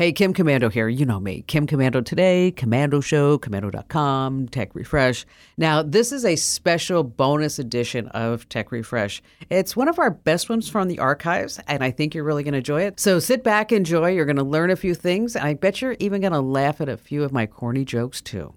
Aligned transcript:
Hey, 0.00 0.12
Kim 0.12 0.32
Komando 0.32 0.72
here. 0.72 0.88
You 0.88 1.04
know 1.04 1.20
me. 1.20 1.44
Kim 1.46 1.66
Komando 1.66 2.02
today, 2.02 2.54
Komando 2.56 3.04
Show, 3.04 3.36
Komando.com, 3.36 4.48
Tech 4.48 4.74
Refresh. 4.74 5.26
Now, 5.58 5.82
this 5.82 6.10
is 6.10 6.24
a 6.24 6.36
special 6.36 7.04
bonus 7.04 7.58
edition 7.58 8.08
of 8.08 8.48
Tech 8.48 8.72
Refresh. 8.72 9.22
It's 9.50 9.76
one 9.76 9.88
of 9.88 9.98
our 9.98 10.10
best 10.10 10.48
ones 10.48 10.70
from 10.70 10.88
the 10.88 11.00
archives, 11.00 11.60
and 11.68 11.84
I 11.84 11.90
think 11.90 12.14
you're 12.14 12.24
really 12.24 12.44
going 12.44 12.52
to 12.52 12.60
enjoy 12.60 12.84
it. 12.84 12.98
So 12.98 13.18
sit 13.18 13.44
back, 13.44 13.72
enjoy. 13.72 14.12
You're 14.12 14.24
going 14.24 14.36
to 14.36 14.42
learn 14.42 14.70
a 14.70 14.76
few 14.76 14.94
things, 14.94 15.36
and 15.36 15.46
I 15.46 15.52
bet 15.52 15.82
you're 15.82 15.96
even 15.98 16.22
going 16.22 16.32
to 16.32 16.40
laugh 16.40 16.80
at 16.80 16.88
a 16.88 16.96
few 16.96 17.22
of 17.22 17.30
my 17.30 17.44
corny 17.44 17.84
jokes, 17.84 18.22
too. 18.22 18.54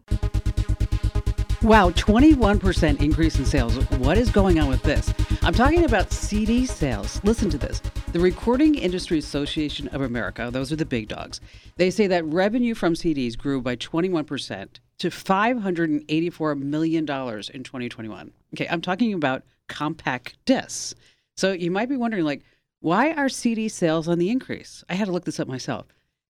Wow, 1.64 1.92
21% 1.92 3.02
increase 3.02 3.40
in 3.40 3.46
sales. 3.46 3.78
What 3.92 4.18
is 4.18 4.30
going 4.30 4.60
on 4.60 4.68
with 4.68 4.84
this? 4.84 5.14
I'm 5.44 5.54
talking 5.54 5.86
about 5.86 6.12
CD 6.12 6.66
sales. 6.66 7.24
Listen 7.24 7.50
to 7.52 7.58
this. 7.58 7.82
The 8.12 8.20
Recording 8.20 8.76
Industry 8.76 9.18
Association 9.18 9.88
of 9.88 10.02
America, 10.02 10.50
those 10.52 10.74
are 10.74 10.76
the 10.76 10.86
big 10.86 11.08
dogs, 11.08 11.40
they 11.78 11.90
say 11.90 12.06
that 12.08 12.26
revenue 12.26 12.76
from 12.76 12.96
CDs 12.96 13.38
grew 13.38 13.62
by 13.62 13.78
21% 13.78 14.68
to 14.98 15.10
$584 15.10 16.60
million 16.60 17.04
in 17.04 17.06
2021. 17.06 18.34
Okay, 18.54 18.68
I'm 18.70 18.82
talking 18.82 19.14
about 19.14 19.44
compact 19.70 20.36
discs. 20.44 20.96
So 21.38 21.54
you 21.54 21.72
might 21.72 21.88
be 21.88 21.96
wondering, 21.96 22.26
like, 22.26 22.44
why 22.82 23.14
are 23.14 23.30
CD 23.30 23.70
sales 23.70 24.10
on 24.10 24.20
the 24.20 24.30
increase? 24.30 24.84
I 24.90 24.96
had 24.96 25.06
to 25.06 25.14
look 25.14 25.24
this 25.24 25.40
up 25.40 25.48
myself. 25.48 25.86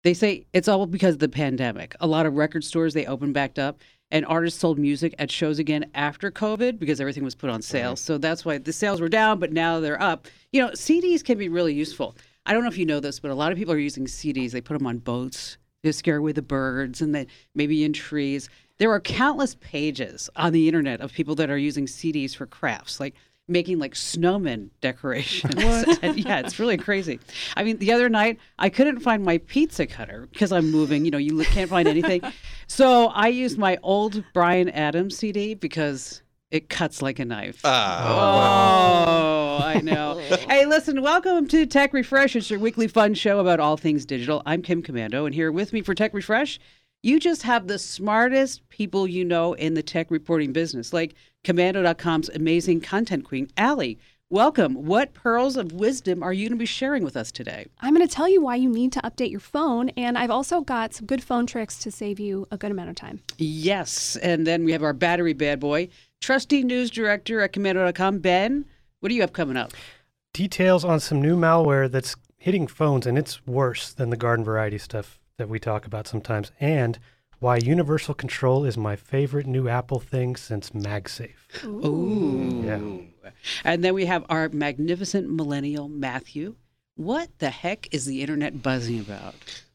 They 0.05 0.13
say 0.13 0.47
it's 0.53 0.69
all 0.69 0.85
because 0.87 1.15
of 1.15 1.21
the 1.21 1.29
pandemic. 1.29 1.95
A 2.01 2.07
lot 2.07 2.27
of 2.27 2.35
record 2.35 2.65
stores 2.65 2.93
they 2.93 3.07
opened 3.07 3.33
back 3.35 3.59
up 3.59 3.79
and 4.13 4.27
artists 4.27 4.61
sold 4.61 4.79
music 4.79 5.15
at 5.19 5.31
shows 5.31 5.59
again 5.59 5.91
after 5.95 6.31
COVID 6.31 6.79
because 6.79 7.01
everything 7.01 7.25
was 7.25 7.35
put 7.35 7.49
on 7.51 7.63
sale. 7.63 7.97
So 7.97 8.19
that's 8.19 8.45
why 8.45 8.59
the 8.59 8.73
sales 8.73 9.01
were 9.01 9.09
down, 9.09 9.41
but 9.41 9.53
now 9.53 9.81
they're 9.81 10.01
up. 10.01 10.29
You 10.53 10.61
know, 10.61 10.71
CDs 10.73 11.25
can 11.25 11.39
be 11.39 11.49
really 11.49 11.73
useful. 11.73 12.15
I 12.45 12.53
don't 12.53 12.63
know 12.63 12.69
if 12.69 12.77
you 12.77 12.85
know 12.85 13.01
this, 13.01 13.19
but 13.19 13.31
a 13.31 13.35
lot 13.35 13.53
of 13.53 13.59
people 13.59 13.73
are 13.73 13.79
using 13.79 14.05
CDs. 14.05 14.53
They 14.53 14.61
put 14.61 14.77
them 14.79 14.87
on 14.87 14.99
boats 14.99 15.57
to 15.83 15.93
scare 15.95 16.19
away 16.19 16.33
the 16.33 16.43
birds 16.43 17.01
and 17.01 17.15
then 17.15 17.27
maybe 17.55 17.85
in 17.85 17.95
trees. 17.95 18.51
There 18.77 18.91
are 18.93 19.01
countless 19.01 19.55
pages 19.57 20.29
on 20.37 20.53
the 20.53 20.69
internet 20.69 21.01
of 21.01 21.13
people 21.13 21.35
that 21.37 21.51
are 21.51 21.59
using 21.59 21.87
CDs 21.87 22.37
for 22.37 22.47
crafts. 22.47 23.01
Like 23.01 23.15
making 23.49 23.79
like 23.79 23.95
snowman 23.95 24.71
decorations. 24.81 25.55
and 26.03 26.19
yeah, 26.19 26.41
it's 26.41 26.59
really 26.59 26.77
crazy. 26.77 27.21
I 27.57 27.65
mean, 27.65 27.79
the 27.79 27.93
other 27.93 28.09
night 28.09 28.39
I 28.59 28.69
couldn't 28.69 29.01
find 29.01 29.25
my 29.25 29.39
pizza 29.39 29.87
cutter 29.87 30.29
because 30.33 30.53
I'm 30.53 30.71
moving. 30.71 31.05
You 31.05 31.11
know, 31.11 31.19
you 31.19 31.43
can't 31.45 31.71
find 31.71 31.89
anything. 31.89 32.23
so 32.67 33.07
I 33.09 33.29
used 33.29 33.59
my 33.59 33.79
old 33.83 34.25
Bryan 34.33 34.69
Adams 34.69 35.17
CD 35.17 35.55
because 35.55 36.23
it 36.51 36.69
cuts 36.69 37.01
like 37.01 37.19
a 37.19 37.25
knife. 37.25 37.61
Ah. 37.65 39.59
Oh, 39.61 39.65
I 39.65 39.77
oh. 39.77 39.81
know. 39.81 40.19
hey, 40.49 40.67
listen, 40.67 41.01
welcome 41.01 41.49
to 41.49 41.67
Tech 41.67 41.93
Refresh. 41.93 42.37
It's 42.37 42.51
your 42.51 42.61
weekly 42.61 42.89
fun 42.89 43.15
show 43.15 43.41
about 43.41 43.59
all 43.59 43.77
things 43.77 44.05
digital. 44.05 44.43
I'm 44.45 44.63
Kim 44.63 44.83
Komando, 44.83 45.25
and 45.25 45.35
here 45.35 45.51
with 45.51 45.73
me 45.73 45.81
for 45.81 45.95
Tech 45.95 46.13
Refresh, 46.13 46.61
you 47.03 47.19
just 47.19 47.43
have 47.43 47.67
the 47.67 47.79
smartest 47.79 48.69
people 48.69 49.09
you 49.09 49.25
know 49.25 49.55
in 49.55 49.75
the 49.75 49.83
tech 49.83 50.11
reporting 50.11 50.53
business, 50.53 50.93
like 50.93 51.15
Komando.com's 51.45 52.29
amazing 52.29 52.81
content 52.81 53.25
queen, 53.25 53.51
Allie. 53.57 53.99
Welcome. 54.31 54.75
What 54.87 55.13
pearls 55.13 55.57
of 55.57 55.73
wisdom 55.73 56.23
are 56.23 56.33
you 56.33 56.49
going 56.49 56.57
to 56.57 56.61
be 56.61 56.67
sharing 56.67 57.03
with 57.03 57.17
us 57.17 57.33
today? 57.33 57.67
I'm 57.81 57.95
going 57.95 58.07
to 58.07 58.15
tell 58.15 58.29
you 58.29 58.41
why 58.41 58.55
you 58.55 58.69
need 58.69 58.93
to 58.93 59.01
update 59.01 59.33
your 59.33 59.41
phone, 59.41 59.89
and 59.91 60.17
I've 60.17 60.31
also 60.31 60.61
got 60.61 60.95
some 60.95 61.07
good 61.07 61.21
phone 61.23 61.47
tricks 61.47 61.81
to 61.81 61.91
save 61.91 62.21
you 62.21 62.47
a 62.53 62.57
good 62.57 62.71
amount 62.71 62.91
of 62.91 62.95
time. 62.95 63.23
Yes. 63.39 64.15
And 64.17 64.47
then 64.47 64.65
we 64.65 64.71
have 64.71 64.85
our 64.85 64.93
battery 64.93 65.33
bad 65.33 65.59
boy, 65.59 65.89
trusty 66.21 66.63
news 66.63 66.93
director 66.93 67.41
at 67.41 67.53
Komando.com, 67.53 68.21
Ben. 68.21 68.65
What 69.01 69.09
do 69.09 69.17
you 69.17 69.21
have 69.23 69.33
coming 69.33 69.57
up? 69.57 69.73
Details 70.33 70.85
on 70.85 71.01
some 71.01 71.21
new 71.21 71.37
malware 71.37 71.91
that's 71.91 72.15
hitting 72.39 72.69
phones, 72.69 73.05
and 73.05 73.19
it's 73.19 73.45
worse 73.49 73.93
than 73.93 74.11
the 74.11 74.17
garden 74.17 74.45
variety 74.45 74.79
stuff 74.79 75.19
that 75.39 75.49
we 75.49 75.59
talk 75.59 75.87
about 75.87 76.07
sometimes, 76.07 76.53
and 76.61 77.01
why 77.43 77.57
universal 77.57 78.15
control 78.15 78.65
is 78.65 78.79
my 78.79 78.95
favorite 78.95 79.49
new 79.49 79.69
Apple 79.69 79.99
thing 79.99 80.37
since 80.37 80.71
MagSafe. 80.71 81.65
Ooh. 81.65 82.63
Yeah. 82.65 83.31
And 83.65 83.83
then 83.83 83.95
we 83.95 84.07
have 84.07 84.25
our 84.29 84.49
magnificent 84.49 85.29
millennial 85.29 85.89
Matthew. 85.89 86.55
What 86.95 87.31
the 87.41 87.51
heck 87.51 87.93
is 87.93 88.07
the 88.07 88.23
internet 88.23 88.63
buzzing 88.63 89.01
about? 89.01 89.35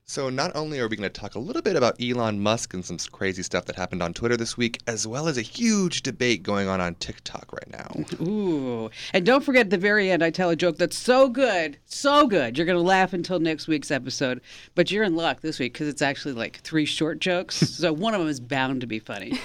So, 0.09 0.29
not 0.29 0.55
only 0.55 0.79
are 0.79 0.87
we 0.87 0.95
going 0.95 1.11
to 1.11 1.19
talk 1.19 1.35
a 1.35 1.39
little 1.39 1.61
bit 1.61 1.75
about 1.75 2.01
Elon 2.01 2.39
Musk 2.39 2.73
and 2.73 2.85
some 2.85 2.97
crazy 3.11 3.43
stuff 3.43 3.65
that 3.65 3.75
happened 3.75 4.01
on 4.01 4.13
Twitter 4.13 4.37
this 4.37 4.55
week, 4.55 4.79
as 4.87 5.05
well 5.05 5.27
as 5.27 5.37
a 5.37 5.41
huge 5.41 6.01
debate 6.01 6.43
going 6.43 6.69
on 6.69 6.79
on 6.79 6.95
TikTok 6.95 7.51
right 7.51 7.69
now. 7.69 8.25
Ooh. 8.25 8.89
And 9.11 9.25
don't 9.25 9.43
forget 9.43 9.65
at 9.65 9.69
the 9.69 9.77
very 9.77 10.09
end, 10.09 10.23
I 10.23 10.29
tell 10.29 10.49
a 10.49 10.55
joke 10.55 10.77
that's 10.77 10.97
so 10.97 11.27
good, 11.27 11.77
so 11.87 12.25
good. 12.25 12.57
You're 12.57 12.65
going 12.65 12.77
to 12.77 12.81
laugh 12.81 13.11
until 13.11 13.39
next 13.41 13.67
week's 13.67 13.91
episode. 13.91 14.39
But 14.75 14.91
you're 14.91 15.03
in 15.03 15.17
luck 15.17 15.41
this 15.41 15.59
week 15.59 15.73
because 15.73 15.89
it's 15.89 16.01
actually 16.01 16.35
like 16.35 16.61
three 16.61 16.85
short 16.85 17.19
jokes. 17.19 17.55
so, 17.69 17.91
one 17.91 18.13
of 18.13 18.21
them 18.21 18.29
is 18.29 18.39
bound 18.39 18.79
to 18.79 18.87
be 18.87 18.99
funny. 18.99 19.37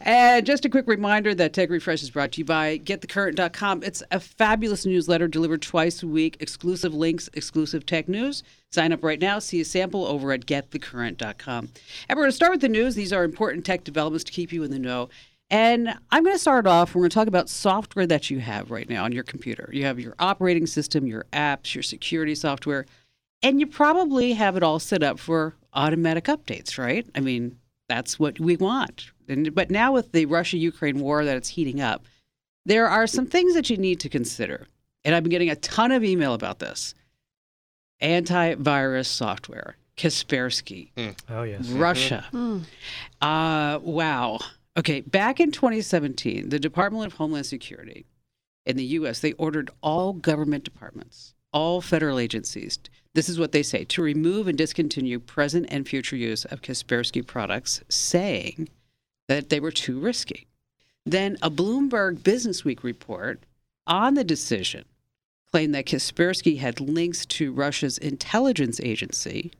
and 0.00 0.44
just 0.44 0.64
a 0.64 0.68
quick 0.68 0.88
reminder 0.88 1.32
that 1.32 1.52
Tech 1.52 1.70
Refresh 1.70 2.02
is 2.02 2.10
brought 2.10 2.32
to 2.32 2.40
you 2.40 2.44
by 2.44 2.78
GetTheCurrent.com. 2.78 3.84
It's 3.84 4.02
a 4.10 4.18
fabulous 4.18 4.84
newsletter 4.84 5.28
delivered 5.28 5.62
twice 5.62 6.02
a 6.02 6.08
week, 6.08 6.38
exclusive 6.40 6.92
links, 6.92 7.30
exclusive 7.34 7.86
tech 7.86 8.08
news. 8.08 8.42
Sign 8.70 8.92
up 8.92 9.02
right 9.02 9.20
now. 9.20 9.38
See 9.38 9.60
a 9.60 9.64
sample 9.64 10.06
over 10.06 10.32
at 10.32 10.46
getthecurrent.com. 10.46 11.68
And 12.08 12.16
we're 12.16 12.24
going 12.24 12.30
to 12.30 12.36
start 12.36 12.52
with 12.52 12.60
the 12.60 12.68
news. 12.68 12.94
These 12.94 13.12
are 13.12 13.24
important 13.24 13.64
tech 13.64 13.84
developments 13.84 14.24
to 14.24 14.32
keep 14.32 14.52
you 14.52 14.62
in 14.62 14.70
the 14.70 14.78
know. 14.78 15.08
And 15.50 15.94
I'm 16.10 16.22
going 16.22 16.34
to 16.34 16.40
start 16.40 16.66
off. 16.66 16.94
We're 16.94 17.00
going 17.00 17.10
to 17.10 17.14
talk 17.14 17.28
about 17.28 17.48
software 17.48 18.06
that 18.06 18.28
you 18.28 18.40
have 18.40 18.70
right 18.70 18.88
now 18.88 19.04
on 19.04 19.12
your 19.12 19.24
computer. 19.24 19.70
You 19.72 19.86
have 19.86 19.98
your 19.98 20.14
operating 20.18 20.66
system, 20.66 21.06
your 21.06 21.24
apps, 21.32 21.74
your 21.74 21.82
security 21.82 22.34
software, 22.34 22.84
and 23.42 23.58
you 23.58 23.66
probably 23.66 24.34
have 24.34 24.56
it 24.56 24.62
all 24.62 24.78
set 24.78 25.02
up 25.02 25.18
for 25.18 25.54
automatic 25.72 26.24
updates, 26.24 26.76
right? 26.76 27.06
I 27.14 27.20
mean, 27.20 27.58
that's 27.88 28.18
what 28.18 28.38
we 28.38 28.56
want. 28.56 29.10
And, 29.28 29.54
but 29.54 29.70
now 29.70 29.92
with 29.92 30.12
the 30.12 30.26
Russia 30.26 30.58
Ukraine 30.58 31.00
war 31.00 31.24
that 31.24 31.36
it's 31.36 31.48
heating 31.48 31.80
up, 31.80 32.04
there 32.66 32.86
are 32.86 33.06
some 33.06 33.26
things 33.26 33.54
that 33.54 33.70
you 33.70 33.78
need 33.78 34.00
to 34.00 34.10
consider. 34.10 34.66
And 35.04 35.14
I've 35.14 35.22
been 35.22 35.30
getting 35.30 35.50
a 35.50 35.56
ton 35.56 35.92
of 35.92 36.04
email 36.04 36.34
about 36.34 36.58
this 36.58 36.94
antivirus 38.00 39.06
software, 39.06 39.76
Kaspersky, 39.96 40.90
mm. 40.96 41.14
oh 41.28 41.42
yes, 41.42 41.68
Russia. 41.68 42.26
Mm. 42.32 42.62
Uh, 43.20 43.78
wow. 43.82 44.38
Okay, 44.76 45.00
back 45.00 45.40
in 45.40 45.50
2017, 45.50 46.50
the 46.50 46.60
Department 46.60 47.06
of 47.06 47.14
Homeland 47.14 47.46
Security 47.46 48.06
in 48.64 48.76
the 48.76 48.84
U.S. 48.84 49.20
they 49.20 49.32
ordered 49.32 49.70
all 49.82 50.12
government 50.12 50.62
departments, 50.62 51.34
all 51.52 51.80
federal 51.80 52.18
agencies. 52.18 52.78
This 53.14 53.28
is 53.28 53.38
what 53.38 53.52
they 53.52 53.62
say 53.62 53.84
to 53.84 54.02
remove 54.02 54.46
and 54.46 54.56
discontinue 54.56 55.18
present 55.18 55.66
and 55.70 55.88
future 55.88 56.16
use 56.16 56.44
of 56.44 56.62
Kaspersky 56.62 57.26
products, 57.26 57.82
saying 57.88 58.68
that 59.26 59.48
they 59.48 59.58
were 59.58 59.72
too 59.72 59.98
risky. 59.98 60.46
Then 61.04 61.38
a 61.42 61.50
Bloomberg 61.50 62.18
Businessweek 62.18 62.82
report 62.82 63.42
on 63.86 64.14
the 64.14 64.24
decision 64.24 64.84
claimed 65.52 65.74
that 65.74 65.86
Kaspersky 65.86 66.58
had 66.58 66.80
links 66.80 67.24
to 67.26 67.52
Russia's 67.52 67.98
intelligence 67.98 68.80
agency, 68.80 69.52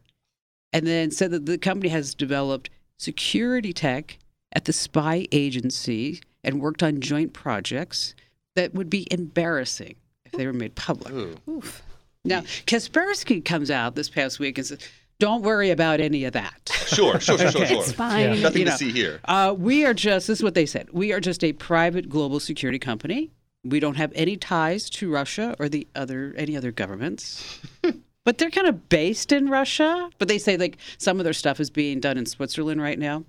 and 0.72 0.86
then 0.86 1.10
said 1.10 1.30
that 1.30 1.46
the 1.46 1.58
company 1.58 1.88
has 1.88 2.14
developed 2.14 2.70
security 2.98 3.72
tech 3.72 4.18
at 4.52 4.64
the 4.66 4.72
spy 4.72 5.26
agency 5.32 6.20
and 6.44 6.60
worked 6.60 6.82
on 6.82 7.00
joint 7.00 7.32
projects 7.32 8.14
that 8.54 8.74
would 8.74 8.90
be 8.90 9.06
embarrassing 9.10 9.94
if 10.24 10.32
they 10.32 10.46
were 10.46 10.52
made 10.52 10.74
public. 10.74 11.12
Oof. 11.48 11.82
Now, 12.24 12.40
Kaspersky 12.66 13.44
comes 13.44 13.70
out 13.70 13.94
this 13.94 14.10
past 14.10 14.38
week 14.38 14.58
and 14.58 14.66
says, 14.66 14.78
don't 15.18 15.42
worry 15.42 15.70
about 15.70 16.00
any 16.00 16.24
of 16.24 16.34
that. 16.34 16.70
Sure, 16.86 17.18
sure, 17.18 17.38
sure, 17.38 17.50
sure, 17.50 17.66
sure. 17.66 17.78
It's 17.78 17.92
fine. 17.92 18.34
Yeah. 18.34 18.40
Nothing 18.40 18.60
You 18.60 18.66
to 18.66 18.72
see 18.72 18.92
here. 18.92 19.20
Uh, 19.24 19.54
we 19.56 19.84
are 19.84 19.94
just, 19.94 20.26
this 20.26 20.38
is 20.38 20.42
what 20.42 20.54
they 20.54 20.66
said. 20.66 20.88
We 20.92 21.12
are 21.12 21.20
just 21.20 21.42
a 21.42 21.52
private 21.54 22.08
global 22.08 22.40
security 22.40 22.78
company. 22.78 23.30
We 23.64 23.80
don't 23.80 23.96
have 23.96 24.12
any 24.14 24.36
ties 24.36 24.88
to 24.90 25.10
Russia 25.10 25.54
or 25.58 25.68
the 25.68 25.86
other 25.94 26.34
any 26.36 26.56
other 26.56 26.72
governments. 26.72 27.60
but 28.24 28.38
they're 28.38 28.50
kind 28.50 28.66
of 28.66 28.88
based 28.88 29.32
in 29.32 29.48
Russia. 29.48 30.10
But 30.18 30.28
they 30.28 30.38
say 30.38 30.56
like 30.56 30.78
some 30.98 31.18
of 31.18 31.24
their 31.24 31.32
stuff 31.32 31.60
is 31.60 31.70
being 31.70 32.00
done 32.00 32.18
in 32.18 32.26
Switzerland 32.26 32.80
right 32.80 32.98
now. 32.98 33.24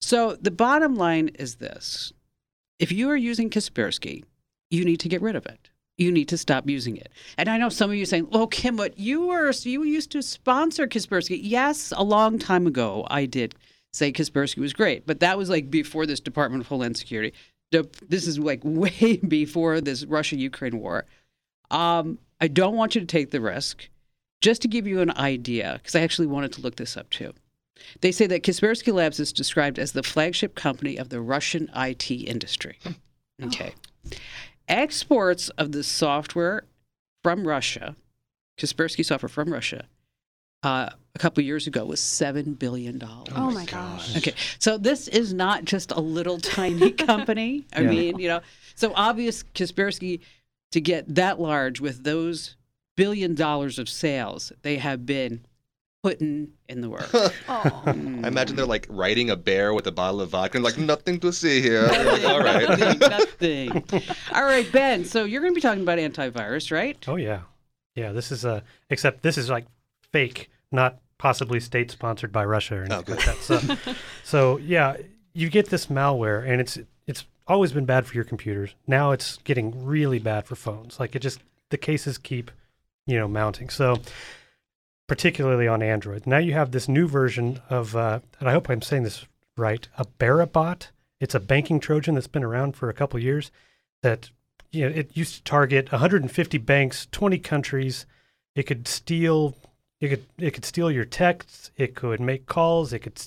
So 0.00 0.36
the 0.36 0.50
bottom 0.50 0.94
line 0.94 1.28
is 1.38 1.56
this: 1.56 2.12
if 2.78 2.92
you 2.92 3.08
are 3.10 3.16
using 3.16 3.50
Kaspersky, 3.50 4.24
you 4.70 4.84
need 4.84 5.00
to 5.00 5.08
get 5.08 5.22
rid 5.22 5.36
of 5.36 5.46
it. 5.46 5.70
you 5.96 6.10
need 6.10 6.28
to 6.28 6.36
stop 6.36 6.68
using 6.68 6.96
it. 6.96 7.10
And 7.38 7.48
I 7.48 7.56
know 7.56 7.68
some 7.68 7.90
of 7.90 7.96
you 7.96 8.04
saying, 8.06 8.28
"Well, 8.30 8.46
Kim, 8.46 8.76
what 8.76 8.98
you 8.98 9.26
were 9.26 9.52
you 9.62 9.82
used 9.84 10.10
to 10.12 10.22
sponsor 10.22 10.86
Kaspersky." 10.86 11.38
Yes, 11.42 11.92
a 11.96 12.02
long 12.04 12.38
time 12.38 12.66
ago 12.66 13.06
I 13.10 13.26
did 13.26 13.54
say 13.92 14.12
Kaspersky 14.12 14.58
was 14.58 14.72
great, 14.72 15.06
but 15.06 15.20
that 15.20 15.38
was 15.38 15.48
like 15.48 15.70
before 15.70 16.04
this 16.04 16.20
Department 16.20 16.62
of 16.62 16.68
Homeland 16.68 16.96
Security. 16.96 17.32
This 18.08 18.26
is 18.26 18.38
like 18.38 18.60
way 18.64 19.16
before 19.16 19.80
this 19.80 20.04
Russia-Ukraine 20.04 20.78
war. 20.78 21.06
Um, 21.70 22.18
I 22.40 22.48
don't 22.48 22.76
want 22.76 22.94
you 22.94 23.00
to 23.00 23.06
take 23.06 23.30
the 23.30 23.40
risk. 23.40 23.88
Just 24.40 24.62
to 24.62 24.68
give 24.68 24.86
you 24.86 25.00
an 25.00 25.16
idea, 25.16 25.78
because 25.78 25.94
I 25.94 26.00
actually 26.00 26.26
wanted 26.26 26.52
to 26.52 26.60
look 26.60 26.76
this 26.76 26.96
up 26.96 27.08
too. 27.10 27.32
They 28.00 28.12
say 28.12 28.26
that 28.26 28.42
Kaspersky 28.42 28.92
Labs 28.92 29.18
is 29.18 29.32
described 29.32 29.78
as 29.78 29.92
the 29.92 30.02
flagship 30.02 30.54
company 30.54 30.96
of 30.96 31.08
the 31.08 31.20
Russian 31.20 31.70
IT 31.74 32.10
industry. 32.10 32.78
Okay. 33.42 33.74
Exports 34.68 35.48
of 35.50 35.72
the 35.72 35.82
software 35.82 36.64
from 37.22 37.46
Russia, 37.48 37.96
Kaspersky 38.58 39.04
software 39.04 39.28
from 39.28 39.52
Russia, 39.52 39.86
uh, 40.64 40.90
a 41.14 41.18
couple 41.18 41.42
years 41.44 41.66
ago 41.66 41.84
was 41.84 42.00
seven 42.00 42.54
billion 42.54 42.98
dollars. 42.98 43.28
Oh, 43.36 43.50
my 43.50 43.64
gosh. 43.66 44.16
Okay, 44.16 44.34
so 44.58 44.78
this 44.78 45.06
is 45.08 45.32
not 45.32 45.64
just 45.64 45.92
a 45.92 46.00
little 46.00 46.38
tiny 46.58 46.90
company. 46.90 47.66
I 47.74 47.80
Yeah. 47.82 47.90
mean, 47.90 48.18
you 48.18 48.28
know, 48.28 48.40
so 48.74 48.92
obvious 48.96 49.42
Kaspersky 49.54 50.20
to 50.72 50.80
get 50.80 51.14
that 51.14 51.40
large 51.40 51.80
with 51.80 52.02
those 52.04 52.56
billion 52.96 53.34
dollars 53.34 53.78
of 53.78 53.88
sales, 53.88 54.52
they 54.62 54.76
have 54.78 55.06
been 55.06 55.44
putting 56.02 56.48
in 56.68 56.80
the 56.80 56.90
work. 56.90 57.08
Oh. 57.48 57.82
I 57.86 57.90
imagine 58.28 58.56
they're 58.56 58.66
like 58.66 58.86
riding 58.90 59.30
a 59.30 59.36
bear 59.36 59.72
with 59.74 59.86
a 59.86 59.92
bottle 59.92 60.20
of 60.20 60.30
vodka 60.30 60.58
and 60.58 60.64
like 60.64 60.78
nothing 60.92 61.20
to 61.20 61.32
see 61.32 61.60
here. 61.62 61.82
Like, 61.82 62.24
All 62.24 62.40
right. 62.40 62.68
Nothing, 62.78 62.98
nothing. 63.78 64.02
All 64.32 64.44
right, 64.44 64.70
Ben. 64.72 65.04
So 65.04 65.24
you're 65.24 65.40
going 65.42 65.52
to 65.52 65.54
be 65.54 65.60
talking 65.60 65.82
about 65.82 65.98
antivirus, 65.98 66.70
right? 66.72 66.96
Oh 67.06 67.16
yeah, 67.16 67.40
yeah. 67.94 68.12
This 68.12 68.32
is 68.32 68.44
uh, 68.44 68.60
except 68.90 69.22
this 69.22 69.38
is 69.38 69.48
like 69.50 69.66
fake, 70.12 70.50
not 70.74 70.98
possibly 71.16 71.60
state 71.60 71.90
sponsored 71.90 72.32
by 72.32 72.44
Russia 72.44 72.76
or 72.76 72.84
anything 72.84 73.04
Oh, 73.08 73.16
like 73.16 73.24
that. 73.24 73.36
So, 73.38 73.94
so 74.24 74.58
yeah, 74.58 74.96
you 75.32 75.48
get 75.48 75.70
this 75.70 75.86
malware, 75.86 76.46
and 76.46 76.60
it's 76.60 76.78
it's 77.06 77.24
always 77.46 77.72
been 77.72 77.84
bad 77.86 78.06
for 78.06 78.14
your 78.14 78.24
computers. 78.24 78.74
Now 78.86 79.12
it's 79.12 79.38
getting 79.38 79.84
really 79.84 80.18
bad 80.18 80.46
for 80.46 80.56
phones. 80.56 80.98
Like 81.00 81.14
it 81.14 81.20
just 81.20 81.40
the 81.70 81.76
cases 81.78 82.18
keep, 82.18 82.50
you 83.06 83.16
know, 83.18 83.28
mounting. 83.28 83.70
So 83.70 84.00
particularly 85.06 85.68
on 85.68 85.82
Android. 85.82 86.26
Now 86.26 86.38
you 86.38 86.52
have 86.54 86.70
this 86.70 86.88
new 86.88 87.06
version 87.06 87.60
of, 87.68 87.94
uh, 87.94 88.20
and 88.40 88.48
I 88.48 88.52
hope 88.52 88.70
I'm 88.70 88.82
saying 88.82 89.02
this 89.02 89.26
right, 89.56 89.86
Aberebot. 89.98 90.88
It's 91.20 91.34
a 91.34 91.40
banking 91.40 91.80
Trojan 91.80 92.14
that's 92.14 92.26
been 92.26 92.44
around 92.44 92.76
for 92.76 92.88
a 92.88 92.94
couple 92.94 93.20
years. 93.20 93.50
That 94.02 94.30
you 94.72 94.88
know, 94.88 94.94
it 94.94 95.16
used 95.16 95.36
to 95.36 95.42
target 95.44 95.92
150 95.92 96.58
banks, 96.58 97.06
20 97.12 97.38
countries. 97.38 98.06
It 98.54 98.64
could 98.64 98.86
steal, 98.88 99.56
it 100.00 100.08
could 100.08 100.26
it 100.38 100.50
could 100.52 100.64
steal 100.64 100.90
your 100.90 101.04
texts. 101.04 101.70
It 101.76 101.94
could 101.94 102.20
make 102.20 102.46
calls. 102.46 102.92
It 102.92 103.00
could 103.00 103.20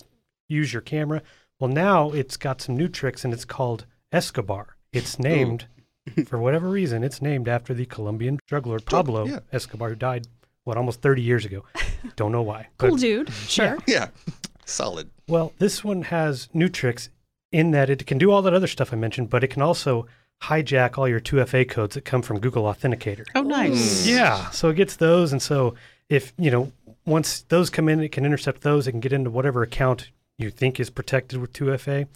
use 0.48 0.74
your 0.74 0.82
camera. 0.82 1.22
Well, 1.60 1.70
now 1.70 2.12
it's 2.12 2.38
got 2.38 2.62
some 2.62 2.78
new 2.78 2.88
tricks, 2.88 3.26
and 3.26 3.34
it's 3.34 3.46
called 3.46 3.86
Escobar. 4.12 4.76
It's 4.94 5.18
named, 5.20 5.66
for 6.28 6.38
whatever 6.38 6.70
reason, 6.70 7.04
it's 7.04 7.22
named 7.22 7.48
after 7.48 7.74
the 7.74 7.86
Colombian 7.86 8.40
drug 8.48 8.68
lord 8.68 8.86
Pablo 8.86 9.26
yeah. 9.26 9.40
Escobar, 9.52 9.90
who 9.90 9.96
died 9.96 10.28
what 10.64 10.78
almost 10.78 11.02
30 11.02 11.22
years 11.22 11.46
ago. 11.46 11.66
Don't 12.16 12.32
know 12.32 12.44
why. 12.44 12.68
Cool 12.78 12.92
but- 12.92 13.00
dude. 13.00 13.34
Sure. 13.48 13.78
Yeah. 13.88 14.10
Solid. 14.66 15.10
well, 15.28 15.54
this 15.60 15.82
one 15.84 16.02
has 16.04 16.50
new 16.54 16.68
tricks 16.68 17.10
in 17.54 17.72
that 17.72 17.90
it 17.90 18.06
can 18.06 18.18
do 18.18 18.32
all 18.32 18.42
that 18.42 18.54
other 18.54 18.68
stuff 18.68 18.92
I 18.92 18.98
mentioned, 18.98 19.30
but 19.30 19.44
it 19.44 19.48
can 19.48 19.62
also 19.62 20.08
hijack 20.44 20.98
all 20.98 21.08
your 21.08 21.22
2FA 21.22 21.68
codes 21.70 21.96
that 21.96 22.04
come 22.04 22.22
from 22.22 22.40
Google 22.40 22.64
Authenticator. 22.64 23.26
Oh, 23.34 23.44
nice. 23.44 24.06
Yeah, 24.06 24.50
so 24.50 24.70
it 24.70 24.76
gets 24.76 24.98
those, 24.98 25.32
and 25.32 25.42
so 25.42 25.74
if 26.10 26.34
you 26.38 26.52
know 26.52 26.72
once 27.06 27.42
those 27.42 27.70
come 27.70 27.90
in, 27.90 28.00
it 28.00 28.12
can 28.12 28.26
intercept 28.26 28.62
those. 28.62 28.88
It 28.88 28.92
can 28.92 29.00
get 29.00 29.14
into 29.14 29.30
whatever 29.30 29.62
account 29.64 30.10
you 30.38 30.50
think 30.50 30.80
is 30.80 30.90
protected 30.90 31.40
with 31.40 31.54
2FA, 31.54 32.08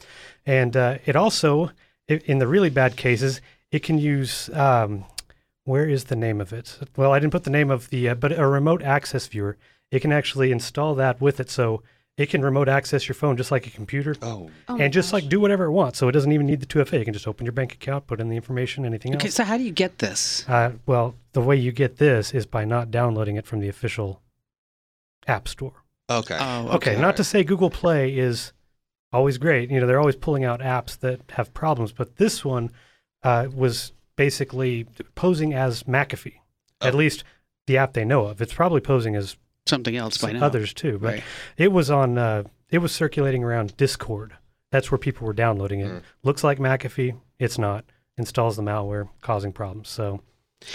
and 0.46 0.78
uh, 0.78 0.98
it 1.06 1.16
also, 1.16 1.72
in 2.08 2.40
the 2.40 2.48
really 2.48 2.70
bad 2.70 2.96
cases, 2.96 3.42
it 3.72 3.84
can 3.84 3.98
use. 3.98 4.50
Um, 4.54 5.06
where 5.64 5.88
is 5.88 6.06
the 6.06 6.16
name 6.16 6.42
of 6.42 6.52
it? 6.52 6.80
Well, 6.98 7.14
I 7.14 7.20
didn't 7.20 7.34
put 7.34 7.44
the 7.44 7.52
name 7.52 7.70
of 7.70 7.92
the, 7.92 8.10
uh, 8.10 8.16
but 8.16 8.38
a 8.38 8.48
remote 8.48 8.82
access 8.82 9.28
viewer. 9.28 9.58
It 9.92 10.00
can 10.00 10.12
actually 10.12 10.52
install 10.52 10.96
that 10.96 11.22
with 11.22 11.40
it, 11.40 11.52
so 11.52 11.84
it 12.22 12.30
can 12.30 12.42
remote 12.42 12.70
access 12.70 13.08
your 13.08 13.16
phone 13.16 13.36
just 13.38 13.52
like 13.52 13.68
a 13.68 13.70
computer, 13.70 14.16
Oh. 14.22 14.50
Oh 14.70 14.78
and 14.78 14.92
just 14.94 15.10
gosh. 15.12 15.22
like 15.24 15.30
do 15.30 15.40
whatever 15.40 15.66
it 15.66 15.72
wants. 15.72 16.00
So 16.00 16.08
it 16.08 16.12
doesn't 16.14 16.32
even 16.32 16.46
need 16.46 16.60
the 16.60 16.66
2FA. 16.66 17.00
You 17.00 17.06
can 17.06 17.14
just 17.14 17.28
open 17.28 17.46
your 17.46 17.54
bank 17.54 17.74
account, 17.74 18.08
put 18.08 18.20
in 18.20 18.30
the 18.30 18.36
information, 18.36 18.86
anything 18.86 19.14
else. 19.14 19.22
Okay, 19.22 19.30
so 19.30 19.44
how 19.44 19.58
do 19.58 19.64
you 19.64 19.72
get 19.72 19.98
this? 20.00 20.46
Uh, 20.48 20.74
well, 20.86 21.16
the 21.34 21.42
way 21.42 21.56
you 21.56 21.72
get 21.72 21.98
this 21.98 22.34
is 22.34 22.46
by 22.46 22.66
not 22.66 22.92
downloading 22.92 23.36
it 23.38 23.46
from 23.46 23.60
the 23.60 23.68
official 23.70 24.22
App 25.28 25.48
Store. 25.48 25.74
Okay. 26.10 26.38
Oh, 26.40 26.70
Okay, 26.76 27.00
not 27.00 27.16
to 27.18 27.24
say 27.24 27.44
Google 27.44 27.70
Play 27.70 28.18
is 28.18 28.52
always 29.14 29.38
great. 29.38 29.70
You 29.72 29.80
know, 29.80 29.88
they're 29.88 30.00
always 30.00 30.16
pulling 30.16 30.44
out 30.44 30.60
apps 30.62 30.98
that 31.00 31.20
have 31.32 31.54
problems, 31.54 31.92
but 31.92 32.18
this 32.18 32.44
one 32.44 32.72
uh, 33.24 33.48
was 33.54 33.94
basically 34.16 34.86
posing 35.16 35.54
as 35.54 35.84
McAfee. 35.84 36.40
At 36.82 36.94
Oh. 36.94 36.98
least 36.98 37.24
the 37.68 37.78
app 37.78 37.94
they 37.94 38.04
know 38.04 38.26
of. 38.26 38.42
It's 38.42 38.54
probably 38.54 38.82
posing 38.82 39.16
as 39.16 39.38
Something 39.66 39.96
else 39.96 40.18
by 40.18 40.32
now. 40.34 40.44
others 40.46 40.74
too, 40.74 40.98
but 41.00 41.14
Right. 41.14 41.24
it 41.58 41.72
was 41.72 41.90
on. 41.92 42.18
Uh, 42.18 42.44
it 42.70 42.80
was 42.80 42.92
circulating 42.92 43.44
around 43.44 43.76
Discord. 43.78 44.34
That's 44.72 44.90
where 44.92 44.98
people 44.98 45.28
were 45.28 45.34
downloading 45.34 45.82
it. 45.82 45.92
Mm. 45.92 46.02
Looks 46.24 46.44
like 46.44 46.58
McAfee. 46.60 47.18
It's 47.40 47.58
not. 47.58 47.86
Installs 48.18 48.56
the 48.56 48.64
malware, 48.64 49.10
causing 49.22 49.52
problems. 49.52 49.90
So 49.90 50.22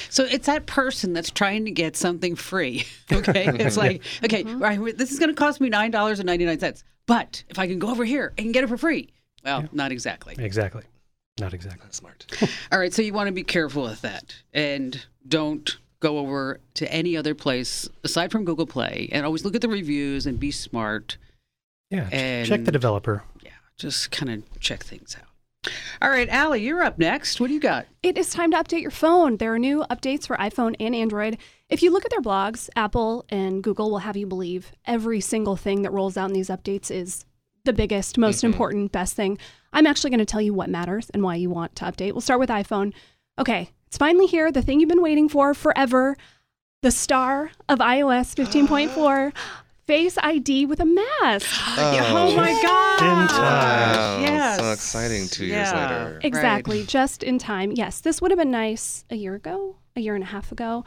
So 0.08 0.24
it's 0.24 0.46
that 0.46 0.66
person 0.66 1.12
that's 1.12 1.30
trying 1.30 1.64
to 1.64 1.70
get 1.70 1.96
something 1.96 2.34
free. 2.36 2.84
Okay, 3.12 3.46
it's 3.60 3.76
like, 3.76 4.02
okay, 4.24 4.42
right, 4.42 4.96
this 4.98 5.12
is 5.12 5.18
going 5.20 5.28
to 5.30 5.34
cost 5.34 5.60
me 5.60 5.68
nine 5.68 5.90
dollars 5.92 6.18
and 6.18 6.26
ninety 6.26 6.44
nine 6.44 6.58
cents, 6.58 6.82
but 7.06 7.44
if 7.48 7.58
I 7.58 7.66
can 7.68 7.78
go 7.78 7.88
over 7.90 8.04
here 8.04 8.32
and 8.36 8.52
get 8.52 8.64
it 8.64 8.66
for 8.68 8.76
free, 8.76 9.10
well, 9.44 9.64
not 9.72 9.92
exactly. 9.92 10.34
exactly, 10.38 10.82
not 11.38 11.54
exactly. 11.54 11.80
That's 11.84 11.96
smart. 11.96 12.26
All 12.72 12.78
right, 12.80 12.92
so 12.92 13.00
you 13.02 13.12
want 13.12 13.28
to 13.28 13.32
be 13.32 13.44
careful 13.44 13.84
with 13.84 14.00
that 14.02 14.34
and 14.52 15.06
don't 15.28 15.76
go 16.06 16.18
over 16.18 16.60
to 16.74 16.92
any 16.92 17.16
other 17.16 17.34
place 17.34 17.88
aside 18.04 18.30
from 18.30 18.44
Google 18.44 18.66
Play 18.66 19.08
and 19.10 19.26
always 19.26 19.44
look 19.44 19.56
at 19.56 19.60
the 19.60 19.68
reviews 19.68 20.26
and 20.26 20.38
be 20.38 20.52
smart. 20.52 21.16
Yeah, 21.90 22.08
ch- 22.44 22.48
check 22.48 22.64
the 22.64 22.72
developer. 22.72 23.24
Yeah, 23.42 23.50
just 23.76 24.12
kind 24.12 24.30
of 24.30 24.60
check 24.60 24.84
things 24.84 25.16
out. 25.20 25.72
All 26.00 26.10
right, 26.10 26.28
Allie, 26.28 26.62
you're 26.62 26.84
up 26.84 26.96
next. 26.96 27.40
What 27.40 27.48
do 27.48 27.54
you 27.54 27.60
got? 27.60 27.86
It 28.04 28.16
is 28.16 28.30
time 28.30 28.52
to 28.52 28.56
update 28.56 28.82
your 28.82 28.92
phone. 28.92 29.38
There 29.38 29.52
are 29.52 29.58
new 29.58 29.84
updates 29.90 30.28
for 30.28 30.36
iPhone 30.36 30.76
and 30.78 30.94
Android. 30.94 31.38
If 31.68 31.82
you 31.82 31.90
look 31.90 32.04
at 32.04 32.12
their 32.12 32.20
blogs, 32.20 32.68
Apple 32.76 33.24
and 33.28 33.64
Google 33.64 33.90
will 33.90 33.98
have 33.98 34.16
you 34.16 34.26
believe 34.26 34.70
every 34.84 35.20
single 35.20 35.56
thing 35.56 35.82
that 35.82 35.90
rolls 35.90 36.16
out 36.16 36.30
in 36.30 36.34
these 36.34 36.50
updates 36.50 36.88
is 36.88 37.24
the 37.64 37.72
biggest, 37.72 38.16
most 38.16 38.38
mm-hmm. 38.38 38.46
important, 38.46 38.92
best 38.92 39.16
thing. 39.16 39.38
I'm 39.72 39.88
actually 39.88 40.10
going 40.10 40.20
to 40.20 40.24
tell 40.24 40.40
you 40.40 40.54
what 40.54 40.70
matters 40.70 41.10
and 41.10 41.24
why 41.24 41.34
you 41.34 41.50
want 41.50 41.74
to 41.76 41.84
update. 41.84 42.12
We'll 42.12 42.20
start 42.20 42.38
with 42.38 42.50
iPhone. 42.50 42.92
Okay, 43.38 43.70
it's 43.96 43.98
finally 43.98 44.26
here, 44.26 44.52
the 44.52 44.60
thing 44.60 44.78
you've 44.78 44.90
been 44.90 45.00
waiting 45.00 45.26
for 45.26 45.54
forever. 45.54 46.18
The 46.82 46.90
star 46.90 47.50
of 47.66 47.78
iOS 47.78 48.34
15.4, 48.36 49.32
Face 49.86 50.18
ID 50.18 50.66
with 50.66 50.80
a 50.80 50.84
mask. 50.84 51.46
Oh, 51.78 52.34
my 52.36 52.52
God! 52.62 53.00
In 53.00 53.28
time. 53.28 53.38
Wow, 53.40 54.18
Yes. 54.20 54.58
So 54.58 54.70
exciting 54.72 55.28
two 55.28 55.46
years 55.46 55.72
Yeah. 55.72 56.04
later. 56.04 56.20
Exactly, 56.24 56.84
just 56.84 57.22
in 57.22 57.38
time. 57.38 57.72
Yes, 57.72 58.00
this 58.02 58.20
would 58.20 58.30
have 58.30 58.36
been 58.38 58.50
nice 58.50 59.06
a 59.08 59.16
year 59.16 59.34
ago, 59.34 59.76
a 59.96 60.00
year 60.00 60.14
and 60.14 60.24
a 60.24 60.26
half 60.26 60.52
ago, 60.52 60.84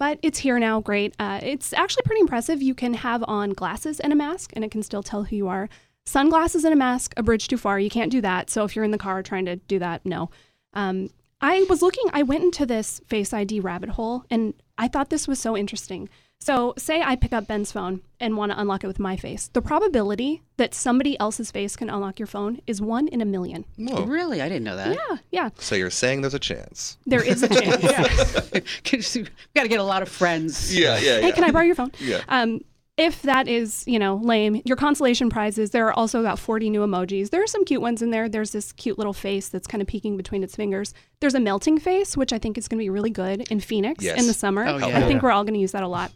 but 0.00 0.18
it's 0.24 0.40
here 0.40 0.58
now. 0.58 0.80
Great. 0.80 1.14
Uh, 1.20 1.38
it's 1.40 1.72
actually 1.74 2.02
pretty 2.06 2.22
impressive. 2.22 2.60
You 2.60 2.74
can 2.74 2.94
have 2.94 3.22
on 3.28 3.50
glasses 3.50 4.00
and 4.00 4.12
a 4.12 4.16
mask, 4.16 4.50
and 4.54 4.64
it 4.64 4.72
can 4.72 4.82
still 4.82 5.04
tell 5.04 5.22
who 5.22 5.36
you 5.36 5.46
are. 5.46 5.68
Sunglasses 6.06 6.64
and 6.64 6.72
a 6.72 6.76
mask, 6.76 7.14
a 7.16 7.22
bridge 7.22 7.46
too 7.46 7.56
far. 7.58 7.78
You 7.78 7.90
can't 7.90 8.10
do 8.10 8.20
that. 8.22 8.50
So 8.50 8.64
if 8.64 8.74
you're 8.74 8.84
in 8.84 8.90
the 8.90 8.98
car 8.98 9.22
trying 9.22 9.44
to 9.44 9.54
do 9.56 9.78
that, 9.78 10.04
no. 10.04 10.30
Um, 10.74 11.10
I 11.40 11.64
was 11.68 11.82
looking, 11.82 12.04
I 12.12 12.22
went 12.22 12.42
into 12.44 12.66
this 12.66 13.00
Face 13.06 13.32
ID 13.32 13.60
rabbit 13.60 13.90
hole, 13.90 14.24
and 14.30 14.54
I 14.76 14.88
thought 14.88 15.10
this 15.10 15.28
was 15.28 15.38
so 15.38 15.56
interesting. 15.56 16.08
So, 16.40 16.72
say 16.78 17.02
I 17.02 17.16
pick 17.16 17.32
up 17.32 17.48
Ben's 17.48 17.72
phone 17.72 18.00
and 18.20 18.36
want 18.36 18.52
to 18.52 18.60
unlock 18.60 18.84
it 18.84 18.86
with 18.86 19.00
my 19.00 19.16
face. 19.16 19.48
The 19.48 19.60
probability 19.60 20.42
that 20.56 20.72
somebody 20.72 21.18
else's 21.18 21.50
face 21.50 21.74
can 21.74 21.90
unlock 21.90 22.20
your 22.20 22.28
phone 22.28 22.60
is 22.64 22.80
one 22.80 23.08
in 23.08 23.20
a 23.20 23.24
million. 23.24 23.64
Whoa. 23.76 24.04
Really? 24.04 24.40
I 24.40 24.48
didn't 24.48 24.62
know 24.62 24.76
that. 24.76 24.94
Yeah, 24.94 25.16
yeah. 25.32 25.50
So 25.58 25.74
you're 25.74 25.90
saying 25.90 26.20
there's 26.20 26.34
a 26.34 26.38
chance? 26.38 26.96
There 27.06 27.22
is 27.22 27.42
a 27.42 27.48
chance. 27.48 29.14
We've 29.16 29.30
got 29.54 29.62
to 29.62 29.68
get 29.68 29.80
a 29.80 29.84
lot 29.84 30.02
of 30.02 30.08
friends. 30.08 30.76
Yeah, 30.76 30.98
yeah, 30.98 31.20
Hey, 31.20 31.32
can 31.32 31.42
I 31.42 31.50
borrow 31.50 31.64
your 31.64 31.74
phone? 31.74 31.90
Yeah. 31.98 32.22
Um, 32.28 32.60
if 32.98 33.22
that 33.22 33.48
is, 33.48 33.84
you 33.86 33.98
know, 33.98 34.16
lame, 34.16 34.60
your 34.64 34.76
consolation 34.76 35.30
prizes, 35.30 35.70
there 35.70 35.86
are 35.86 35.92
also 35.94 36.20
about 36.20 36.38
40 36.38 36.68
new 36.68 36.80
emojis. 36.80 37.30
There 37.30 37.42
are 37.42 37.46
some 37.46 37.64
cute 37.64 37.80
ones 37.80 38.02
in 38.02 38.10
there. 38.10 38.28
There's 38.28 38.50
this 38.50 38.72
cute 38.72 38.98
little 38.98 39.12
face 39.12 39.48
that's 39.48 39.66
kind 39.66 39.80
of 39.80 39.86
peeking 39.88 40.16
between 40.16 40.42
its 40.42 40.54
fingers. 40.56 40.92
There's 41.20 41.34
a 41.34 41.40
melting 41.40 41.78
face, 41.78 42.16
which 42.16 42.32
I 42.32 42.38
think 42.38 42.58
is 42.58 42.68
going 42.68 42.78
to 42.78 42.82
be 42.84 42.90
really 42.90 43.10
good 43.10 43.42
in 43.50 43.60
Phoenix 43.60 44.04
Yes. 44.04 44.18
in 44.20 44.26
the 44.26 44.34
summer. 44.34 44.66
Oh, 44.66 44.76
I 44.78 45.06
think 45.06 45.22
we're 45.22 45.30
all 45.30 45.44
going 45.44 45.54
to 45.54 45.60
use 45.60 45.72
that 45.72 45.82
a 45.84 45.88
lot. 45.88 46.12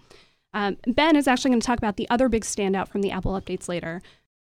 Um, 0.55 0.77
ben 0.87 1.17
is 1.17 1.27
actually 1.29 1.53
going 1.53 1.61
to 1.61 1.67
talk 1.67 1.79
about 1.79 1.97
the 1.97 2.11
other 2.11 2.29
big 2.29 2.43
standout 2.45 2.89
from 2.89 3.01
the 3.01 3.11
Apple 3.11 3.33
updates 3.41 3.69
later. 3.69 4.03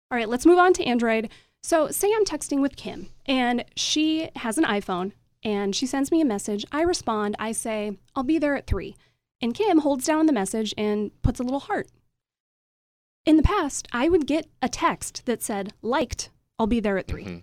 All 0.09 0.17
right, 0.17 0.27
let's 0.29 0.45
move 0.45 0.57
on 0.57 0.73
to 0.73 0.83
Android. 0.83 1.29
So, 1.61 1.89
say 1.89 2.11
I'm 2.15 2.25
texting 2.25 2.61
with 2.61 2.75
Kim 2.75 3.09
and 3.25 3.63
she 3.75 4.29
has 4.37 4.57
an 4.57 4.63
iPhone. 4.63 5.11
and 5.43 5.75
she 5.75 5.85
sends 5.85 6.09
me 6.09 6.21
a 6.21 6.25
message. 6.25 6.65
I 6.71 6.83
respond. 6.83 7.35
I 7.37 7.51
say, 7.51 7.97
I'll 8.15 8.23
be 8.23 8.39
there 8.39 8.55
at 8.55 8.65
three. 8.65 8.95
And 9.41 9.53
Kim 9.53 9.79
holds 9.79 10.05
down 10.05 10.25
the 10.25 10.31
message 10.33 10.73
and 10.77 11.11
puts 11.21 11.39
a 11.39 11.43
little 11.43 11.59
heart. 11.59 11.89
In 13.25 13.37
the 13.37 13.43
past, 13.43 13.87
I 13.93 14.09
would 14.09 14.27
get 14.27 14.47
a 14.61 14.67
text 14.69 15.25
that 15.25 15.41
said, 15.41 15.73
liked, 15.81 16.29
I'll 16.59 16.67
be 16.67 16.79
there 16.79 16.97
at 16.97 17.07
3 17.07 17.23
Mhm. 17.23 17.41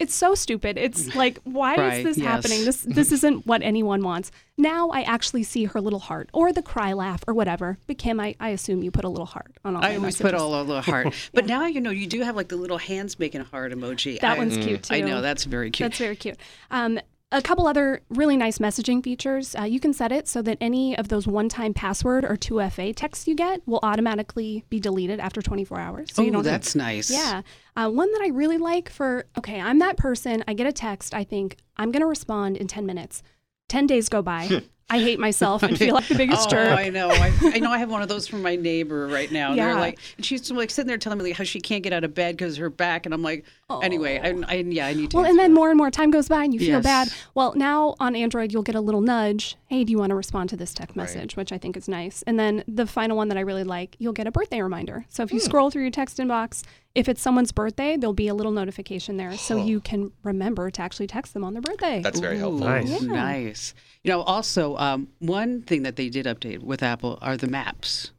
It's 0.00 0.14
so 0.14 0.34
stupid. 0.34 0.78
It's 0.78 1.14
like, 1.22 1.38
why 1.44 1.76
Right, 1.76 1.98
is 1.98 2.04
this 2.04 2.18
yes. 2.18 2.26
happening? 2.26 2.64
This 2.64 2.80
this 2.88 3.12
isn't 3.12 3.46
what 3.46 3.60
anyone 3.62 4.02
wants. 4.02 4.30
Now 4.56 4.88
I 4.88 5.02
actually 5.02 5.42
see 5.42 5.64
her 5.64 5.80
little 5.80 5.98
heart 5.98 6.30
or 6.32 6.52
the 6.54 6.62
cry 6.62 6.94
laugh 6.94 7.22
or 7.28 7.34
whatever. 7.34 7.76
But 7.86 7.98
Kim, 7.98 8.18
I, 8.18 8.34
I 8.40 8.48
assume 8.48 8.82
you 8.82 8.90
put 8.90 9.04
a 9.04 9.10
little 9.10 9.26
heart 9.26 9.52
on 9.62 9.76
all 9.76 9.84
I 9.84 9.90
my 9.90 9.96
always 9.96 10.02
messages. 10.18 10.22
put 10.22 10.34
all 10.34 10.54
a 10.58 10.62
little 10.62 10.80
heart. 10.82 11.14
But 11.34 11.44
now 11.46 11.66
you 11.66 11.82
know 11.82 11.90
you 11.90 12.06
do 12.06 12.22
have 12.22 12.34
like 12.34 12.48
the 12.48 12.56
little 12.56 12.78
hands 12.78 13.18
making 13.18 13.42
a 13.42 13.44
heart 13.44 13.72
emoji. 13.72 14.18
That 14.20 14.36
I, 14.36 14.38
one's 14.38 14.56
cute 14.56 14.84
too. 14.84 14.94
I 14.94 15.00
know 15.02 15.20
that's 15.20 15.44
very 15.44 15.70
cute. 15.70 15.90
That's 15.90 15.98
very 15.98 16.16
cute. 16.16 16.38
Um, 16.70 16.98
a 17.32 17.40
couple 17.40 17.66
other 17.68 18.00
really 18.10 18.36
nice 18.36 18.58
messaging 18.58 19.02
features. 19.04 19.54
Uh, 19.56 19.62
you 19.62 19.78
can 19.78 19.92
set 19.92 20.10
it 20.10 20.26
so 20.26 20.42
that 20.42 20.58
any 20.60 20.96
of 20.98 21.08
those 21.08 21.26
one-time 21.28 21.72
password 21.72 22.24
or 22.24 22.36
2FA 22.36 22.92
texts 22.96 23.28
you 23.28 23.36
get 23.36 23.60
will 23.66 23.78
automatically 23.84 24.64
be 24.68 24.80
deleted 24.80 25.20
after 25.20 25.40
24 25.40 25.78
hours. 25.78 26.08
So 26.12 26.22
you 26.22 26.28
oh, 26.28 26.32
don't 26.32 26.44
have- 26.44 26.52
that's 26.52 26.74
nice. 26.74 27.10
yeah. 27.10 27.42
Uh, 27.76 27.88
one 27.88 28.10
that 28.12 28.22
I 28.22 28.28
really 28.28 28.58
like 28.58 28.88
for, 28.90 29.26
okay, 29.38 29.60
I'm 29.60 29.78
that 29.78 29.96
person. 29.96 30.42
I 30.48 30.54
get 30.54 30.66
a 30.66 30.72
text. 30.72 31.14
I 31.14 31.22
think 31.22 31.56
I'm 31.76 31.92
going 31.92 32.00
to 32.02 32.06
respond 32.08 32.56
in 32.56 32.66
10 32.66 32.84
minutes. 32.84 33.22
10 33.68 33.86
days 33.86 34.08
go 34.08 34.22
by. 34.22 34.62
I 34.92 34.98
hate 34.98 35.20
myself 35.20 35.62
and 35.62 35.78
feel 35.78 35.94
like 35.94 36.08
the 36.08 36.16
biggest 36.16 36.42
Oh, 36.48 36.50
jerk. 36.50 36.76
I 36.76 36.88
know. 36.88 37.10
I, 37.10 37.32
I 37.54 37.58
know. 37.60 37.70
I 37.70 37.78
have 37.78 37.92
one 37.92 38.02
of 38.02 38.08
those 38.08 38.26
from 38.26 38.42
my 38.42 38.56
neighbor 38.56 39.06
right 39.06 39.30
now. 39.30 39.54
They're 39.54 39.68
Yeah. 39.68 39.78
like, 39.78 40.00
and 40.16 40.26
she's 40.26 40.50
like 40.50 40.68
sitting 40.68 40.88
there 40.88 40.98
telling 40.98 41.18
me 41.18 41.26
like 41.26 41.36
how 41.36 41.44
she 41.44 41.60
can't 41.60 41.84
get 41.84 41.92
out 41.92 42.02
of 42.02 42.12
bed 42.12 42.36
because 42.36 42.56
her 42.56 42.70
back, 42.70 43.06
and 43.06 43.14
I'm 43.14 43.22
like, 43.22 43.44
anyway, 43.78 44.18
I, 44.22 44.52
I, 44.52 44.54
yeah, 44.56 44.86
I 44.86 44.94
need 44.94 45.10
to. 45.12 45.18
Well, 45.18 45.26
and 45.26 45.38
then 45.38 45.52
more 45.54 45.68
and 45.70 45.78
more 45.78 45.90
time 45.90 46.10
goes 46.10 46.28
by 46.28 46.44
and 46.44 46.52
you 46.52 46.58
feel 46.60 46.68
Yes. 46.80 46.84
bad. 46.84 47.08
Well, 47.34 47.54
now 47.54 47.94
on 48.00 48.16
Android, 48.16 48.52
you'll 48.52 48.62
get 48.64 48.74
a 48.74 48.80
little 48.80 49.00
nudge. 49.00 49.56
Hey, 49.66 49.84
do 49.84 49.92
you 49.92 49.98
want 49.98 50.10
to 50.10 50.14
respond 50.16 50.48
to 50.50 50.56
this 50.56 50.74
text 50.74 50.96
message? 50.96 51.36
Which 51.36 51.52
I 51.52 51.58
think 51.58 51.76
is 51.76 51.88
nice. 51.88 52.22
And 52.22 52.38
then 52.38 52.64
the 52.66 52.86
final 52.86 53.16
one 53.16 53.28
that 53.28 53.38
I 53.38 53.42
really 53.42 53.64
like, 53.64 53.96
you'll 53.98 54.12
get 54.12 54.26
a 54.26 54.30
birthday 54.32 54.60
reminder. 54.60 55.06
So 55.08 55.22
if 55.22 55.32
you 55.32 55.38
scroll 55.40 55.70
through 55.70 55.82
your 55.82 55.90
text 55.90 56.18
inbox, 56.18 56.62
if 56.94 57.08
it's 57.08 57.22
someone's 57.22 57.52
birthday, 57.52 57.96
there'll 57.96 58.12
be 58.14 58.26
a 58.28 58.34
little 58.34 58.50
notification 58.52 59.16
there. 59.16 59.36
So 59.36 59.56
you 59.56 59.80
can 59.80 60.10
remember 60.24 60.70
to 60.70 60.82
actually 60.82 61.06
text 61.06 61.34
them 61.34 61.44
on 61.44 61.52
their 61.54 61.62
birthday. 61.62 62.00
That's 62.02 62.18
very 62.18 62.38
helpful. 62.38 62.66
Nice. 62.66 62.88
Yeah. 62.90 62.98
Nice. 63.12 63.74
You 64.02 64.10
know, 64.10 64.22
also 64.22 64.76
um, 64.76 65.08
one 65.20 65.62
thing 65.62 65.84
that 65.84 65.94
they 65.96 66.08
did 66.08 66.26
update 66.26 66.58
with 66.62 66.82
Apple 66.82 67.18
are 67.22 67.36
the 67.36 67.46
maps. 67.46 68.10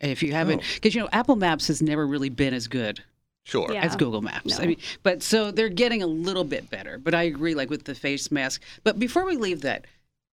If 0.00 0.22
you 0.22 0.32
haven't, 0.32 0.60
Oh. 0.60 0.64
because 0.74 0.94
you 0.94 1.00
know 1.00 1.08
Apple 1.12 1.36
Maps 1.36 1.68
has 1.68 1.80
never 1.80 2.06
really 2.06 2.28
been 2.28 2.52
as 2.52 2.68
good 2.68 3.02
Sure. 3.44 3.70
Yeah. 3.70 3.84
as 3.84 3.94
Google 3.94 4.22
Maps. 4.22 4.58
I 4.58 4.66
mean, 4.66 4.78
but 5.02 5.22
so 5.22 5.50
they're 5.50 5.68
getting 5.68 6.02
a 6.02 6.06
little 6.06 6.44
bit 6.44 6.70
better. 6.70 6.98
But 6.98 7.14
I 7.14 7.22
agree, 7.24 7.54
like 7.54 7.70
with 7.70 7.84
the 7.84 7.94
face 7.94 8.30
mask. 8.30 8.62
But 8.82 8.98
before 8.98 9.26
we 9.26 9.36
leave 9.36 9.60
that, 9.60 9.86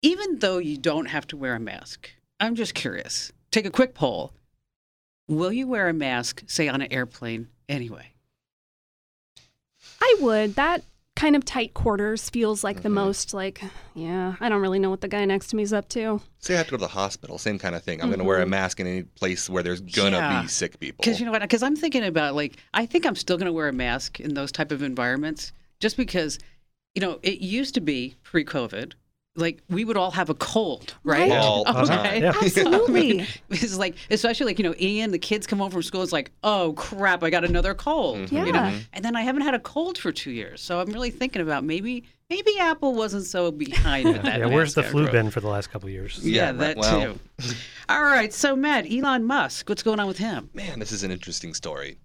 even 0.02 0.40
though 0.40 0.58
you 0.58 0.78
don't 0.78 1.08
have 1.08 1.26
to 1.28 1.38
wear 1.38 1.56
a 1.56 1.60
mask, 1.60 2.10
I'm 2.40 2.56
just 2.56 2.74
curious. 2.74 3.32
Take 3.50 3.66
a 3.66 3.72
quick 3.72 3.94
poll. 3.94 4.34
Will 5.30 5.52
you 5.52 5.68
wear 5.68 5.88
a 5.88 5.94
mask, 5.94 6.44
say 6.48 6.68
on 6.68 6.82
an 6.82 6.92
airplane, 6.92 7.48
anyway? 7.68 8.12
I 10.02 10.16
would. 10.20 10.56
That 10.56 10.84
kind 11.17 11.36
of 11.36 11.43
tight 11.43 11.74
quarters 11.74 12.29
feels 12.29 12.63
like 12.63 12.77
Mm-hmm. 12.77 12.83
the 12.83 12.89
most 12.89 13.33
like, 13.33 13.62
yeah, 13.95 14.36
I 14.39 14.47
don't 14.50 14.62
really 14.62 14.79
know 14.79 14.89
what 14.89 15.01
the 15.01 15.07
guy 15.07 15.25
next 15.25 15.47
to 15.47 15.55
me 15.55 15.63
is 15.63 15.74
up 15.74 15.89
to. 15.89 16.21
Say 16.39 16.53
I 16.53 16.57
have 16.57 16.67
to 16.67 16.71
go 16.71 16.77
to 16.77 16.81
the 16.81 16.88
hospital, 16.88 17.38
same 17.38 17.57
kind 17.59 17.75
of 17.75 17.83
thing. 17.83 18.01
I'm 18.01 18.07
going 18.07 18.19
to 18.19 18.25
wear 18.25 18.41
a 18.41 18.45
mask 18.45 18.79
in 18.79 18.88
any 18.88 19.03
place 19.03 19.50
where 19.50 19.63
there's 19.63 19.81
gonna 19.81 20.17
Yeah. 20.17 20.41
be 20.43 20.47
sick 20.47 20.79
people. 20.79 21.01
Because 21.03 21.19
you 21.19 21.25
know 21.25 21.31
what? 21.31 21.41
Because 21.41 21.63
I'm 21.63 21.75
thinking 21.75 22.03
about 22.03 22.36
like 22.36 22.57
I 22.74 22.86
think 22.86 23.05
I'm 23.05 23.15
still 23.15 23.38
going 23.38 23.47
to 23.47 23.53
wear 23.53 23.67
a 23.67 23.74
mask 23.74 24.19
in 24.19 24.36
those 24.36 24.51
type 24.51 24.71
of 24.71 24.81
environments, 24.83 25.51
just 25.79 25.97
because, 25.97 26.39
you 26.95 27.01
know, 27.01 27.19
it 27.24 27.39
used 27.41 27.74
to 27.75 27.81
be 27.81 28.15
pre-COVID, 28.24 28.93
like 29.38 29.62
we 29.70 29.86
would 29.86 29.96
all 29.98 30.12
have 30.12 30.29
a 30.29 30.34
cold, 30.34 30.96
right? 31.03 31.29
Right. 31.29 31.32
All 31.38 31.63
Okay. 31.67 31.86
time. 31.86 32.22
Yeah. 32.24 32.34
Absolutely. 32.41 33.27
It's 33.50 33.77
like, 33.77 33.96
especially 34.10 34.48
like 34.48 34.60
you 34.60 34.63
know, 34.65 34.75
Ian, 34.79 35.12
the 35.12 35.20
kids 35.20 35.48
come 35.48 35.60
home 35.60 35.72
from 35.72 35.84
school. 35.84 36.03
It's 36.03 36.12
like, 36.12 36.32
oh 36.44 36.74
crap, 36.74 37.24
I 37.24 37.29
got 37.29 37.46
another 37.46 37.74
cold. 37.74 38.17
Mm-hmm. 38.17 38.36
You 38.36 38.51
know? 38.51 38.60
Yeah. 38.60 38.79
And 38.94 39.06
then 39.06 39.15
I 39.15 39.22
haven't 39.22 39.44
had 39.44 39.53
a 39.53 39.60
cold 39.60 39.98
for 39.98 40.12
two 40.12 40.32
years, 40.32 40.62
so 40.62 40.79
I'm 40.79 40.88
really 40.91 41.12
thinking 41.12 41.41
about 41.41 41.63
maybe 41.63 42.03
maybe 42.29 42.60
Apple 42.60 42.94
wasn't 42.94 43.25
so 43.25 43.51
behind 43.51 44.08
with 44.10 44.22
that. 44.24 44.39
Yeah, 44.39 44.46
where's 44.48 44.74
the 44.74 44.84
flu 44.84 45.03
outgrowth. 45.03 45.12
been 45.24 45.32
for 45.32 45.39
the 45.39 45.48
last 45.48 45.72
couple 45.72 45.88
of 45.88 45.94
years? 45.94 46.20
Yeah, 46.24 46.48
Yeah, 46.48 46.51
that 46.53 46.77
well. 46.77 47.01
too. 47.13 47.20
All 47.89 48.03
right, 48.03 48.34
so 48.34 48.56
Matt, 48.56 48.86
Elon 48.91 49.24
Musk, 49.24 49.70
what's 49.70 49.84
going 49.84 50.00
on 50.00 50.08
with 50.08 50.17
him? 50.17 50.50
Man, 50.53 50.79
this 50.79 50.91
is 50.91 51.03
an 51.03 51.12
interesting 51.12 51.53
story. 51.53 51.98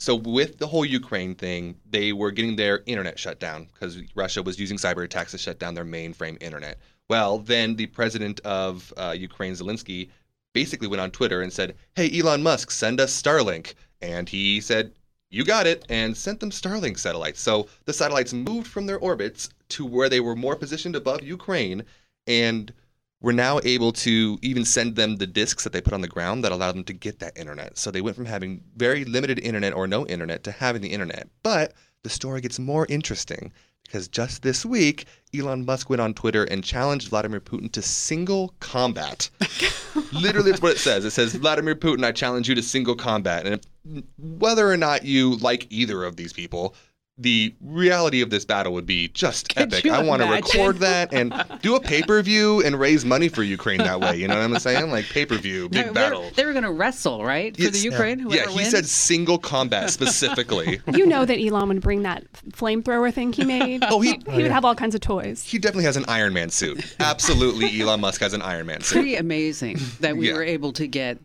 So 0.00 0.14
with 0.14 0.56
the 0.56 0.66
whole 0.66 0.86
Ukraine 0.86 1.34
thing, 1.34 1.76
they 1.88 2.14
were 2.14 2.30
getting 2.30 2.56
their 2.56 2.82
internet 2.86 3.18
shut 3.18 3.38
down 3.38 3.66
because 3.66 3.98
Russia 4.14 4.42
was 4.42 4.58
using 4.58 4.78
cyber 4.78 5.04
attacks 5.04 5.32
to 5.32 5.38
shut 5.38 5.58
down 5.58 5.74
their 5.74 5.84
mainframe 5.84 6.42
internet. 6.42 6.78
Well, 7.10 7.38
then 7.38 7.76
the 7.76 7.86
president 7.86 8.40
of 8.40 8.94
uh, 8.96 9.14
Ukraine, 9.16 9.52
Zelensky, 9.52 10.08
basically 10.54 10.88
went 10.88 11.02
on 11.02 11.10
Twitter 11.10 11.42
and 11.42 11.52
said, 11.52 11.76
"Hey, 11.96 12.18
Elon 12.18 12.42
Musk, 12.42 12.70
send 12.70 12.98
us 12.98 13.12
Starlink," 13.22 13.74
and 14.00 14.26
he 14.26 14.62
said, 14.62 14.92
"You 15.28 15.44
got 15.44 15.66
it," 15.66 15.84
and 15.90 16.16
sent 16.16 16.40
them 16.40 16.50
Starlink 16.50 16.98
satellites. 16.98 17.42
So 17.42 17.68
the 17.84 17.92
satellites 17.92 18.32
moved 18.32 18.68
from 18.68 18.86
their 18.86 18.98
orbits 18.98 19.50
to 19.70 19.84
where 19.84 20.08
they 20.08 20.20
were 20.20 20.34
more 20.34 20.56
positioned 20.56 20.96
above 20.96 21.22
Ukraine, 21.22 21.84
and 22.26 22.72
we're 23.20 23.32
now 23.32 23.60
able 23.64 23.92
to 23.92 24.38
even 24.42 24.64
send 24.64 24.96
them 24.96 25.16
the 25.16 25.26
discs 25.26 25.64
that 25.64 25.72
they 25.72 25.80
put 25.80 25.92
on 25.92 26.00
the 26.00 26.08
ground 26.08 26.42
that 26.44 26.52
allow 26.52 26.72
them 26.72 26.84
to 26.84 26.92
get 26.92 27.18
that 27.18 27.36
internet. 27.36 27.76
So 27.76 27.90
they 27.90 28.00
went 28.00 28.16
from 28.16 28.26
having 28.26 28.62
very 28.76 29.04
limited 29.04 29.38
internet 29.38 29.74
or 29.74 29.86
no 29.86 30.06
internet 30.06 30.42
to 30.44 30.52
having 30.52 30.80
the 30.80 30.88
internet. 30.88 31.28
But 31.42 31.74
the 32.02 32.08
story 32.08 32.40
gets 32.40 32.58
more 32.58 32.86
interesting 32.88 33.52
because 33.84 34.08
just 34.08 34.42
this 34.42 34.64
week, 34.64 35.06
Elon 35.36 35.64
Musk 35.64 35.90
went 35.90 36.00
on 36.00 36.14
Twitter 36.14 36.44
and 36.44 36.62
challenged 36.62 37.08
Vladimir 37.08 37.40
Putin 37.40 37.70
to 37.72 37.82
single 37.82 38.54
combat. 38.60 39.28
Literally, 40.12 40.52
that's 40.52 40.62
what 40.62 40.72
it 40.72 40.78
says. 40.78 41.04
It 41.04 41.10
says, 41.10 41.34
Vladimir 41.34 41.74
Putin, 41.74 42.04
I 42.04 42.12
challenge 42.12 42.48
you 42.48 42.54
to 42.54 42.62
single 42.62 42.94
combat. 42.94 43.46
And 43.46 43.56
if, 43.56 44.04
whether 44.16 44.70
or 44.70 44.76
not 44.76 45.04
you 45.04 45.36
like 45.36 45.66
either 45.70 46.04
of 46.04 46.16
these 46.16 46.32
people, 46.32 46.76
the 47.20 47.54
reality 47.60 48.22
of 48.22 48.30
this 48.30 48.44
battle 48.44 48.72
would 48.72 48.86
be 48.86 49.08
just 49.08 49.54
Could 49.54 49.72
epic. 49.74 49.86
I 49.90 50.02
want 50.02 50.22
to 50.22 50.28
record 50.30 50.78
that 50.78 51.12
and 51.12 51.32
do 51.62 51.76
a 51.76 51.80
pay 51.80 52.02
per 52.02 52.22
view 52.22 52.62
and 52.64 52.78
raise 52.80 53.04
money 53.04 53.28
for 53.28 53.42
Ukraine 53.42 53.78
that 53.78 54.00
way. 54.00 54.16
You 54.16 54.26
know 54.26 54.36
what 54.36 54.44
I'm 54.44 54.58
saying? 54.58 54.90
Like 54.90 55.04
pay 55.06 55.26
per 55.26 55.36
view, 55.36 55.68
big 55.68 55.86
No, 55.86 55.92
battle. 55.92 56.30
They 56.34 56.44
were 56.46 56.52
going 56.52 56.64
to 56.64 56.70
wrestle, 56.72 57.22
right, 57.24 57.54
for 57.56 57.70
the 57.70 57.78
Ukraine. 57.78 58.20
Yeah, 58.20 58.24
Whoever 58.24 58.50
he 58.50 58.56
wins? 58.56 58.70
said 58.70 58.86
single 58.86 59.38
combat 59.38 59.90
specifically. 59.90 60.80
You 61.00 61.06
know 61.06 61.24
that 61.24 61.38
Elon 61.38 61.68
would 61.68 61.80
bring 61.80 62.02
that 62.02 62.24
flamethrower 62.50 63.12
thing 63.12 63.32
he 63.32 63.44
made. 63.44 63.84
Oh, 63.90 64.00
he- 64.00 64.20
he 64.30 64.42
would 64.42 64.50
have 64.50 64.64
all 64.64 64.74
kinds 64.74 64.94
of 64.94 65.00
toys. 65.00 65.42
he 65.42 65.58
definitely 65.58 65.84
has 65.84 65.96
an 65.96 66.04
Iron 66.08 66.32
Man 66.32 66.50
suit. 66.50 66.96
Absolutely, 67.00 67.80
Elon 67.80 68.00
Musk 68.00 68.20
has 68.20 68.32
an 68.34 68.42
Iron 68.42 68.66
Man 68.66 68.80
suit. 68.82 68.94
pretty 68.96 69.16
amazing 69.16 69.78
that 70.00 70.16
we 70.16 70.28
Yeah. 70.28 70.34
were 70.34 70.42
able 70.42 70.72
to 70.74 70.86
get 70.86 71.18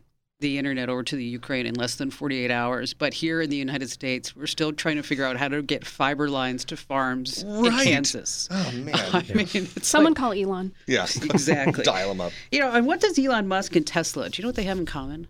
the 0.45 0.57
internet 0.57 0.89
over 0.89 1.03
to 1.03 1.15
the 1.15 1.23
Ukraine 1.23 1.65
in 1.65 1.75
less 1.75 1.95
than 1.95 2.11
48 2.11 2.51
hours. 2.51 2.93
But 2.93 3.13
here 3.13 3.41
in 3.41 3.49
the 3.49 3.55
United 3.57 3.89
States, 3.89 4.35
we're 4.35 4.47
still 4.47 4.71
trying 4.71 4.95
to 4.97 5.03
figure 5.03 5.25
out 5.25 5.37
how 5.37 5.47
to 5.49 5.61
get 5.61 5.85
fiber 5.85 6.29
lines 6.29 6.63
to 6.65 6.77
farms 6.77 7.43
in 7.43 7.61
Right. 7.63 7.83
Kansas. 7.87 8.47
Oh 8.51 8.71
man. 8.73 8.93
I 9.13 9.23
mean, 9.33 9.47
it's 9.53 9.87
Someone 9.87 10.13
like- 10.13 10.19
call 10.19 10.33
Elon. 10.33 10.73
Yeah. 10.87 11.07
Exactly. 11.23 11.83
Dial 11.93 12.11
him 12.11 12.21
up. 12.21 12.31
you 12.51 12.59
know, 12.59 12.71
and 12.71 12.85
what 12.87 12.99
does 13.01 13.17
Elon 13.19 13.47
Musk 13.47 13.75
and 13.75 13.85
Tesla? 13.85 14.29
Do 14.29 14.39
you 14.39 14.43
know 14.43 14.49
what 14.49 14.55
they 14.55 14.63
have 14.63 14.77
in 14.79 14.85
common? 14.85 15.27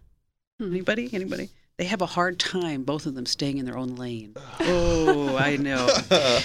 Hmm. 0.60 0.72
Anybody? 0.72 1.10
Anybody? 1.14 1.50
They 1.78 1.86
have 1.86 2.02
a 2.02 2.06
hard 2.06 2.40
time, 2.40 2.84
both 2.84 3.06
of 3.06 3.16
them, 3.16 3.26
staying 3.26 3.58
in 3.58 3.66
their 3.66 3.78
own 3.78 3.96
lane. 3.96 4.36
Oh, 4.62 5.36
I 5.38 5.58
know. 5.58 5.88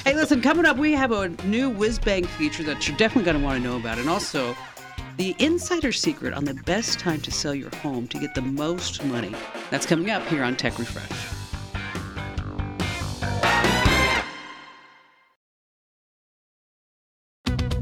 hey, 0.05 0.15
listen, 0.15 0.41
coming 0.43 0.65
up, 0.67 0.77
we 0.77 0.93
have 0.93 1.13
a 1.13 1.29
new 1.45 1.71
whiz 1.71 1.99
bang 1.99 2.25
feature 2.25 2.63
that 2.65 2.87
you're 2.89 2.97
definitely 2.97 3.25
going 3.25 3.39
to 3.39 3.45
want 3.45 3.63
to 3.63 3.69
know 3.69 3.77
about. 3.77 3.99
And 3.99 4.09
also, 4.09 4.57
the 5.21 5.37
insider 5.39 5.93
secret 5.93 6.33
on 6.33 6.47
the 6.47 6.55
best 6.65 6.99
time 6.99 7.21
to 7.21 7.31
sell 7.31 7.55
your 7.55 7.69
home 7.77 8.09
to 8.09 8.19
get 8.19 8.35
the 8.35 8.41
most 8.41 9.05
money. 9.05 9.35
That's 9.69 9.85
coming 9.85 10.09
up 10.09 10.27
here 10.29 10.43
on 10.43 10.57
Tech 10.57 10.79
Refresh. 10.79 11.07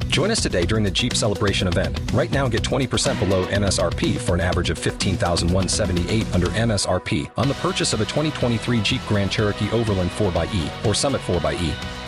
Join 0.08 0.32
us 0.32 0.42
today 0.42 0.66
during 0.66 0.82
the 0.82 0.90
Jeep 0.90 1.14
Celebration 1.14 1.68
event. 1.68 2.00
Right 2.12 2.32
now, 2.32 2.48
get 2.48 2.62
20% 2.62 3.20
below 3.20 3.46
MSRP 3.46 4.18
for 4.18 4.34
an 4.34 4.40
average 4.40 4.70
of 4.70 4.78
15178 4.80 6.34
under 6.34 6.48
MSRP 6.48 7.30
on 7.36 7.46
the 7.46 7.54
purchase 7.54 7.92
of 7.92 8.00
a 8.00 8.04
2023 8.04 8.82
Jeep 8.82 9.00
Grand 9.06 9.30
Cherokee 9.30 9.70
Overland 9.70 10.10
4xE 10.10 10.84
or 10.84 10.92
Summit 10.92 11.20
4xE. 11.20 12.07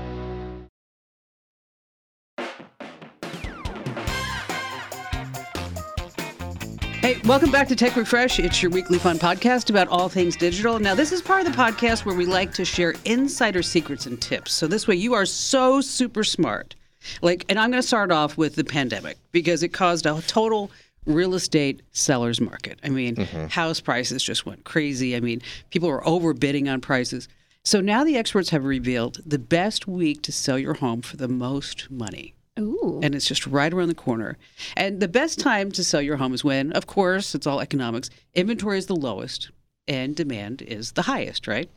Welcome 7.25 7.51
back 7.51 7.67
to 7.67 7.75
Tech 7.75 7.95
Refresh. 7.95 8.39
It's 8.39 8.61
your 8.61 8.71
weekly 8.71 8.97
fun 8.97 9.19
podcast 9.19 9.69
about 9.69 9.87
all 9.89 10.07
things 10.07 10.37
digital. 10.37 10.79
Now, 10.79 10.95
this 10.95 11.11
is 11.11 11.21
part 11.21 11.45
of 11.45 11.51
the 11.51 11.57
podcast 11.57 12.05
where 12.05 12.15
we 12.15 12.25
like 12.25 12.53
to 12.53 12.63
share 12.63 12.93
insider 13.05 13.61
secrets 13.61 14.05
and 14.05 14.21
tips. 14.21 14.53
So 14.53 14.65
this 14.65 14.87
way 14.87 14.95
you 14.95 15.13
are 15.13 15.25
so 15.25 15.81
super 15.81 16.23
smart. 16.23 16.75
Like, 17.21 17.45
and 17.49 17.59
I'm 17.59 17.69
going 17.69 17.81
to 17.81 17.87
start 17.87 18.11
off 18.11 18.37
with 18.37 18.55
the 18.55 18.63
pandemic 18.63 19.17
because 19.31 19.61
it 19.61 19.69
caused 19.69 20.05
a 20.05 20.21
total 20.27 20.71
real 21.05 21.33
estate 21.33 21.81
seller's 21.91 22.39
market. 22.39 22.79
I 22.83 22.89
mean, 22.89 23.15
mm-hmm. 23.15 23.47
house 23.47 23.81
prices 23.81 24.23
just 24.23 24.45
went 24.45 24.63
crazy. 24.63 25.15
I 25.15 25.19
mean, 25.19 25.41
people 25.69 25.89
were 25.89 26.01
overbidding 26.01 26.71
on 26.71 26.81
prices. 26.81 27.27
So 27.63 27.81
now 27.81 28.03
the 28.03 28.17
experts 28.17 28.49
have 28.51 28.63
revealed 28.63 29.19
the 29.25 29.39
best 29.39 29.87
week 29.87 30.21
to 30.23 30.31
sell 30.31 30.57
your 30.57 30.75
home 30.75 31.01
for 31.01 31.17
the 31.17 31.27
most 31.27 31.91
money 31.91 32.35
Ooh. 32.59 32.99
and 33.01 33.15
it's 33.15 33.25
just 33.27 33.47
right 33.47 33.73
around 33.73 33.87
the 33.87 33.95
corner. 33.95 34.37
And 34.75 34.99
the 34.99 35.07
best 35.07 35.39
time 35.39 35.71
to 35.71 35.83
sell 35.83 36.01
your 36.01 36.17
home 36.17 36.33
is 36.33 36.43
when, 36.43 36.71
of 36.73 36.85
course, 36.87 37.33
it's 37.33 37.47
all 37.47 37.61
economics. 37.61 38.09
Inventory 38.33 38.77
is 38.77 38.87
the 38.87 38.95
lowest 38.95 39.51
and 39.87 40.15
demand 40.15 40.61
is 40.61 40.91
the 40.93 41.03
highest, 41.03 41.47
right? 41.47 41.69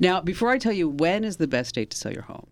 Now, 0.00 0.20
before 0.20 0.50
I 0.50 0.58
tell 0.58 0.72
you 0.72 0.88
when 0.88 1.24
is 1.24 1.36
the 1.36 1.46
best 1.46 1.74
date 1.74 1.90
to 1.90 1.96
sell 1.96 2.12
your 2.12 2.22
home, 2.22 2.46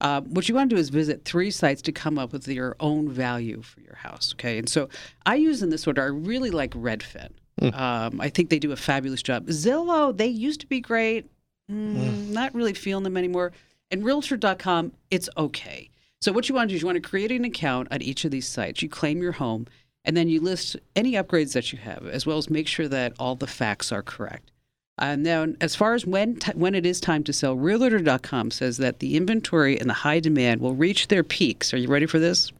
uh, 0.00 0.20
what 0.22 0.48
you 0.48 0.54
want 0.54 0.70
to 0.70 0.76
do 0.76 0.80
is 0.80 0.88
visit 0.90 1.24
three 1.24 1.50
sites 1.50 1.80
to 1.82 1.92
come 1.92 2.18
up 2.18 2.32
with 2.32 2.46
your 2.48 2.76
own 2.80 3.08
value 3.08 3.62
for 3.62 3.80
your 3.80 3.94
house. 3.96 4.34
Okay, 4.34 4.58
and 4.58 4.68
so 4.68 4.88
I 5.24 5.36
use 5.36 5.62
in 5.62 5.70
this 5.70 5.86
order. 5.86 6.02
I 6.02 6.06
really 6.06 6.50
like 6.50 6.72
Redfin. 6.72 7.30
Um, 7.62 8.20
I 8.20 8.28
think 8.28 8.50
they 8.50 8.58
do 8.58 8.72
a 8.72 8.76
fabulous 8.76 9.22
job. 9.22 9.46
Zillow, 9.46 10.14
they 10.14 10.26
used 10.26 10.60
to 10.60 10.66
be 10.66 10.80
great. 10.80 11.30
Mm, 11.70 12.30
Not 12.30 12.54
really 12.54 12.74
feeling 12.74 13.04
them 13.04 13.16
anymore. 13.16 13.52
And 13.90 14.04
Realtor.com, 14.04 14.92
it's 15.10 15.28
okay. 15.38 15.88
So 16.24 16.32
what 16.32 16.48
you 16.48 16.54
want 16.54 16.70
to 16.70 16.72
do 16.72 16.76
is 16.76 16.80
you 16.80 16.86
want 16.86 16.96
to 16.96 17.06
create 17.06 17.30
an 17.32 17.44
account 17.44 17.88
on 17.90 18.00
each 18.00 18.24
of 18.24 18.30
these 18.30 18.48
sites. 18.48 18.80
You 18.80 18.88
claim 18.88 19.20
your 19.20 19.32
home, 19.32 19.66
and 20.06 20.16
then 20.16 20.26
you 20.26 20.40
list 20.40 20.74
any 20.96 21.12
upgrades 21.12 21.52
that 21.52 21.70
you 21.70 21.78
have, 21.80 22.06
as 22.06 22.24
well 22.24 22.38
as 22.38 22.48
make 22.48 22.66
sure 22.66 22.88
that 22.88 23.12
all 23.18 23.34
the 23.34 23.46
facts 23.46 23.92
are 23.92 24.02
correct. 24.02 24.50
And 24.96 25.26
then, 25.26 25.58
as 25.60 25.76
far 25.76 25.92
as 25.92 26.06
when 26.06 26.36
t- 26.36 26.52
when 26.54 26.74
it 26.74 26.86
is 26.86 26.98
time 26.98 27.24
to 27.24 27.32
sell, 27.34 27.56
Realtor.com 27.56 28.52
says 28.52 28.78
that 28.78 29.00
the 29.00 29.18
inventory 29.18 29.78
and 29.78 29.90
the 29.90 29.92
high 29.92 30.18
demand 30.18 30.62
will 30.62 30.74
reach 30.74 31.08
their 31.08 31.22
peaks. 31.22 31.74
Are 31.74 31.76
you 31.76 31.88
ready 31.88 32.06
for 32.06 32.18
this? 32.18 32.50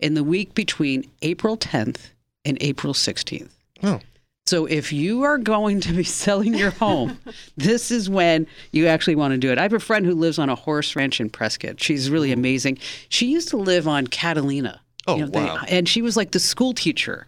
In 0.00 0.14
the 0.14 0.24
week 0.24 0.54
between 0.54 1.08
April 1.22 1.56
10th 1.56 2.10
and 2.44 2.58
April 2.60 2.92
16th. 2.92 3.52
Oh. 3.84 4.00
So 4.46 4.66
if 4.66 4.92
you 4.92 5.22
are 5.24 5.38
going 5.38 5.80
to 5.80 5.92
be 5.92 6.04
selling 6.22 6.54
your 6.54 6.70
home, 6.70 7.18
this 7.56 7.90
is 7.90 8.08
when 8.08 8.46
you 8.72 8.86
actually 8.86 9.16
want 9.16 9.32
to 9.32 9.38
do 9.38 9.50
it. 9.50 9.58
I 9.58 9.62
have 9.62 9.72
a 9.72 9.80
friend 9.80 10.06
who 10.06 10.14
lives 10.14 10.38
on 10.38 10.48
a 10.48 10.54
horse 10.54 10.94
ranch 10.94 11.20
in 11.20 11.30
Prescott. 11.30 11.82
She's 11.82 12.10
really 12.10 12.30
mm-hmm. 12.30 12.40
amazing. 12.40 12.78
She 13.08 13.26
used 13.26 13.48
to 13.48 13.56
live 13.56 13.88
on 13.88 14.06
Catalina. 14.06 14.80
Oh, 15.08 15.24
they- 15.26 15.40
wow. 15.40 15.60
and 15.68 15.88
she 15.88 16.02
was 16.02 16.16
like 16.16 16.30
the 16.32 16.40
school 16.40 16.72
teacher 16.74 17.26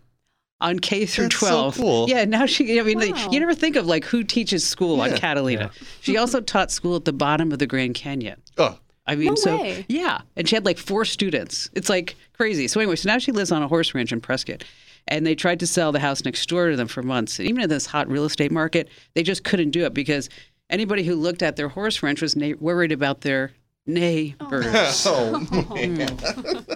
on 0.61 0.79
K 0.81 1.07
through 1.07 1.27
That's 1.27 1.39
so 1.39 1.49
12. 1.49 1.77
cool. 1.77 2.09
Yeah, 2.09 2.25
now 2.25 2.47
she 2.47 2.81
I 2.81 2.83
mean 2.83 2.99
like, 2.99 3.15
Wow. 3.15 3.31
you 3.31 3.39
never 3.41 3.55
think 3.55 3.77
of 3.77 3.87
like 3.87 4.05
who 4.05 4.25
teaches 4.25 4.67
school 4.67 5.01
on 5.01 5.11
Yeah. 5.11 5.19
Catalina. 5.19 5.71
She 6.01 6.17
also 6.17 6.41
taught 6.41 6.71
school 6.73 6.97
at 6.97 7.05
the 7.05 7.13
bottom 7.13 7.53
of 7.53 7.59
the 7.61 7.67
Grand 7.67 7.95
Canyon. 7.95 8.41
Oh, 8.57 8.79
I 9.07 9.15
mean, 9.15 9.29
No 9.29 9.35
so 9.37 9.61
way. 9.61 9.87
yeah, 9.89 10.21
and 10.37 10.49
she 10.49 10.55
had 10.57 10.65
like 10.65 10.79
four 10.79 11.05
students. 11.05 11.71
It's 11.75 11.89
like 11.89 12.17
crazy. 12.37 12.67
So 12.69 12.81
anyway, 12.81 12.97
so 12.97 13.09
now 13.09 13.19
she 13.19 13.31
lives 13.33 13.53
on 13.53 13.63
a 13.63 13.69
horse 13.69 13.95
ranch 13.95 14.13
in 14.13 14.21
Prescott, 14.21 14.65
and 15.09 15.27
they 15.27 15.35
tried 15.35 15.61
to 15.61 15.67
sell 15.67 15.93
the 15.93 16.01
house 16.01 16.25
next 16.25 16.49
door 16.49 16.71
to 16.71 16.77
them 16.77 16.89
for 16.89 17.03
months. 17.03 17.39
And 17.39 17.49
even 17.49 17.63
in 17.63 17.69
this 17.69 17.87
hot 17.87 18.09
real 18.09 18.25
estate 18.25 18.53
market, 18.53 18.89
they 19.15 19.23
just 19.23 19.45
couldn't 19.45 19.71
do 19.71 19.85
it 19.85 19.95
because 19.95 20.29
anybody 20.71 21.03
who 21.05 21.15
looked 21.15 21.43
at 21.43 21.57
their 21.57 21.69
horse 21.69 22.03
ranch 22.03 22.23
was 22.23 22.37
na- 22.37 22.55
worried 22.61 22.93
about 22.93 23.23
their 23.23 23.53
neighbors. 23.87 25.05
oh, 25.07 25.47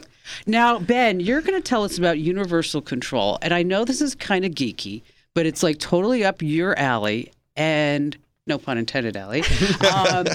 Now, 0.46 0.78
Ben, 0.78 1.20
you're 1.20 1.42
going 1.42 1.60
to 1.60 1.68
tell 1.68 1.84
us 1.84 1.98
about 1.98 2.18
universal 2.18 2.80
control, 2.80 3.38
and 3.42 3.52
I 3.52 3.62
know 3.62 3.84
this 3.84 4.00
is 4.00 4.14
kind 4.14 4.44
of 4.44 4.52
geeky, 4.52 5.02
but 5.34 5.46
it's 5.46 5.62
like 5.62 5.78
totally 5.78 6.24
up 6.24 6.40
your 6.42 6.78
alley, 6.78 7.32
and 7.54 8.16
no 8.46 8.56
pun 8.58 8.78
intended, 8.78 9.16
alley. 9.16 9.44
Um, 9.92 10.26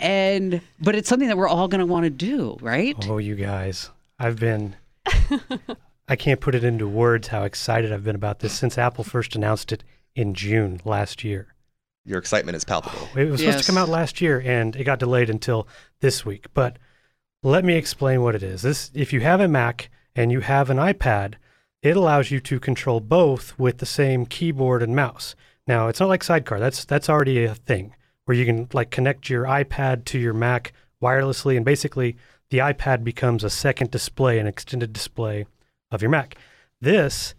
and 0.00 0.60
but 0.80 0.96
it's 0.96 1.08
something 1.08 1.28
that 1.28 1.36
we're 1.36 1.48
all 1.48 1.68
going 1.68 1.78
to 1.78 1.86
want 1.86 2.02
to 2.02 2.10
do, 2.10 2.56
right? 2.60 2.96
Oh, 3.08 3.18
you 3.18 3.36
guys. 3.36 3.90
I've 4.18 4.40
been. 4.40 4.74
I 6.08 6.16
can't 6.16 6.40
put 6.40 6.54
it 6.54 6.64
into 6.64 6.86
words 6.86 7.28
how 7.28 7.44
excited 7.44 7.92
I've 7.92 8.04
been 8.04 8.14
about 8.16 8.40
this 8.40 8.52
since 8.52 8.76
Apple 8.76 9.04
first 9.04 9.34
announced 9.34 9.72
it 9.72 9.84
in 10.14 10.34
June 10.34 10.80
last 10.84 11.24
year. 11.24 11.54
your 12.04 12.18
excitement 12.18 12.56
is 12.56 12.64
palpable. 12.64 13.08
It 13.16 13.30
was 13.30 13.40
supposed 13.40 13.60
to 13.60 13.64
come 13.64 13.78
out 13.78 13.88
last 13.88 14.20
year 14.20 14.42
and 14.44 14.76
it 14.76 14.84
got 14.84 14.98
delayed 14.98 15.30
until 15.30 15.66
this 16.00 16.24
week. 16.26 16.46
But 16.52 16.78
let 17.42 17.64
me 17.64 17.74
explain 17.76 18.22
what 18.22 18.34
it 18.34 18.42
is. 18.42 18.62
This 18.62 18.90
if 18.94 19.12
you 19.12 19.20
have 19.20 19.40
a 19.40 19.48
Mac 19.48 19.88
and 20.14 20.30
you 20.30 20.40
have 20.40 20.68
an 20.68 20.76
iPad, 20.76 21.34
it 21.82 21.96
allows 21.96 22.30
you 22.30 22.40
to 22.40 22.60
control 22.60 23.00
both 23.00 23.58
with 23.58 23.78
the 23.78 23.86
same 23.86 24.26
keyboard 24.26 24.82
and 24.82 24.94
mouse. 24.94 25.34
Now, 25.66 25.88
it's 25.88 26.00
not 26.00 26.10
like 26.10 26.22
Sidecar. 26.22 26.60
That's 26.60 26.84
that's 26.84 27.08
already 27.08 27.44
a 27.44 27.54
thing 27.54 27.94
where 28.26 28.36
you 28.36 28.44
can 28.44 28.68
like 28.74 28.90
connect 28.90 29.30
your 29.30 29.44
iPad 29.44 30.04
to 30.06 30.18
your 30.18 30.34
Mac 30.34 30.74
wirelessly 31.02 31.56
and 31.56 31.64
basically 31.64 32.16
the 32.50 32.58
iPad 32.58 33.02
becomes 33.02 33.42
a 33.44 33.50
second 33.50 33.90
display, 33.90 34.38
an 34.38 34.46
extended 34.46 34.92
display 34.92 35.46
of 35.94 36.02
your 36.02 36.10
Mac. 36.10 36.36
This 36.80 37.34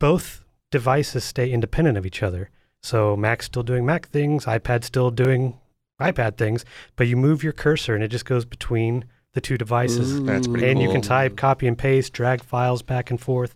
both 0.00 0.44
devices 0.70 1.24
stay 1.24 1.50
independent 1.50 1.98
of 1.98 2.06
each 2.06 2.22
other. 2.22 2.50
So 2.82 3.16
Mac's 3.16 3.46
still 3.46 3.62
doing 3.62 3.84
Mac 3.84 4.08
things, 4.08 4.44
iPad's 4.44 4.86
still 4.86 5.10
doing 5.10 5.58
iPad 6.00 6.36
things, 6.36 6.64
but 6.96 7.08
you 7.08 7.16
move 7.16 7.42
your 7.42 7.52
cursor 7.52 7.94
and 7.94 8.04
it 8.04 8.08
just 8.08 8.24
goes 8.24 8.44
between 8.44 9.04
the 9.34 9.40
two 9.40 9.58
devices. 9.58 10.22
That's 10.22 10.46
pretty 10.46 10.66
and 10.66 10.78
cool. 10.78 10.86
you 10.86 10.92
can 10.92 11.02
type, 11.02 11.36
copy 11.36 11.66
and 11.66 11.76
paste, 11.76 12.12
drag 12.12 12.42
files 12.42 12.82
back 12.82 13.10
and 13.10 13.20
forth. 13.20 13.54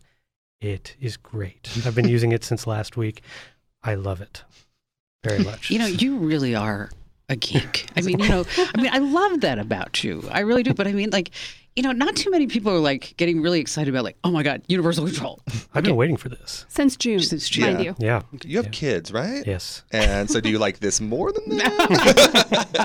It 0.61 0.96
is 1.01 1.16
great. 1.16 1.70
I've 1.87 1.94
been 1.94 2.09
using 2.16 2.33
it 2.33 2.44
since 2.44 2.66
last 2.66 2.96
week. 2.96 3.22
I 3.83 3.94
love 3.94 4.20
it 4.20 4.44
very 5.25 5.42
much. 5.44 5.70
You 5.70 5.79
know, 5.79 5.87
you 5.87 6.18
really 6.18 6.55
are 6.55 6.90
a 7.29 7.37
geek. 7.37 7.87
I 7.96 8.01
mean, 8.03 8.18
you 8.18 8.29
know, 8.29 8.44
I 8.59 8.81
mean, 8.81 8.92
I 8.92 8.98
love 8.98 9.40
that 9.40 9.59
about 9.59 10.05
you. 10.05 10.29
I 10.31 10.40
really 10.40 10.62
do. 10.62 10.75
But 10.75 10.87
I 10.87 10.92
mean, 10.92 11.11
like, 11.11 11.31
you 11.76 11.82
know, 11.82 11.92
not 11.92 12.16
too 12.16 12.30
many 12.30 12.46
people 12.46 12.72
are 12.72 12.78
like 12.78 13.14
getting 13.16 13.40
really 13.40 13.61
excited 13.61 13.92
about 13.92 14.04
like, 14.04 14.16
oh 14.24 14.30
my 14.30 14.42
God, 14.42 14.62
universal 14.68 15.06
control. 15.06 15.40
I've 15.74 15.85
been 15.85 15.96
waiting 15.96 16.16
for 16.18 16.28
this. 16.28 16.66
Since 16.68 16.96
June, 16.96 17.20
Since 17.20 17.48
June. 17.48 17.64
mind 17.64 17.78
Yeah. 17.78 17.85
you. 17.85 17.96
Yeah. 18.06 18.22
You 18.44 18.56
have 18.58 18.66
Yeah. 18.66 18.70
kids, 18.72 19.11
right? 19.12 19.42
Yes. 19.46 19.82
And 19.90 20.30
so, 20.30 20.40
do 20.40 20.50
you 20.50 20.58
like 20.58 20.80
this 20.80 21.00
more 21.00 21.32
than 21.32 21.48
that? 21.58 22.82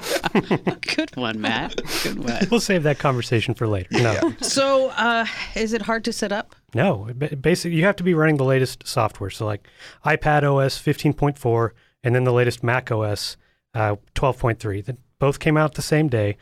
Good 0.96 1.16
one, 1.16 1.42
Matt. 1.42 1.82
Good 2.04 2.20
one. 2.24 2.48
We'll 2.50 2.60
save 2.60 2.84
that 2.84 3.00
conversation 3.00 3.54
for 3.54 3.68
later. 3.68 3.90
No. 3.92 4.34
So, 4.42 4.90
uh, 4.92 5.26
is 5.56 5.74
it 5.74 5.82
hard 5.82 6.04
to 6.06 6.14
set 6.14 6.32
up? 6.32 6.56
No, 6.74 7.10
basically, 7.42 7.78
you 7.78 7.86
have 7.86 7.96
to 7.98 8.04
be 8.04 8.14
running 8.14 8.38
the 8.38 8.46
latest 8.46 8.88
software. 8.88 9.30
So, 9.30 9.46
like 9.46 9.68
iPad 10.06 10.44
OS 10.44 10.80
15.4 10.82 11.72
and 12.04 12.16
then 12.16 12.24
the 12.24 12.34
latest 12.34 12.64
Mac 12.64 12.92
OS 12.92 13.38
uh, 13.74 13.96
12.3. 14.16 14.86
That 14.86 14.98
both 15.20 15.40
came 15.40 15.58
out 15.58 15.74
the 15.76 15.82
same 15.82 16.08
day. 16.08 16.38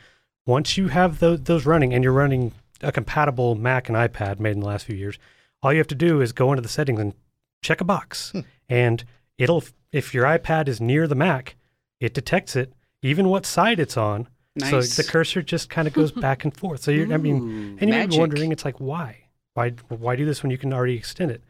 Once 0.46 0.76
you 0.78 0.88
have 0.88 1.18
those, 1.18 1.40
those 1.42 1.66
running 1.66 1.92
and 1.92 2.02
you're 2.04 2.12
running 2.12 2.52
a 2.82 2.92
compatible 2.92 3.54
Mac 3.54 3.88
and 3.88 3.96
iPad 3.96 4.38
made 4.38 4.52
in 4.52 4.60
the 4.60 4.66
last 4.66 4.86
few 4.86 4.96
years, 4.96 5.18
all 5.62 5.72
you 5.72 5.78
have 5.78 5.88
to 5.88 5.94
do 5.94 6.20
is 6.20 6.32
go 6.32 6.52
into 6.52 6.62
the 6.62 6.68
settings 6.68 7.00
and 7.00 7.14
check 7.62 7.80
a 7.80 7.84
box. 7.84 8.32
And 8.68 9.04
it'll, 9.38 9.64
if 9.92 10.14
your 10.14 10.24
iPad 10.24 10.68
is 10.68 10.80
near 10.80 11.06
the 11.08 11.14
Mac, 11.14 11.56
it 12.00 12.14
detects 12.14 12.54
it, 12.54 12.72
even 13.02 13.28
what 13.28 13.44
side 13.46 13.80
it's 13.80 13.96
on. 13.96 14.28
So 14.70 14.80
the 14.80 15.04
cursor 15.06 15.42
just 15.42 15.68
kind 15.68 15.86
of 15.86 15.94
goes 15.94 16.12
back 16.26 16.44
and 16.44 16.56
forth. 16.56 16.82
So 16.82 16.90
you're, 16.90 17.12
I 17.12 17.16
mean, 17.18 17.76
and 17.80 17.90
you 17.90 17.94
may 17.96 18.06
be 18.06 18.18
wondering, 18.18 18.52
it's 18.52 18.64
like, 18.64 18.78
why? 18.80 19.24
Why 19.54 19.70
why 19.88 20.16
do 20.16 20.24
this 20.24 20.42
when 20.42 20.50
you 20.50 20.58
can 20.58 20.72
already 20.72 20.96
extend 20.96 21.30
it? 21.30 21.42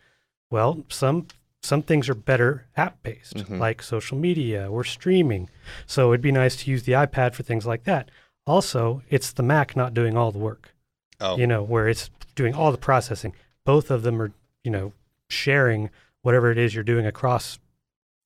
Well, 0.51 0.85
some 0.89 1.27
some 1.63 1.83
things 1.83 2.09
are 2.09 2.15
better 2.15 2.67
app 2.77 3.03
based, 3.03 3.35
Mhm. 3.35 3.59
like 3.59 3.83
social 3.83 4.17
media 4.17 4.71
or 4.71 4.85
streaming. 4.85 5.51
So 5.87 6.13
it'd 6.13 6.21
be 6.21 6.31
nice 6.31 6.55
to 6.63 6.71
use 6.71 6.85
the 6.85 6.93
iPad 6.93 7.35
for 7.35 7.43
things 7.43 7.67
like 7.67 7.83
that. 7.85 8.11
Also, 8.47 9.03
it's 9.11 9.33
the 9.33 9.43
Mac 9.43 9.75
not 9.77 9.93
doing 9.95 10.17
all 10.17 10.31
the 10.33 10.39
work. 10.39 10.75
Oh, 11.21 11.37
You 11.37 11.47
know, 11.47 11.63
where 11.63 11.89
it's 11.89 12.11
doing 12.35 12.55
all 12.55 12.71
the 12.71 12.79
processing. 12.79 13.35
Both 13.65 13.91
of 13.91 14.03
them 14.03 14.21
are, 14.21 14.33
you 14.63 14.71
know, 14.71 14.93
sharing 15.29 15.91
whatever 16.23 16.51
it 16.51 16.59
is 16.59 16.75
you're 16.75 16.85
doing 16.85 17.07
across 17.07 17.59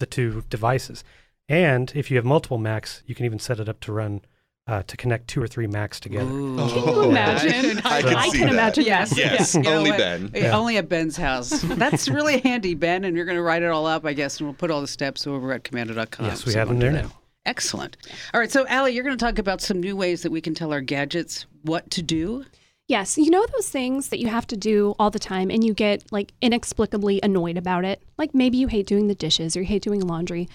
the 0.00 0.06
two 0.06 0.42
devices. 0.50 1.04
And 1.48 1.92
if 1.94 2.10
you 2.10 2.16
have 2.16 2.24
multiple 2.24 2.58
Macs, 2.58 3.02
you 3.06 3.14
can 3.14 3.24
even 3.26 3.38
set 3.38 3.60
it 3.60 3.68
up 3.68 3.80
to 3.80 3.92
run 3.92 4.22
uh, 4.66 4.82
to 4.86 4.96
connect 4.96 5.26
two 5.28 5.42
or 5.42 5.48
three 5.48 5.66
Macs 5.66 5.98
together. 5.98 6.30
Ooh. 6.30 6.56
Can 6.56 6.68
you 6.94 7.02
imagine? 7.10 7.78
I 7.84 8.02
can 8.02 8.14
I 8.16 8.28
see 8.28 8.38
can 8.38 8.46
that. 8.48 8.52
imagine 8.52 8.84
Yes, 8.84 9.16
Yes, 9.16 9.54
You 9.54 9.62
know 9.62 9.78
only 9.78 9.90
what? 9.90 9.98
Ben. 9.98 10.30
Yeah, 10.34 10.56
Only 10.56 10.76
at 10.76 10.88
Ben's 10.88 11.16
house. 11.16 11.50
That's 11.62 12.08
really 12.08 12.40
handy, 12.40 12.74
Ben. 12.74 13.04
And 13.04 13.16
you're 13.16 13.24
going 13.24 13.36
to 13.38 13.42
write 13.42 13.62
it 13.62 13.70
all 13.70 13.86
up, 13.86 14.04
I 14.04 14.12
guess, 14.12 14.38
and 14.38 14.46
we'll 14.48 14.54
put 14.54 14.70
all 14.70 14.80
the 14.80 14.86
steps 14.86 15.26
over 15.26 15.52
at 15.52 15.64
komando.com. 15.64 16.26
Yes, 16.26 16.44
we 16.46 16.52
So 16.52 16.58
have 16.60 16.68
you 16.68 16.74
them 16.74 16.80
there 16.80 17.02
to 17.02 17.08
now. 17.08 17.12
Excellent. 17.50 17.96
All 18.32 18.38
right, 18.38 18.50
so 18.50 18.64
Allie, 18.68 18.92
you're 18.92 19.02
going 19.02 19.18
to 19.18 19.24
talk 19.24 19.40
about 19.40 19.60
some 19.60 19.80
new 19.80 19.96
ways 19.96 20.22
that 20.22 20.30
we 20.30 20.40
can 20.40 20.54
tell 20.54 20.72
our 20.72 20.80
gadgets 20.80 21.46
what 21.62 21.90
to 21.90 22.00
do. 22.00 22.44
Yes, 22.86 23.18
you 23.18 23.28
know 23.28 23.44
those 23.52 23.68
things 23.68 24.08
that 24.10 24.20
you 24.20 24.28
have 24.28 24.46
to 24.46 24.56
do 24.56 24.94
all 25.00 25.10
the 25.10 25.18
time 25.18 25.50
and 25.50 25.64
you 25.64 25.74
get 25.74 26.12
like 26.12 26.32
inexplicably 26.40 27.18
annoyed 27.24 27.56
about 27.56 27.84
it? 27.84 28.04
Like 28.16 28.36
maybe 28.36 28.56
you 28.56 28.68
hate 28.68 28.86
doing 28.86 29.08
the 29.08 29.16
dishes 29.16 29.56
or 29.56 29.62
you 29.62 29.66
hate 29.66 29.82
doing 29.82 30.00
laundry. 30.00 30.48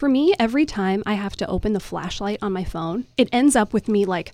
For 0.00 0.08
me, 0.08 0.32
every 0.38 0.64
time 0.64 1.02
I 1.04 1.14
have 1.14 1.36
to 1.36 1.46
open 1.48 1.74
the 1.74 1.80
flashlight 1.80 2.38
on 2.40 2.54
my 2.54 2.64
phone, 2.64 3.04
it 3.18 3.28
ends 3.30 3.54
up 3.54 3.74
with 3.74 3.86
me 3.86 4.06
like, 4.06 4.32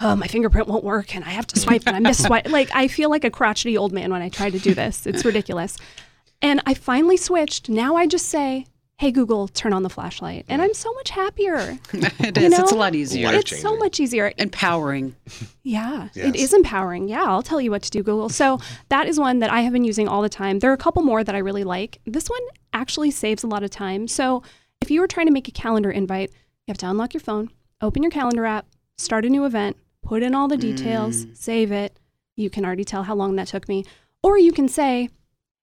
oh, 0.00 0.16
my 0.16 0.28
fingerprint 0.28 0.68
won't 0.68 0.84
work 0.84 1.14
and 1.14 1.22
I 1.22 1.30
have 1.30 1.46
to 1.48 1.60
swipe 1.60 1.82
and 1.84 1.94
I 1.94 2.00
miss 2.00 2.24
swipe. 2.24 2.48
Like 2.48 2.70
I 2.74 2.88
feel 2.88 3.10
like 3.10 3.24
a 3.24 3.30
crotchety 3.30 3.76
old 3.76 3.92
man 3.92 4.10
when 4.10 4.22
I 4.22 4.30
try 4.30 4.48
to 4.48 4.58
do 4.58 4.72
this. 4.72 5.06
It's 5.06 5.26
ridiculous. 5.26 5.76
And 6.40 6.62
I 6.64 6.72
finally 6.72 7.18
switched. 7.18 7.68
Now 7.68 7.96
I 7.96 8.06
just 8.06 8.26
say, 8.26 8.66
"Hey 8.98 9.10
Google, 9.10 9.48
turn 9.48 9.72
on 9.72 9.82
the 9.82 9.90
flashlight," 9.90 10.44
and 10.48 10.62
I'm 10.62 10.74
so 10.74 10.92
much 10.94 11.10
happier. 11.10 11.78
it 11.92 12.38
You 12.38 12.46
is. 12.46 12.58
It's 12.58 12.70
a 12.70 12.74
know? 12.74 12.80
lot 12.80 12.94
easier. 12.94 13.26
Life 13.28 13.40
it's 13.40 13.60
so 13.60 13.76
much 13.76 13.98
easier. 14.00 14.32
Empowering. 14.38 15.16
Yeah, 15.64 16.08
Yes. 16.14 16.26
it 16.26 16.36
is 16.36 16.52
empowering. 16.52 17.08
Yeah, 17.08 17.22
I'll 17.24 17.42
tell 17.42 17.60
you 17.60 17.70
what 17.70 17.82
to 17.84 17.90
do, 17.90 18.02
Google. 18.02 18.28
So 18.28 18.58
that 18.88 19.06
is 19.06 19.18
one 19.20 19.38
that 19.38 19.52
I 19.52 19.60
have 19.60 19.72
been 19.72 19.84
using 19.84 20.08
all 20.08 20.20
the 20.20 20.28
time. 20.28 20.58
There 20.58 20.70
are 20.70 20.74
a 20.74 20.78
couple 20.78 21.02
more 21.02 21.22
that 21.22 21.34
I 21.36 21.38
really 21.38 21.62
like. 21.62 22.00
This 22.04 22.28
one 22.28 22.40
actually 22.72 23.12
saves 23.12 23.44
a 23.44 23.46
lot 23.46 23.62
of 23.62 23.70
time. 23.70 24.08
So 24.08 24.42
if 24.80 24.90
you 24.90 25.00
were 25.00 25.06
trying 25.06 25.26
to 25.26 25.32
make 25.32 25.46
a 25.46 25.52
calendar 25.52 25.90
invite, 25.92 26.30
you 26.30 26.72
have 26.72 26.78
to 26.78 26.90
unlock 26.90 27.14
your 27.14 27.20
phone, 27.20 27.48
open 27.80 28.02
your 28.02 28.10
calendar 28.10 28.44
app, 28.44 28.66
start 28.98 29.24
a 29.24 29.28
new 29.30 29.44
event, 29.44 29.76
put 30.02 30.24
in 30.24 30.34
all 30.34 30.48
the 30.48 30.56
details, 30.56 31.26
mm. 31.26 31.36
save 31.36 31.70
it. 31.70 31.96
You 32.34 32.50
can 32.50 32.64
already 32.64 32.84
tell 32.84 33.04
how 33.04 33.14
long 33.14 33.36
that 33.36 33.46
took 33.46 33.68
me. 33.68 33.84
Or 34.24 34.36
you 34.36 34.50
can 34.50 34.66
say, 34.66 35.10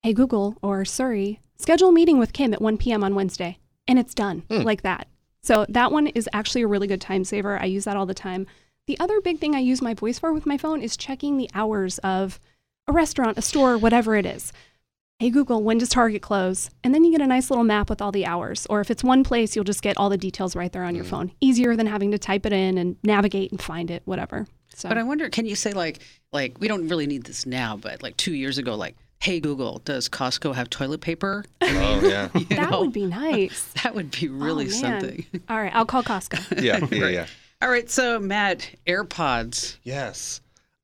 hey, 0.01 0.13
Google 0.13 0.55
or 0.61 0.85
Siri, 0.85 1.41
schedule 1.59 1.89
a 1.89 1.93
meeting 1.93 2.17
with 2.17 2.33
Kim 2.33 2.53
at 2.53 2.61
1 2.61 2.77
p.m. 2.77 3.03
on 3.03 3.15
Wednesday. 3.15 3.59
And 3.87 3.99
it's 3.99 4.13
done 4.13 4.43
hmm. 4.49 4.61
like 4.61 4.81
that. 4.83 5.07
So 5.41 5.65
that 5.69 5.91
one 5.91 6.07
is 6.07 6.29
actually 6.33 6.61
a 6.61 6.67
really 6.67 6.87
good 6.87 7.01
time 7.01 7.23
saver. 7.23 7.59
I 7.59 7.65
use 7.65 7.85
that 7.85 7.97
all 7.97 8.05
the 8.05 8.13
time. 8.13 8.47
The 8.87 8.99
other 8.99 9.21
big 9.21 9.39
thing 9.39 9.55
I 9.55 9.59
use 9.59 9.81
my 9.81 9.93
voice 9.93 10.19
for 10.19 10.33
with 10.33 10.45
my 10.45 10.57
phone 10.57 10.81
is 10.81 10.97
checking 10.97 11.37
the 11.37 11.49
hours 11.53 11.99
of 11.99 12.39
a 12.87 12.91
restaurant, 12.91 13.37
a 13.37 13.41
store, 13.41 13.77
whatever 13.77 14.15
it 14.15 14.25
is. 14.25 14.51
Hey 15.19 15.29
Google, 15.29 15.61
when 15.61 15.77
does 15.77 15.89
Target 15.89 16.21
close? 16.21 16.69
And 16.83 16.95
then 16.95 17.03
you 17.03 17.11
get 17.11 17.21
a 17.21 17.27
nice 17.27 17.49
little 17.49 17.65
map 17.65 17.89
with 17.89 18.01
all 18.01 18.11
the 18.11 18.25
hours. 18.25 18.65
Or 18.69 18.79
if 18.79 18.89
it's 18.89 19.03
one 19.03 19.23
place, 19.23 19.55
you'll 19.55 19.65
just 19.65 19.81
get 19.81 19.97
all 19.97 20.09
the 20.09 20.17
details 20.17 20.55
right 20.55 20.71
there 20.71 20.83
on 20.83 20.95
your 20.95 21.03
hmm. 21.03 21.09
phone. 21.09 21.31
Easier 21.41 21.75
than 21.75 21.87
having 21.87 22.11
to 22.11 22.17
type 22.17 22.45
it 22.45 22.53
in 22.53 22.77
and 22.77 22.95
navigate 23.03 23.51
and 23.51 23.61
find 23.61 23.91
it, 23.91 24.01
whatever. 24.05 24.47
So 24.73 24.87
But 24.87 24.97
I 24.97 25.03
wonder, 25.03 25.29
can 25.29 25.45
you 25.45 25.55
say 25.55 25.73
like, 25.73 25.99
like 26.31 26.59
we 26.59 26.67
don't 26.67 26.87
really 26.87 27.05
need 27.05 27.25
this 27.25 27.45
now, 27.45 27.75
but 27.75 28.01
like 28.01 28.17
two 28.17 28.33
years 28.33 28.57
ago, 28.57 28.75
like, 28.75 28.95
hey 29.21 29.39
Google, 29.39 29.79
does 29.85 30.07
Costco 30.09 30.55
have 30.55 30.69
toilet 30.69 31.01
paper? 31.01 31.43
Oh 31.61 32.01
yeah. 32.03 32.29
You 32.39 32.45
that 32.45 32.71
know? 32.71 32.81
would 32.81 32.93
be 32.93 33.05
nice. 33.05 33.73
That 33.83 33.95
would 33.95 34.11
be 34.11 34.29
oh, 34.29 34.33
really 34.33 34.65
Oh, 34.65 34.69
something. 34.69 35.25
All 35.49 35.57
right, 35.57 35.73
I'll 35.73 35.85
call 35.85 36.03
Costco. 36.03 36.61
Yeah. 36.63 36.85
Yeah. 36.91 37.07
Yeah. 37.07 37.25
All 37.61 37.69
right, 37.69 37.89
so 37.89 38.19
Matt, 38.19 38.69
AirPods. 38.87 39.77
Yes. 39.83 40.41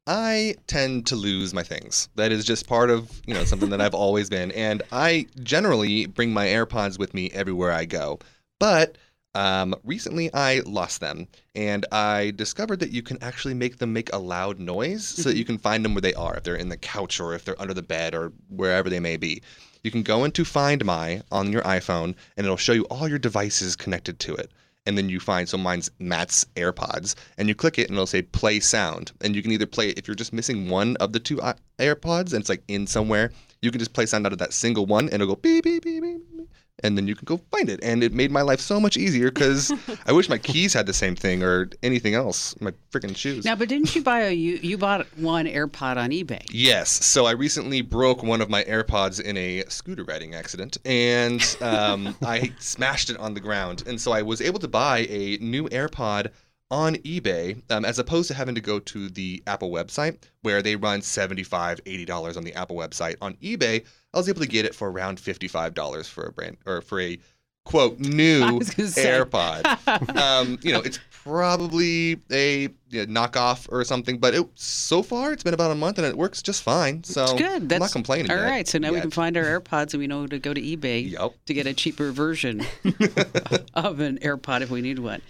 I 0.08 0.56
tend 0.68 1.08
to 1.08 1.16
lose 1.16 1.54
my 1.54 1.64
things. 1.64 2.10
That 2.16 2.32
is 2.32 2.46
just 2.46 2.68
part 2.68 2.90
of, 2.92 3.10
you 3.26 3.34
know, 3.34 3.44
something 3.44 3.70
that 3.72 3.82
I've 3.82 3.96
always 3.96 4.30
been. 4.30 4.52
And 4.52 4.84
I 4.92 5.26
generally 5.42 6.06
bring 6.06 6.32
my 6.32 6.46
AirPods 6.46 7.00
with 7.00 7.14
me 7.14 7.32
everywhere 7.32 7.72
I 7.72 7.86
go. 7.86 8.20
But 8.60 8.98
um, 9.36 9.76
recently 9.84 10.34
I 10.34 10.62
lost 10.66 11.02
them 11.02 11.28
and 11.54 11.86
I 11.92 12.32
discovered 12.36 12.80
that 12.80 12.92
you 12.92 13.04
can 13.04 13.22
actually 13.22 13.54
make 13.54 13.78
them 13.78 13.94
make 13.94 14.12
a 14.14 14.18
loud 14.18 14.60
noise 14.60 15.06
so 15.06 15.30
that 15.30 15.38
you 15.38 15.46
can 15.46 15.58
find 15.58 15.84
them 15.84 15.94
where 15.94 16.02
they 16.02 16.14
are, 16.14 16.38
if 16.38 16.44
they're 16.44 16.56
in 16.56 16.70
the 16.70 16.78
couch 16.78 17.20
or 17.20 17.36
if 17.36 17.46
they're 17.46 17.62
under 17.62 17.74
the 17.74 17.84
bed 17.84 18.16
or 18.16 18.32
wherever 18.50 18.90
they 18.90 19.00
may 19.00 19.18
be. 19.18 19.42
You 19.84 19.92
can 19.92 20.04
go 20.04 20.24
into 20.24 20.46
Find 20.46 20.84
My 20.84 21.22
on 21.32 21.52
your 21.52 21.62
iPhone 21.62 22.16
and 22.36 22.46
it'll 22.46 22.58
show 22.58 22.74
you 22.74 22.86
all 22.86 23.08
your 23.08 23.20
devices 23.20 23.76
connected 23.76 24.20
to 24.22 24.36
it. 24.36 24.52
And 24.88 24.98
then 24.98 25.10
you 25.10 25.20
find 25.20 25.50
so 25.50 25.58
mine's 25.58 25.90
Matt's 26.00 26.46
AirPods, 26.56 27.16
and 27.40 27.48
you 27.48 27.56
click 27.56 27.80
it 27.80 27.90
and 27.90 27.96
it'll 27.96 28.06
say 28.06 28.22
play 28.22 28.60
sound, 28.60 29.12
and 29.22 29.36
you 29.36 29.42
can 29.42 29.52
either 29.52 29.66
play 29.66 29.90
it 29.90 29.98
if 29.98 30.08
you're 30.08 30.14
just 30.14 30.32
missing 30.32 30.70
one 30.70 30.96
of 30.98 31.12
the 31.12 31.20
two 31.20 31.40
AirPods 31.80 32.34
and 32.34 32.42
it's 32.42 32.50
like 32.50 32.64
in 32.68 32.86
somewhere, 32.86 33.32
you 33.64 33.72
can 33.72 33.80
just 33.80 33.94
play 33.94 34.06
sound 34.06 34.28
out 34.28 34.32
of 34.34 34.38
that 34.38 34.54
single 34.54 34.86
one, 34.86 35.06
and 35.06 35.16
it'll 35.16 35.34
go 35.34 35.42
beep 35.42 35.64
beep 35.64 35.84
beep 35.84 36.04
beep, 36.04 36.22
beep, 36.32 36.35
and 36.84 36.98
then 36.98 37.08
you 37.08 37.16
can 37.16 37.26
go 37.26 37.40
find 37.52 37.70
it, 37.70 37.80
and 37.84 38.04
it 38.04 38.14
made 38.14 38.32
my 38.32 38.42
life 38.42 38.60
so 38.60 38.80
much 38.80 38.98
easier 38.98 39.32
because 39.32 39.72
I 40.06 40.12
wish 40.12 40.30
my 40.30 40.38
keys 40.38 40.74
had 40.74 40.86
the 40.86 40.94
same 40.94 41.16
thing 41.16 41.44
or 41.44 41.70
anything 41.84 42.16
else, 42.16 42.60
my 42.60 42.74
freaking 42.92 43.16
shoes. 43.16 43.46
Now, 43.46 43.56
but 43.56 43.70
didn't 43.70 43.96
you 43.96 44.04
buy 44.04 44.22
a 44.22 44.32
you 44.32 44.60
you 44.62 44.78
bought 44.78 45.08
one 45.18 45.46
AirPod 45.46 45.98
on 45.98 46.12
eBay? 46.12 46.46
Yes. 46.52 46.90
So 47.06 47.26
I 47.26 47.32
recently 47.32 47.82
broke 47.82 48.24
one 48.24 48.42
of 48.42 48.50
my 48.50 48.64
AirPods 48.64 49.22
in 49.22 49.38
a 49.38 49.64
scooter 49.70 50.04
riding 50.04 50.36
accident, 50.36 50.78
and 50.86 51.42
um, 51.62 52.16
I 52.26 52.54
smashed 52.60 53.10
it 53.10 53.18
on 53.18 53.34
the 53.34 53.40
ground. 53.40 53.84
And 53.88 54.00
so 54.00 54.12
I 54.12 54.22
was 54.22 54.42
able 54.42 54.60
to 54.60 54.68
buy 54.68 55.00
a 55.10 55.38
new 55.38 55.68
AirPod 55.70 56.32
on 56.72 56.96
eBay, 56.98 57.62
um, 57.72 57.86
as 57.86 58.00
opposed 58.00 58.28
to 58.28 58.34
having 58.34 58.56
to 58.56 58.62
go 58.62 58.80
to 58.80 59.10
the 59.10 59.44
Apple 59.46 59.72
website 59.72 60.18
where 60.42 60.62
they 60.62 60.76
run 60.76 61.02
$75, 61.02 61.46
$80 61.82 62.38
on 62.38 62.44
the 62.44 62.54
Apple 62.54 62.76
website. 62.76 63.16
On 63.22 63.36
eBay, 63.36 63.86
I 64.14 64.18
was 64.18 64.30
able 64.30 64.42
to 64.42 64.48
get 64.48 64.66
it 64.66 64.74
for 64.74 64.90
around 64.90 65.18
$55 65.18 66.08
for 66.08 66.26
a 66.26 66.32
brand 66.32 66.58
or 66.66 66.82
for 66.82 67.00
a 67.00 67.20
quote 67.66 68.00
new. 68.00 68.60
AirPod. 68.62 70.16
um, 70.16 70.58
you 70.62 70.72
know, 70.72 70.80
it's 70.80 71.00
probably 71.12 72.20
a 72.32 72.70
you 72.90 73.06
know, 73.06 73.22
knockoff 73.22 73.68
or 73.72 73.84
something, 73.84 74.20
but 74.20 74.34
it, 74.34 74.48
so 74.56 75.02
far 75.04 75.34
it's 75.34 75.44
been 75.44 75.54
about 75.56 75.72
a 75.72 75.76
month 75.76 75.98
and 75.98 76.08
it 76.08 76.16
works 76.16 76.42
just 76.42 76.64
fine. 76.64 77.04
So 77.04 77.24
It's 77.24 77.34
good. 77.34 77.68
That's 77.68 77.82
I'm 77.82 77.86
not 77.86 77.92
complaining. 77.92 78.32
All 78.32 78.38
yet- 78.38 78.44
right, 78.50 78.68
so 78.68 78.78
now 78.78 78.94
we 78.94 79.02
can 79.02 79.12
find 79.12 79.36
our 79.36 79.44
AirPods 79.44 79.94
and 79.94 80.00
we 80.00 80.08
know 80.08 80.28
to 80.28 80.40
go 80.40 80.54
to 80.54 80.62
eBay 80.62 81.12
Yup. 81.12 81.34
to 81.46 81.54
get 81.54 81.68
a 81.68 81.74
cheaper 81.74 82.12
version 82.12 82.62
of 83.74 84.00
an 84.00 84.20
AirPod 84.20 84.62
if 84.62 84.70
we 84.70 84.82
need 84.82 85.00
one. 85.00 85.22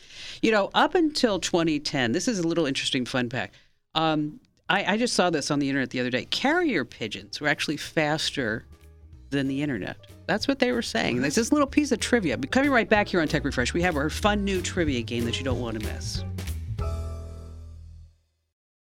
You 0.41 0.51
know, 0.51 0.69
up 0.73 0.93
until 0.93 1.39
2010, 1.39 2.11
this 2.11 2.27
is 2.27 2.39
a 2.39 2.47
little 2.47 2.65
interesting 2.65 3.05
fun 3.05 3.29
fact. 3.29 3.55
Um, 3.95 4.41
I, 4.69 4.93
I 4.93 4.97
just 4.97 5.13
saw 5.13 5.29
this 5.29 5.49
on 5.49 5.59
the 5.59 5.69
internet 5.69 5.91
the 5.91 6.01
other 6.01 6.09
day. 6.09 6.25
Carrier 6.25 6.83
pigeons 6.83 7.39
were 7.39 7.47
actually 7.47 7.77
faster 7.77 8.65
than 9.29 9.47
the 9.47 9.61
internet. 9.61 9.97
That's 10.27 10.47
what 10.47 10.59
they 10.59 10.71
were 10.71 10.81
saying. 10.81 11.21
There's 11.21 11.35
this 11.35 11.51
little 11.51 11.67
piece 11.67 11.91
of 11.91 11.99
trivia. 11.99 12.37
Coming 12.37 12.71
right 12.71 12.89
back 12.89 13.07
here 13.07 13.21
on 13.21 13.27
Tech 13.27 13.43
Refresh, 13.43 13.73
we 13.73 13.81
have 13.81 13.95
our 13.95 14.09
fun 14.09 14.43
new 14.43 14.61
trivia 14.61 15.01
game 15.01 15.25
that 15.25 15.37
you 15.37 15.45
don't 15.45 15.59
want 15.59 15.79
to 15.79 15.85
miss. 15.85 16.23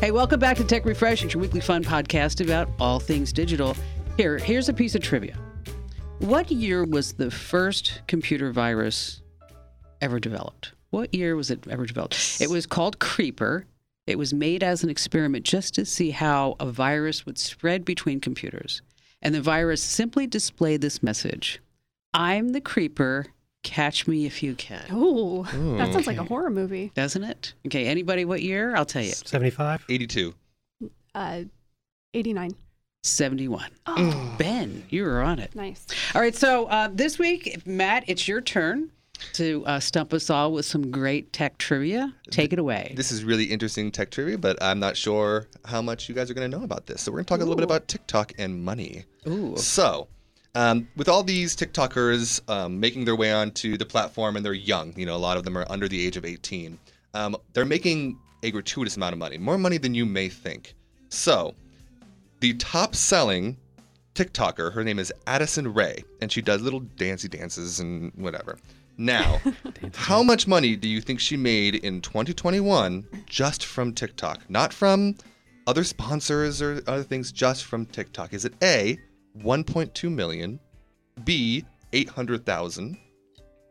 Hey, 0.00 0.12
welcome 0.12 0.38
back 0.38 0.56
to 0.58 0.64
Tech 0.64 0.84
Refresh. 0.84 1.24
It's 1.24 1.34
your 1.34 1.40
weekly 1.40 1.60
fun 1.60 1.82
podcast 1.82 2.40
about 2.40 2.70
all 2.78 3.00
things 3.00 3.32
digital. 3.32 3.76
Here, 4.16 4.38
here's 4.38 4.68
a 4.68 4.72
piece 4.72 4.94
of 4.94 5.02
trivia. 5.02 5.36
What 6.20 6.52
year 6.52 6.84
was 6.84 7.14
the 7.14 7.32
first 7.32 8.02
computer 8.06 8.52
virus 8.52 9.22
ever 10.00 10.20
developed? 10.20 10.72
What 10.90 11.12
year 11.12 11.34
was 11.34 11.50
it 11.50 11.66
ever 11.68 11.84
developed? 11.84 12.40
It 12.40 12.48
was 12.48 12.64
called 12.64 13.00
Creeper. 13.00 13.66
It 14.06 14.16
was 14.16 14.32
made 14.32 14.62
as 14.62 14.84
an 14.84 14.88
experiment 14.88 15.44
just 15.44 15.74
to 15.74 15.84
see 15.84 16.12
how 16.12 16.54
a 16.60 16.66
virus 16.66 17.26
would 17.26 17.36
spread 17.36 17.84
between 17.84 18.20
computers. 18.20 18.82
And 19.20 19.34
the 19.34 19.42
virus 19.42 19.82
simply 19.82 20.28
displayed 20.28 20.80
this 20.80 21.02
message 21.02 21.60
I'm 22.14 22.50
the 22.50 22.60
creeper. 22.60 23.26
Catch 23.64 24.06
me 24.06 24.24
if 24.24 24.42
you 24.42 24.54
can. 24.54 24.84
Oh, 24.90 25.42
that 25.78 25.92
sounds 25.92 26.06
like 26.06 26.16
a 26.16 26.24
horror 26.24 26.50
movie. 26.50 26.92
Doesn't 26.94 27.24
it? 27.24 27.54
Okay, 27.66 27.86
anybody 27.86 28.24
what 28.24 28.40
year? 28.42 28.74
I'll 28.76 28.86
tell 28.86 29.02
you. 29.02 29.12
75? 29.12 29.84
82. 29.88 30.34
Uh, 31.14 31.42
89. 32.14 32.52
71. 33.02 33.70
Oh, 33.86 34.34
Ben, 34.38 34.84
you 34.90 35.04
were 35.04 35.20
on 35.22 35.38
it. 35.38 35.54
nice. 35.54 35.86
All 36.14 36.20
right, 36.20 36.34
so 36.34 36.66
uh, 36.66 36.88
this 36.92 37.18
week, 37.18 37.66
Matt, 37.66 38.04
it's 38.06 38.26
your 38.28 38.40
turn 38.40 38.90
to 39.34 39.64
uh, 39.66 39.80
stump 39.80 40.12
us 40.14 40.30
all 40.30 40.52
with 40.52 40.64
some 40.64 40.90
great 40.90 41.32
tech 41.32 41.58
trivia. 41.58 42.14
Take 42.30 42.52
it 42.52 42.58
away. 42.58 42.92
This 42.96 43.10
is 43.10 43.24
really 43.24 43.44
interesting 43.44 43.90
tech 43.90 44.10
trivia, 44.10 44.38
but 44.38 44.60
I'm 44.62 44.78
not 44.78 44.96
sure 44.96 45.48
how 45.64 45.82
much 45.82 46.08
you 46.08 46.14
guys 46.14 46.30
are 46.30 46.34
going 46.34 46.48
to 46.50 46.56
know 46.56 46.64
about 46.64 46.86
this. 46.86 47.02
So 47.02 47.10
we're 47.12 47.18
going 47.18 47.24
to 47.24 47.28
talk 47.30 47.38
a 47.40 47.44
little 47.44 47.56
bit 47.56 47.64
about 47.64 47.88
TikTok 47.88 48.32
and 48.38 48.64
money. 48.64 49.04
Ooh. 49.26 49.56
So, 49.56 50.08
um, 50.58 50.88
with 50.96 51.08
all 51.08 51.22
these 51.22 51.54
TikTokers 51.54 52.40
um, 52.50 52.80
making 52.80 53.04
their 53.04 53.14
way 53.14 53.32
onto 53.32 53.76
the 53.76 53.86
platform 53.86 54.34
and 54.34 54.44
they're 54.44 54.52
young, 54.52 54.92
you 54.96 55.06
know, 55.06 55.14
a 55.14 55.16
lot 55.16 55.36
of 55.36 55.44
them 55.44 55.56
are 55.56 55.64
under 55.70 55.86
the 55.86 56.04
age 56.04 56.16
of 56.16 56.24
18, 56.24 56.76
um, 57.14 57.36
they're 57.52 57.64
making 57.64 58.18
a 58.42 58.50
gratuitous 58.50 58.96
amount 58.96 59.12
of 59.12 59.20
money, 59.20 59.38
more 59.38 59.56
money 59.56 59.78
than 59.78 59.94
you 59.94 60.04
may 60.04 60.28
think. 60.28 60.74
So, 61.10 61.54
the 62.40 62.54
top 62.54 62.96
selling 62.96 63.56
TikToker, 64.16 64.72
her 64.72 64.82
name 64.82 64.98
is 64.98 65.12
Addison 65.28 65.72
Rae, 65.72 66.02
and 66.20 66.30
she 66.30 66.42
does 66.42 66.60
little 66.60 66.80
dancey 66.80 67.28
dances 67.28 67.78
and 67.78 68.10
whatever. 68.16 68.58
Now, 68.96 69.40
how 69.94 70.24
much 70.24 70.48
money 70.48 70.74
do 70.74 70.88
you 70.88 71.00
think 71.00 71.20
she 71.20 71.36
made 71.36 71.76
in 71.76 72.00
2021 72.00 73.06
just 73.26 73.64
from 73.64 73.94
TikTok? 73.94 74.50
Not 74.50 74.72
from 74.72 75.14
other 75.68 75.84
sponsors 75.84 76.60
or 76.60 76.82
other 76.88 77.04
things, 77.04 77.30
just 77.30 77.64
from 77.64 77.86
TikTok. 77.86 78.34
Is 78.34 78.44
it 78.44 78.54
A, 78.60 78.98
1.2 79.42 80.12
million, 80.12 80.60
B, 81.24 81.64
800,000, 81.92 82.96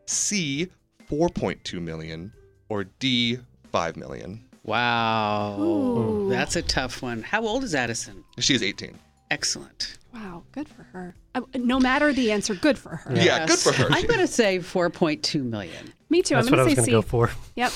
C, 0.06 0.68
4.2 1.10 1.80
million, 1.80 2.32
or 2.68 2.84
D, 2.84 3.38
5 3.70 3.96
million? 3.96 4.44
Wow. 4.64 5.58
Ooh. 5.58 6.28
That's 6.28 6.56
a 6.56 6.62
tough 6.62 7.02
one. 7.02 7.22
How 7.22 7.46
old 7.46 7.64
is 7.64 7.74
Addison? 7.74 8.24
She 8.38 8.54
is 8.54 8.62
18. 8.62 8.98
Excellent. 9.30 9.98
Wow, 10.12 10.42
good 10.52 10.68
for 10.68 10.82
her. 10.84 11.14
Uh, 11.34 11.42
no 11.54 11.78
matter 11.78 12.12
the 12.12 12.32
answer, 12.32 12.54
good 12.54 12.78
for 12.78 12.96
her. 12.96 13.14
Yeah, 13.14 13.46
good 13.46 13.58
for 13.58 13.72
her. 13.72 13.86
I'm 13.90 14.06
going 14.06 14.20
to 14.20 14.26
say 14.26 14.58
4.2 14.58 15.42
million. 15.42 15.92
Me 16.10 16.22
too. 16.22 16.34
That's 16.34 16.48
I'm 16.48 16.54
going 16.54 16.64
to 16.64 16.70
say 16.70 16.76
going 16.76 16.84
to 16.86 16.90
C. 16.90 16.90
go 16.92 17.02
for. 17.02 17.30
Yep. 17.56 17.72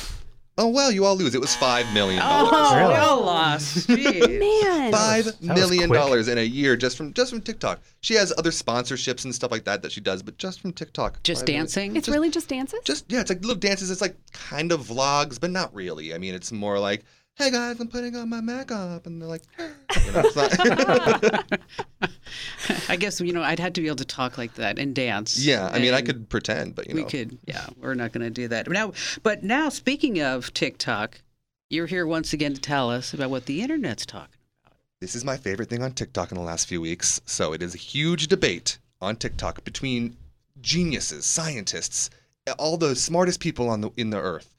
Oh 0.58 0.68
well, 0.68 0.92
you 0.92 1.06
all 1.06 1.16
lose. 1.16 1.34
It 1.34 1.40
was 1.40 1.56
five 1.56 1.90
million 1.94 2.20
oh, 2.22 2.50
dollars. 2.50 2.76
Really? 2.76 2.92
we 2.92 2.98
all 2.98 3.24
lost. 3.24 3.88
Jeez. 3.88 4.38
Man. 4.38 4.92
Five 4.92 5.24
was 5.24 5.40
million 5.40 5.90
dollars 5.90 6.28
in 6.28 6.36
a 6.36 6.42
year 6.42 6.76
just 6.76 6.96
from 6.96 7.14
just 7.14 7.30
from 7.30 7.40
TikTok. 7.40 7.80
She 8.02 8.14
has 8.14 8.34
other 8.36 8.50
sponsorships 8.50 9.24
and 9.24 9.34
stuff 9.34 9.50
like 9.50 9.64
that 9.64 9.80
that 9.82 9.92
she 9.92 10.02
does, 10.02 10.22
but 10.22 10.36
just 10.36 10.60
from 10.60 10.72
TikTok. 10.74 11.22
Just 11.22 11.42
Five 11.42 11.48
million. 11.48 11.62
dancing? 11.62 11.96
It's 11.96 12.08
really 12.08 12.30
just 12.30 12.48
dances? 12.48 12.80
Just 12.84 13.10
yeah, 13.10 13.20
it's 13.20 13.30
like 13.30 13.40
little 13.40 13.56
dances. 13.56 13.90
It's 13.90 14.02
like 14.02 14.16
kind 14.32 14.72
of 14.72 14.80
vlogs, 14.80 15.40
but 15.40 15.50
not 15.50 15.74
really. 15.74 16.12
I 16.14 16.18
mean, 16.18 16.34
it's 16.34 16.52
more 16.52 16.78
like, 16.78 17.04
hey 17.36 17.50
guys, 17.50 17.80
I'm 17.80 17.88
putting 17.88 18.14
on 18.16 18.28
my 18.28 18.40
makeup, 18.40 19.06
and 19.06 19.20
they're 19.20 19.28
like, 19.28 19.42
you 19.58 20.12
know, 20.12 20.30
I 22.88 22.96
guess, 22.96 23.20
you 23.20 23.32
know, 23.32 23.42
I'd 23.42 23.58
have 23.58 23.72
to 23.74 23.80
be 23.80 23.86
able 23.86 23.96
to 23.96 24.04
talk 24.04 24.38
like 24.38 24.54
that 24.54 24.78
and 24.78 24.94
dance. 24.94 25.38
yeah. 25.44 25.68
I 25.72 25.78
mean, 25.78 25.94
I 25.94 26.02
could 26.02 26.28
pretend, 26.28 26.74
but 26.74 26.88
you 26.88 26.94
know, 26.94 27.02
We 27.02 27.08
could, 27.08 27.38
yeah, 27.46 27.66
we're 27.80 27.94
not 27.94 28.12
going 28.12 28.24
to 28.24 28.30
do 28.30 28.48
that. 28.48 28.68
Now, 28.68 28.92
but 29.22 29.42
now, 29.42 29.68
speaking 29.68 30.20
of 30.20 30.52
TikTok, 30.54 31.20
you're 31.70 31.86
here 31.86 32.06
once 32.06 32.32
again 32.32 32.54
to 32.54 32.60
tell 32.60 32.90
us 32.90 33.14
about 33.14 33.30
what 33.30 33.46
the 33.46 33.62
internet's 33.62 34.06
talking 34.06 34.36
about. 34.64 34.76
This 35.00 35.14
is 35.14 35.24
my 35.24 35.36
favorite 35.36 35.68
thing 35.68 35.82
on 35.82 35.92
TikTok 35.92 36.30
in 36.30 36.36
the 36.36 36.44
last 36.44 36.68
few 36.68 36.80
weeks. 36.80 37.20
So 37.24 37.52
it 37.52 37.62
is 37.62 37.74
a 37.74 37.78
huge 37.78 38.28
debate 38.28 38.78
on 39.00 39.16
TikTok 39.16 39.64
between 39.64 40.16
geniuses, 40.60 41.24
scientists, 41.26 42.10
all 42.58 42.76
the 42.76 42.94
smartest 42.94 43.40
people 43.40 43.68
on 43.68 43.80
the 43.80 43.90
in 43.96 44.10
the 44.10 44.18
earth. 44.18 44.54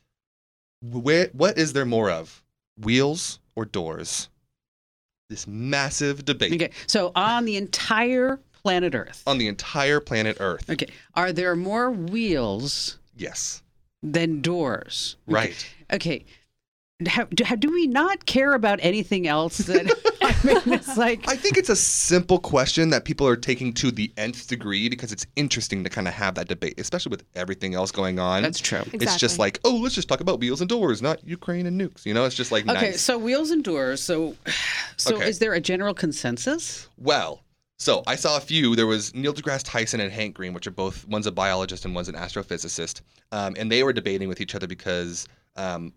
Where 0.81 1.29
what 1.33 1.57
is 1.57 1.73
there 1.73 1.85
more 1.85 2.09
of? 2.09 2.42
Wheels 2.77 3.39
or 3.55 3.65
doors? 3.65 4.29
This 5.29 5.47
massive 5.47 6.25
debate 6.25 6.53
Okay, 6.53 6.71
so 6.87 7.11
on 7.15 7.45
the 7.45 7.55
entire 7.57 8.39
planet 8.51 8.93
Earth, 8.95 9.23
on 9.25 9.37
the 9.37 9.47
entire 9.47 9.99
planet 9.99 10.37
Earth. 10.39 10.69
okay, 10.69 10.87
are 11.15 11.31
there 11.31 11.55
more 11.55 11.91
wheels 11.91 12.99
Yes. 13.15 13.61
than 14.01 14.41
doors? 14.41 15.15
Okay. 15.27 15.33
Right. 15.33 15.67
Okay. 15.93 16.25
How, 17.07 17.25
do, 17.25 17.43
how, 17.43 17.55
do 17.55 17.71
we 17.71 17.87
not 17.87 18.25
care 18.25 18.53
about 18.53 18.79
anything 18.81 19.27
else? 19.27 19.57
That 19.59 19.85
I 20.21 20.35
mean, 20.45 20.73
it's 20.73 20.97
like 20.97 21.27
I 21.27 21.35
think 21.35 21.57
it's 21.57 21.69
a 21.69 21.75
simple 21.75 22.39
question 22.39 22.89
that 22.91 23.05
people 23.05 23.27
are 23.27 23.35
taking 23.35 23.73
to 23.73 23.91
the 23.91 24.11
nth 24.17 24.47
degree 24.47 24.89
because 24.89 25.11
it's 25.11 25.25
interesting 25.35 25.83
to 25.83 25.89
kind 25.89 26.07
of 26.07 26.13
have 26.13 26.35
that 26.35 26.47
debate, 26.47 26.75
especially 26.79 27.09
with 27.11 27.23
everything 27.35 27.75
else 27.75 27.91
going 27.91 28.19
on. 28.19 28.43
that's 28.43 28.59
true. 28.59 28.83
It's 28.93 29.17
just 29.17 29.39
like, 29.39 29.59
oh, 29.63 29.75
let's 29.75 29.95
just 29.95 30.07
talk 30.07 30.21
about 30.21 30.39
wheels 30.39 30.61
and 30.61 30.69
doors, 30.69 31.01
not 31.01 31.25
Ukraine 31.27 31.65
and 31.65 31.79
nukes. 31.79 32.05
You 32.05 32.13
know, 32.13 32.25
it's 32.25 32.35
just 32.35 32.51
like 32.51 32.67
Okay, 32.67 32.91
nice. 32.91 33.01
so 33.01 33.17
wheels 33.17 33.51
and 33.51 33.63
doors. 33.63 34.01
So, 34.01 34.35
so 34.97 35.15
Okay. 35.15 35.29
is 35.29 35.39
there 35.39 35.53
a 35.53 35.59
general 35.61 35.93
consensus? 35.93 36.87
Well, 36.97 37.43
so 37.79 38.03
I 38.07 38.15
saw 38.15 38.37
a 38.37 38.39
few. 38.39 38.75
There 38.75 38.87
was 38.87 39.13
Neil 39.13 39.33
deGrasse 39.33 39.63
Tyson 39.65 39.99
and 39.99 40.11
Hank 40.11 40.35
Green, 40.35 40.53
which 40.53 40.67
are 40.67 40.71
both 40.71 41.05
one's 41.07 41.27
a 41.27 41.31
biologist 41.31 41.83
and 41.85 41.93
one's 41.93 42.07
an 42.07 42.15
astrophysicist, 42.15 43.01
um, 43.31 43.55
and 43.57 43.71
they 43.71 43.83
were 43.83 43.91
debating 43.93 44.29
with 44.29 44.39
each 44.39 44.55
other 44.55 44.67
because 44.67 45.27
um, 45.55 45.91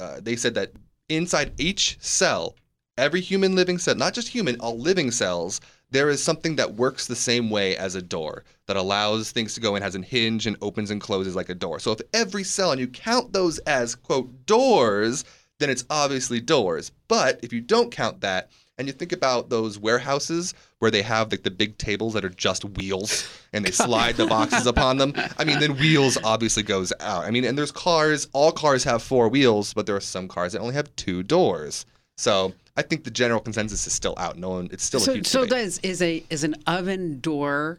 uh, 0.00 0.20
they 0.20 0.36
said 0.36 0.54
that 0.54 0.72
inside 1.08 1.52
each 1.58 1.98
cell, 2.00 2.56
every 2.96 3.20
human 3.20 3.54
living 3.54 3.78
cell, 3.78 3.94
not 3.94 4.14
just 4.14 4.28
human, 4.28 4.58
all 4.60 4.78
living 4.78 5.10
cells, 5.10 5.60
there 5.90 6.08
is 6.08 6.22
something 6.22 6.56
that 6.56 6.74
works 6.74 7.06
the 7.06 7.16
same 7.16 7.50
way 7.50 7.76
as 7.76 7.94
a 7.94 8.02
door 8.02 8.44
that 8.66 8.76
allows 8.76 9.30
things 9.30 9.54
to 9.54 9.60
go 9.60 9.76
in, 9.76 9.82
has 9.82 9.96
a 9.96 10.00
hinge 10.00 10.46
and 10.46 10.56
opens 10.62 10.90
and 10.90 11.00
closes 11.00 11.36
like 11.36 11.48
a 11.48 11.54
door. 11.54 11.80
So 11.80 11.92
if 11.92 12.00
every 12.14 12.44
cell 12.44 12.72
and 12.72 12.80
you 12.80 12.86
count 12.86 13.32
those 13.32 13.58
as 13.60 13.94
quote 13.94 14.46
doors, 14.46 15.24
then 15.58 15.68
it's 15.68 15.84
obviously 15.90 16.40
doors. 16.40 16.92
But 17.08 17.40
if 17.42 17.52
you 17.52 17.60
don't 17.60 17.90
count 17.90 18.20
that 18.20 18.50
and 18.78 18.86
you 18.86 18.92
think 18.92 19.12
about 19.12 19.50
those 19.50 19.78
warehouses 19.78 20.54
where 20.80 20.90
they 20.90 21.02
have 21.02 21.30
like 21.30 21.42
the 21.42 21.50
big 21.50 21.78
tables 21.78 22.14
that 22.14 22.24
are 22.24 22.30
just 22.30 22.64
wheels 22.64 23.28
and 23.52 23.64
they 23.64 23.70
slide 23.86 24.16
the 24.16 24.26
boxes 24.26 24.66
upon 24.66 24.96
them, 24.96 25.14
I 25.38 25.44
mean, 25.44 25.60
then 25.60 25.76
wheels 25.76 26.18
obviously 26.24 26.62
goes 26.62 26.92
out. 27.00 27.24
I 27.24 27.30
mean, 27.30 27.44
and 27.44 27.56
there's 27.56 27.70
cars, 27.70 28.26
all 28.32 28.50
cars 28.50 28.82
have 28.84 29.02
four 29.02 29.28
wheels, 29.28 29.72
but 29.72 29.86
there 29.86 29.94
are 29.94 30.00
some 30.00 30.26
cars 30.26 30.52
that 30.52 30.60
only 30.60 30.74
have 30.74 30.94
two 30.96 31.22
doors. 31.22 31.86
So 32.16 32.52
I 32.76 32.82
think 32.82 33.04
the 33.04 33.10
general 33.10 33.40
consensus 33.40 33.86
is 33.86 33.92
still 33.92 34.14
out. 34.16 34.36
No 34.36 34.50
one, 34.50 34.68
it's 34.72 34.84
still 34.84 35.00
a 35.00 35.04
so 35.04 35.22
so 35.22 35.44
debate. 35.44 35.50
does 35.50 35.78
is 35.82 36.02
a 36.02 36.24
is 36.30 36.44
an 36.44 36.56
oven 36.66 37.20
door 37.20 37.78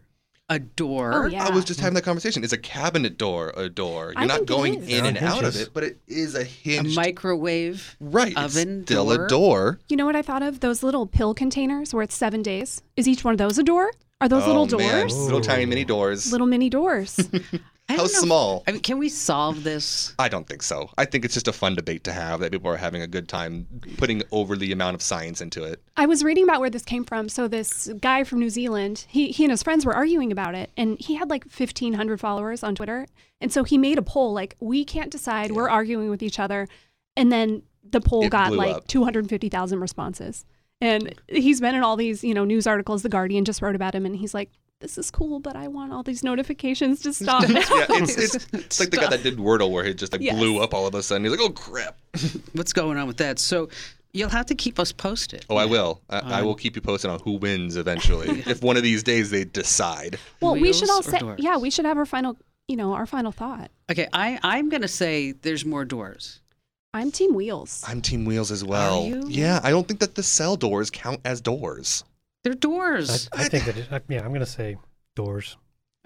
a 0.51 0.59
door? 0.59 1.13
Oh, 1.13 1.25
yeah. 1.27 1.47
I 1.47 1.49
was 1.49 1.63
just 1.63 1.79
having 1.79 1.95
that 1.95 2.03
conversation. 2.03 2.43
It's 2.43 2.53
a 2.53 2.57
cabinet 2.57 3.17
door 3.17 3.53
a 3.55 3.69
door? 3.69 4.11
You're 4.13 4.23
I 4.23 4.25
not 4.25 4.45
going 4.45 4.87
in 4.87 5.05
and 5.05 5.15
They're 5.15 5.29
out 5.29 5.45
of 5.45 5.55
it, 5.55 5.69
but 5.73 5.83
it 5.83 5.97
is 6.07 6.35
a 6.35 6.43
hinge. 6.43 6.93
A 6.93 6.95
microwave 6.95 7.95
right. 8.01 8.35
oven 8.35 8.81
it's 8.81 8.91
still 8.91 9.05
door? 9.05 9.25
a 9.25 9.29
door. 9.29 9.79
You 9.87 9.95
know 9.95 10.05
what 10.05 10.17
I 10.17 10.21
thought 10.21 10.43
of? 10.43 10.59
Those 10.59 10.83
little 10.83 11.07
pill 11.07 11.33
containers 11.33 11.93
where 11.93 12.03
it's 12.03 12.15
seven 12.15 12.41
days. 12.41 12.81
Is 12.97 13.07
each 13.07 13.23
one 13.23 13.33
of 13.33 13.37
those 13.37 13.57
a 13.57 13.63
door? 13.63 13.91
Are 14.19 14.29
those 14.29 14.45
little 14.45 14.67
oh, 14.71 14.77
man. 14.77 14.99
doors? 15.07 15.17
Little 15.17 15.41
tiny 15.41 15.65
mini 15.65 15.83
doors. 15.83 16.31
Little 16.31 16.45
mini 16.45 16.69
doors. 16.69 17.19
I 17.89 17.93
How 17.95 18.03
know 18.03 18.07
small? 18.07 18.63
I 18.67 18.71
mean, 18.71 18.81
can 18.81 18.97
we 18.99 19.09
solve 19.09 19.63
this? 19.63 20.15
I 20.17 20.29
don't 20.29 20.47
think 20.47 20.63
so. 20.63 20.89
I 20.97 21.03
think 21.03 21.25
it's 21.25 21.33
just 21.33 21.49
a 21.49 21.53
fun 21.53 21.75
debate 21.75 22.05
to 22.05 22.13
have 22.13 22.39
that 22.39 22.51
people 22.51 22.71
are 22.71 22.77
having 22.77 23.01
a 23.01 23.07
good 23.07 23.27
time 23.27 23.67
putting 23.97 24.23
over 24.31 24.55
the 24.55 24.71
amount 24.71 24.95
of 24.95 25.01
science 25.01 25.41
into 25.41 25.63
it. 25.63 25.81
I 25.97 26.05
was 26.05 26.23
reading 26.23 26.45
about 26.45 26.61
where 26.61 26.69
this 26.69 26.85
came 26.85 27.03
from. 27.03 27.27
So 27.27 27.49
this 27.49 27.89
guy 27.99 28.23
from 28.23 28.39
New 28.39 28.49
Zealand, 28.49 29.05
he, 29.09 29.31
he 29.31 29.43
and 29.43 29.51
his 29.51 29.61
friends 29.61 29.85
were 29.85 29.93
arguing 29.93 30.31
about 30.31 30.55
it, 30.55 30.71
and 30.77 30.97
he 30.99 31.15
had 31.15 31.29
like 31.29 31.43
1,500 31.45 32.19
followers 32.19 32.63
on 32.63 32.75
Twitter. 32.75 33.07
And 33.41 33.51
so 33.51 33.63
he 33.63 33.77
made 33.77 33.97
a 33.97 34.03
poll 34.03 34.31
like, 34.31 34.55
we 34.61 34.85
can't 34.85 35.11
decide. 35.11 35.51
We're 35.51 35.69
arguing 35.69 36.09
with 36.09 36.23
each 36.23 36.39
other. 36.39 36.67
And 37.17 37.29
then 37.29 37.63
the 37.83 37.99
poll 37.99 38.23
It 38.23 38.29
got 38.29 38.53
like 38.53 38.87
250,000 38.87 39.79
responses. 39.79 40.45
And 40.79 41.13
he's 41.27 41.59
been 41.59 41.75
in 41.75 41.83
all 41.83 41.95
these, 41.95 42.23
you 42.23 42.33
know, 42.33 42.45
news 42.45 42.65
articles. 42.65 43.03
The 43.03 43.09
Guardian 43.09 43.45
just 43.45 43.61
wrote 43.61 43.75
about 43.75 43.93
him, 43.93 44.05
and 44.05 44.15
he's 44.15 44.33
like, 44.33 44.49
"This 44.81 44.97
is 44.97 45.09
cool, 45.11 45.39
but 45.39 45.55
I 45.55 45.67
want 45.67 45.93
all 45.93 46.03
these 46.03 46.23
notifications 46.23 47.01
to 47.01 47.13
stop." 47.13 47.47
Yeah, 47.47 47.63
it's, 47.89 48.17
it's, 48.17 48.47
it's 48.53 48.79
like 48.79 48.89
the 48.89 48.97
guy 48.97 49.09
that 49.09 49.23
did 49.23 49.37
Wordle 49.37 49.71
where 49.71 49.83
he 49.83 49.93
just 49.93 50.11
like 50.11 50.21
Yes. 50.21 50.35
blew 50.35 50.59
up 50.59 50.73
all 50.73 50.85
of 50.87 50.95
a 50.95 51.01
sudden. 51.03 51.23
He's 51.23 51.31
like, 51.31 51.41
oh 51.41 51.51
crap. 51.51 51.97
What's 52.53 52.73
going 52.73 52.97
on 52.97 53.07
with 53.07 53.17
that? 53.17 53.39
So 53.39 53.69
you'll 54.13 54.29
have 54.29 54.45
to 54.47 54.55
keep 54.55 54.79
us 54.79 54.91
posted. 54.91 55.45
Oh, 55.49 55.55
I 55.55 55.65
will. 55.65 56.01
I, 56.09 56.19
I 56.19 56.39
um, 56.39 56.45
will 56.45 56.55
keep 56.55 56.75
you 56.75 56.81
posted 56.81 57.09
on 57.09 57.19
who 57.19 57.33
wins 57.33 57.77
eventually. 57.77 58.27
if 58.45 58.61
one 58.61 58.77
of 58.77 58.83
these 58.83 59.03
days 59.03 59.29
they 59.31 59.45
decide. 59.45 60.17
well, 60.41 60.53
we 60.55 60.73
should 60.73 60.89
all 60.89 61.03
say, 61.03 61.19
doors? 61.19 61.39
yeah, 61.41 61.57
we 61.57 61.69
should 61.69 61.85
have 61.85 61.97
our 61.97 62.05
final, 62.05 62.37
you 62.67 62.75
know, 62.75 62.93
our 62.93 63.05
final 63.05 63.31
thought. 63.31 63.71
Okay, 63.89 64.07
I 64.13 64.39
I'm 64.43 64.69
gonna 64.69 64.87
say 64.87 65.31
there's 65.33 65.65
more 65.65 65.85
doors. 65.85 66.39
I'm 66.93 67.09
Team 67.09 67.33
Wheels. 67.33 67.83
I'm 67.87 68.01
Team 68.01 68.25
Wheels 68.25 68.51
as 68.51 68.65
well. 68.65 69.05
you? 69.05 69.23
Yeah, 69.29 69.61
I 69.63 69.69
don't 69.69 69.87
think 69.87 70.01
that 70.01 70.15
the 70.15 70.23
cell 70.23 70.57
doors 70.57 70.89
count 70.89 71.21
as 71.23 71.39
doors. 71.39 72.03
They're 72.43 72.53
doors. 72.53 73.29
I, 73.33 73.43
I 73.43 73.47
think 73.47 73.65
that, 73.65 73.77
it, 73.77 73.87
I, 73.91 74.01
yeah, 74.09 74.21
I'm 74.21 74.29
going 74.29 74.39
to 74.39 74.45
say 74.45 74.77
doors. 75.15 75.57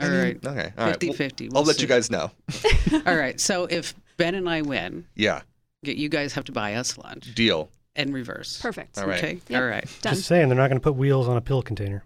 All 0.01 0.09
right. 0.09 0.37
Okay. 0.45 0.73
All 0.77 0.85
right. 0.87 0.93
50 0.93 1.07
Well, 1.07 1.15
50. 1.15 1.49
I'll 1.55 1.63
let 1.63 1.81
you 1.81 1.87
guys 1.87 2.11
know. 2.11 2.29
All 3.05 3.15
right. 3.15 3.39
So 3.39 3.65
if 3.65 3.93
Ben 4.17 4.35
and 4.35 4.49
I 4.49 4.61
win, 4.61 5.05
Yeah. 5.15 5.41
you 5.83 6.09
guys 6.09 6.33
have 6.33 6.43
to 6.45 6.51
buy 6.51 6.73
us 6.73 6.97
lunch 6.97 7.33
Deal. 7.33 7.69
and 7.95 8.13
reverse. 8.13 8.61
Perfect. 8.61 8.97
All 8.97 9.07
right. 9.07 9.17
Okay. 9.23 9.39
Yep. 9.47 9.61
All 9.61 9.67
right. 9.67 9.85
Done. 10.01 10.15
Just 10.15 10.27
saying, 10.27 10.49
they're 10.49 10.57
not 10.57 10.67
going 10.69 10.79
to 10.79 10.83
put 10.83 10.95
wheels 10.95 11.29
on 11.29 11.37
a 11.37 11.41
pill 11.41 11.61
container. 11.61 12.03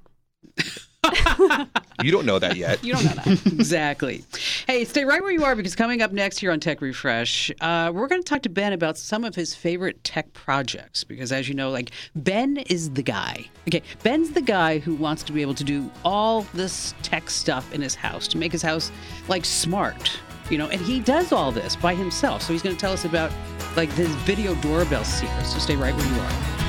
You 2.01 2.11
don't 2.11 2.25
know 2.25 2.39
that 2.39 2.55
yet. 2.55 2.81
You 2.81 2.93
don't 2.93 3.03
know 3.03 3.11
that. 3.23 3.45
exactly. 3.47 4.23
Hey, 4.67 4.85
stay 4.85 5.03
right 5.03 5.21
where 5.21 5.31
you 5.31 5.43
are 5.43 5.53
because 5.53 5.75
coming 5.75 6.01
up 6.01 6.13
next 6.13 6.37
here 6.37 6.49
on 6.49 6.61
Tech 6.61 6.79
Refresh, 6.79 7.51
uh, 7.59 7.91
we're 7.93 8.07
going 8.07 8.23
to 8.23 8.27
talk 8.27 8.41
to 8.43 8.49
Ben 8.49 8.71
about 8.71 8.97
some 8.97 9.25
of 9.25 9.35
his 9.35 9.53
favorite 9.53 10.01
tech 10.05 10.31
projects. 10.31 11.03
Because 11.03 11.33
as 11.33 11.49
you 11.49 11.55
know, 11.55 11.69
like 11.69 11.91
Ben 12.15 12.55
is 12.55 12.91
the 12.91 13.03
guy. 13.03 13.45
Okay, 13.67 13.81
Ben's 14.01 14.31
the 14.31 14.41
guy 14.41 14.79
who 14.79 14.95
wants 14.95 15.23
to 15.23 15.33
be 15.33 15.41
able 15.41 15.55
to 15.55 15.63
do 15.65 15.91
all 16.05 16.43
this 16.53 16.93
tech 17.01 17.29
stuff 17.29 17.73
in 17.73 17.81
his 17.81 17.95
house 17.95 18.29
to 18.29 18.37
make 18.37 18.53
his 18.53 18.61
house 18.61 18.91
like 19.27 19.43
smart. 19.43 20.17
You 20.49 20.57
know, 20.57 20.69
and 20.69 20.79
he 20.79 21.01
does 21.01 21.33
all 21.33 21.51
this 21.51 21.75
by 21.75 21.95
himself. 21.95 22.41
So 22.43 22.53
he's 22.53 22.61
going 22.61 22.75
to 22.75 22.79
tell 22.79 22.93
us 22.93 23.03
about 23.03 23.31
like 23.75 23.91
his 23.91 24.07
video 24.23 24.55
doorbell 24.55 25.03
secrets. 25.03 25.51
So 25.51 25.59
stay 25.59 25.75
right 25.75 25.93
where 25.93 26.07
you 26.07 26.21
are. 26.21 26.68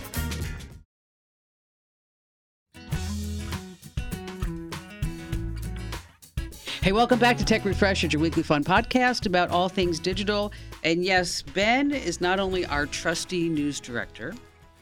Hey, 6.81 6.93
welcome 6.93 7.19
back 7.19 7.37
to 7.37 7.45
Tech 7.45 7.63
Refresh, 7.63 8.03
it's 8.03 8.11
your 8.13 8.21
weekly 8.23 8.41
fun 8.41 8.63
podcast 8.63 9.27
about 9.27 9.51
all 9.51 9.69
things 9.69 9.99
digital. 9.99 10.51
And 10.83 11.03
yes, 11.05 11.43
Ben 11.43 11.91
is 11.91 12.19
not 12.19 12.39
only 12.39 12.65
our 12.65 12.87
trusty 12.87 13.49
news 13.49 13.79
director. 13.79 14.33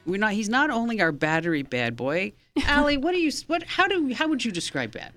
We're 0.06 0.18
not. 0.18 0.32
He's 0.32 0.48
not 0.48 0.70
only 0.70 1.02
our 1.02 1.12
battery 1.12 1.62
bad 1.62 1.98
boy. 1.98 2.32
Allie, 2.66 2.96
what 2.96 3.12
do 3.12 3.20
you? 3.20 3.32
What? 3.48 3.64
How 3.64 3.88
do? 3.88 4.14
How 4.14 4.30
would 4.30 4.46
you 4.46 4.52
describe 4.52 4.92
Ben? 4.92 5.12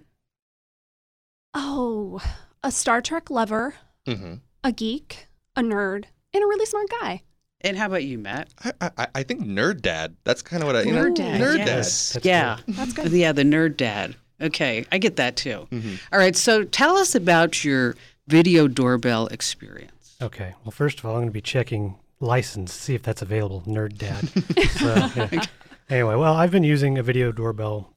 Oh, 1.54 2.20
a 2.64 2.72
Star 2.72 3.00
Trek 3.00 3.30
lover, 3.30 3.76
hmm 4.06 4.34
a 4.64 4.72
geek, 4.72 5.28
a 5.54 5.62
nerd, 5.62 6.06
and 6.34 6.42
a 6.42 6.46
really 6.46 6.66
smart 6.66 6.88
guy. 7.00 7.22
And 7.60 7.76
how 7.76 7.86
about 7.86 8.02
you, 8.02 8.18
Matt? 8.18 8.48
I, 8.80 8.90
I, 8.98 9.06
I 9.14 9.22
think 9.22 9.42
nerd 9.44 9.82
dad. 9.82 10.16
That's 10.24 10.42
kind 10.42 10.64
of 10.64 10.66
what 10.66 10.74
I. 10.74 10.82
You 10.82 10.92
know, 10.92 11.04
Nerd 11.04 11.14
dad. 11.14 11.40
Nerd 11.40 11.58
yes. 11.58 12.14
That's 12.14 12.26
yeah. 12.26 12.58
That's 12.66 12.92
good. 12.92 13.12
Yeah, 13.12 13.30
the 13.30 13.44
nerd 13.44 13.76
dad. 13.76 14.16
Okay, 14.42 14.84
I 14.90 14.98
get 14.98 15.16
that 15.16 15.36
too. 15.36 15.66
Mhm. 15.70 15.98
All 16.12 16.18
right, 16.18 16.34
so 16.36 16.64
tell 16.64 16.96
us 16.96 17.14
about 17.14 17.64
your 17.64 17.94
video 18.26 18.68
doorbell 18.68 19.26
experience. 19.28 20.16
Okay. 20.20 20.54
Well, 20.64 20.70
first 20.72 20.98
of 20.98 21.04
all, 21.04 21.12
I'm 21.12 21.18
going 21.22 21.28
to 21.28 21.32
be 21.32 21.40
checking 21.40 21.96
license, 22.20 22.72
see 22.72 22.94
if 22.94 23.02
that's 23.02 23.22
available. 23.22 23.62
Nerd 23.66 23.98
dad. 23.98 24.28
so, 24.78 25.26
yeah. 25.32 25.44
Anyway, 25.90 26.14
well, 26.14 26.34
I've 26.34 26.50
been 26.52 26.64
using 26.64 26.96
a 26.98 27.02
video 27.02 27.32
doorbell 27.32 27.92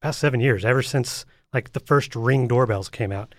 past 0.00 0.18
seven 0.18 0.40
years, 0.40 0.64
ever 0.64 0.82
since 0.82 1.24
like 1.52 1.72
the 1.72 1.80
first 1.80 2.16
Ring 2.16 2.48
doorbells 2.48 2.88
came 2.88 3.12
out. 3.12 3.34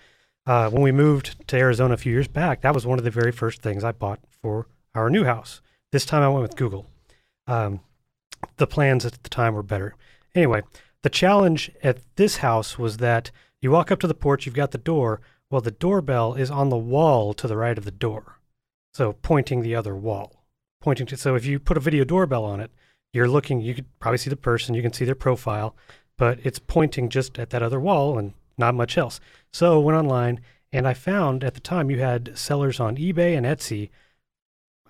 Uh, 0.46 0.70
when 0.70 0.82
we 0.82 0.92
moved 0.92 1.36
to 1.48 1.56
Arizona 1.56 1.94
a 1.94 1.96
few 1.96 2.12
years 2.12 2.28
back, 2.28 2.60
that 2.62 2.72
was 2.72 2.86
one 2.86 2.98
of 2.98 3.04
the 3.04 3.10
very 3.10 3.32
first 3.32 3.60
things 3.62 3.82
I 3.82 3.90
bought 3.92 4.20
for 4.30 4.68
our 4.94 5.10
new 5.10 5.24
house. 5.24 5.60
This 5.90 6.06
time 6.06 6.22
I 6.22 6.28
went 6.28 6.42
with 6.42 6.56
Google. 6.56 6.86
Um, 7.48 7.80
the 8.56 8.66
plans 8.66 9.04
at 9.04 9.20
the 9.24 9.28
time 9.28 9.54
were 9.54 9.62
better. 9.64 9.94
Anyway, 10.34 10.62
the 11.06 11.10
challenge 11.10 11.70
at 11.84 11.98
this 12.16 12.38
house 12.38 12.80
was 12.80 12.96
that 12.96 13.30
you 13.62 13.70
walk 13.70 13.92
up 13.92 14.00
to 14.00 14.08
the 14.08 14.12
porch, 14.12 14.44
you've 14.44 14.56
got 14.56 14.72
the 14.72 14.76
door. 14.76 15.20
Well, 15.48 15.60
the 15.60 15.70
doorbell 15.70 16.34
is 16.34 16.50
on 16.50 16.68
the 16.68 16.76
wall 16.76 17.32
to 17.34 17.46
the 17.46 17.56
right 17.56 17.78
of 17.78 17.84
the 17.84 17.92
door. 17.92 18.40
So 18.92 19.12
pointing 19.12 19.62
the 19.62 19.76
other 19.76 19.94
wall. 19.94 20.42
Pointing 20.80 21.06
to 21.06 21.16
so 21.16 21.36
if 21.36 21.46
you 21.46 21.60
put 21.60 21.76
a 21.76 21.80
video 21.80 22.02
doorbell 22.02 22.44
on 22.44 22.58
it, 22.58 22.72
you're 23.12 23.28
looking, 23.28 23.60
you 23.60 23.72
could 23.72 23.86
probably 24.00 24.18
see 24.18 24.30
the 24.30 24.34
person, 24.34 24.74
you 24.74 24.82
can 24.82 24.92
see 24.92 25.04
their 25.04 25.14
profile, 25.14 25.76
but 26.18 26.40
it's 26.42 26.58
pointing 26.58 27.08
just 27.08 27.38
at 27.38 27.50
that 27.50 27.62
other 27.62 27.78
wall 27.78 28.18
and 28.18 28.32
not 28.58 28.74
much 28.74 28.98
else. 28.98 29.20
So 29.52 29.78
went 29.78 29.96
online 29.96 30.40
and 30.72 30.88
I 30.88 30.94
found 30.94 31.44
at 31.44 31.54
the 31.54 31.60
time 31.60 31.88
you 31.88 32.00
had 32.00 32.36
sellers 32.36 32.80
on 32.80 32.96
eBay 32.96 33.36
and 33.36 33.46
Etsy, 33.46 33.90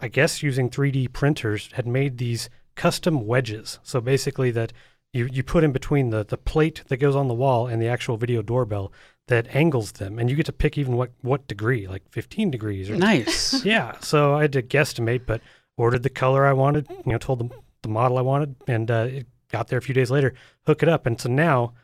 I 0.01 0.09
guess 0.09 0.43
using 0.43 0.71
3D 0.71 1.13
printers, 1.13 1.69
had 1.75 1.87
made 1.87 2.17
these 2.17 2.49
custom 2.75 3.27
wedges. 3.27 3.81
So 3.83 4.01
basically 4.01 4.51
that 4.53 4.73
you, 5.17 5.29
you 5.33 5.43
put 5.43 5.65
in 5.65 5.73
between 5.73 6.11
the, 6.11 6.25
the 6.25 6.37
plate 6.37 6.83
that 6.89 6.99
goes 6.99 7.17
on 7.17 7.29
the 7.29 7.35
wall 7.35 7.67
and 7.67 7.81
the 7.81 7.89
actual 7.89 8.17
video 8.17 8.43
doorbell 8.43 8.93
that 9.29 9.55
angles 9.55 9.93
them. 9.93 10.19
And 10.19 10.31
you 10.31 10.37
get 10.37 10.47
to 10.47 10.53
pick 10.53 10.79
even 10.79 10.97
what, 10.97 11.11
what 11.23 11.49
degree, 11.49 11.87
like 11.89 12.03
15 12.11 12.51
degrees 12.51 12.89
or 12.91 12.97
Nice. 12.97 13.65
yeah, 13.65 13.97
so 14.01 14.35
I 14.35 14.43
had 14.43 14.53
to 14.53 14.63
guesstimate, 14.63 15.23
but 15.27 15.41
ordered 15.77 16.03
the 16.03 16.11
color 16.11 16.47
I 16.47 16.53
wanted. 16.53 16.87
You 16.91 17.13
know, 17.13 17.19
told 17.19 17.41
them 17.41 17.51
the 17.83 17.89
model 17.89 18.19
I 18.19 18.23
wanted, 18.23 18.57
and 18.67 18.91
uh, 18.91 19.07
it 19.11 19.27
got 19.51 19.69
there 19.69 19.79
a 19.79 19.83
few 19.83 19.95
days 19.95 20.11
later. 20.11 20.35
Hook 20.67 20.83
it 20.83 20.89
up, 20.89 21.07
and 21.07 21.21
so 21.21 21.29
now 21.29 21.75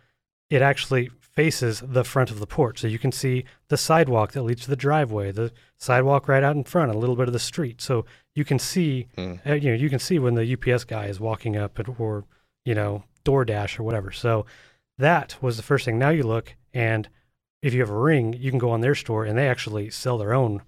it 0.50 0.62
actually 0.62 1.10
faces 1.20 1.82
the 1.84 2.04
front 2.04 2.30
of 2.30 2.38
the 2.40 2.46
porch, 2.46 2.80
so 2.80 2.86
you 2.86 2.98
can 2.98 3.10
see 3.12 3.44
the 3.68 3.76
sidewalk 3.76 4.32
that 4.32 4.42
leads 4.42 4.62
to 4.64 4.70
the 4.70 4.76
driveway, 4.76 5.32
the 5.32 5.50
sidewalk 5.78 6.28
right 6.28 6.42
out 6.42 6.54
in 6.56 6.62
front, 6.64 6.94
a 6.94 6.98
little 6.98 7.16
bit 7.16 7.26
of 7.26 7.32
the 7.32 7.38
street. 7.38 7.80
So 7.80 8.04
you 8.34 8.44
can 8.44 8.58
see, 8.58 9.08
Mm. 9.16 9.40
uh, 9.46 9.54
you 9.54 9.70
know, 9.70 9.76
you 9.76 9.88
can 9.88 9.98
see 9.98 10.18
when 10.18 10.34
the 10.34 10.44
UPS 10.52 10.84
guy 10.84 11.06
is 11.06 11.18
walking 11.18 11.56
up, 11.56 11.78
and, 11.78 11.94
or 11.98 12.24
you 12.64 12.74
know, 12.74 13.04
DoorDash 13.24 13.78
or 13.78 13.82
whatever. 13.82 14.10
So 14.10 14.46
that 14.98 15.36
was 15.40 15.56
the 15.56 15.62
first 15.62 15.84
thing. 15.84 15.98
Now 15.98 16.10
you 16.10 16.22
look, 16.22 16.54
and 16.72 17.08
if 17.62 17.74
you 17.74 17.80
have 17.80 17.90
a 17.90 17.98
ring, 17.98 18.32
you 18.32 18.50
can 18.50 18.58
go 18.58 18.70
on 18.70 18.80
their 18.80 18.94
store, 18.94 19.24
and 19.24 19.38
they 19.38 19.48
actually 19.48 19.90
sell 19.90 20.18
their 20.18 20.34
own 20.34 20.62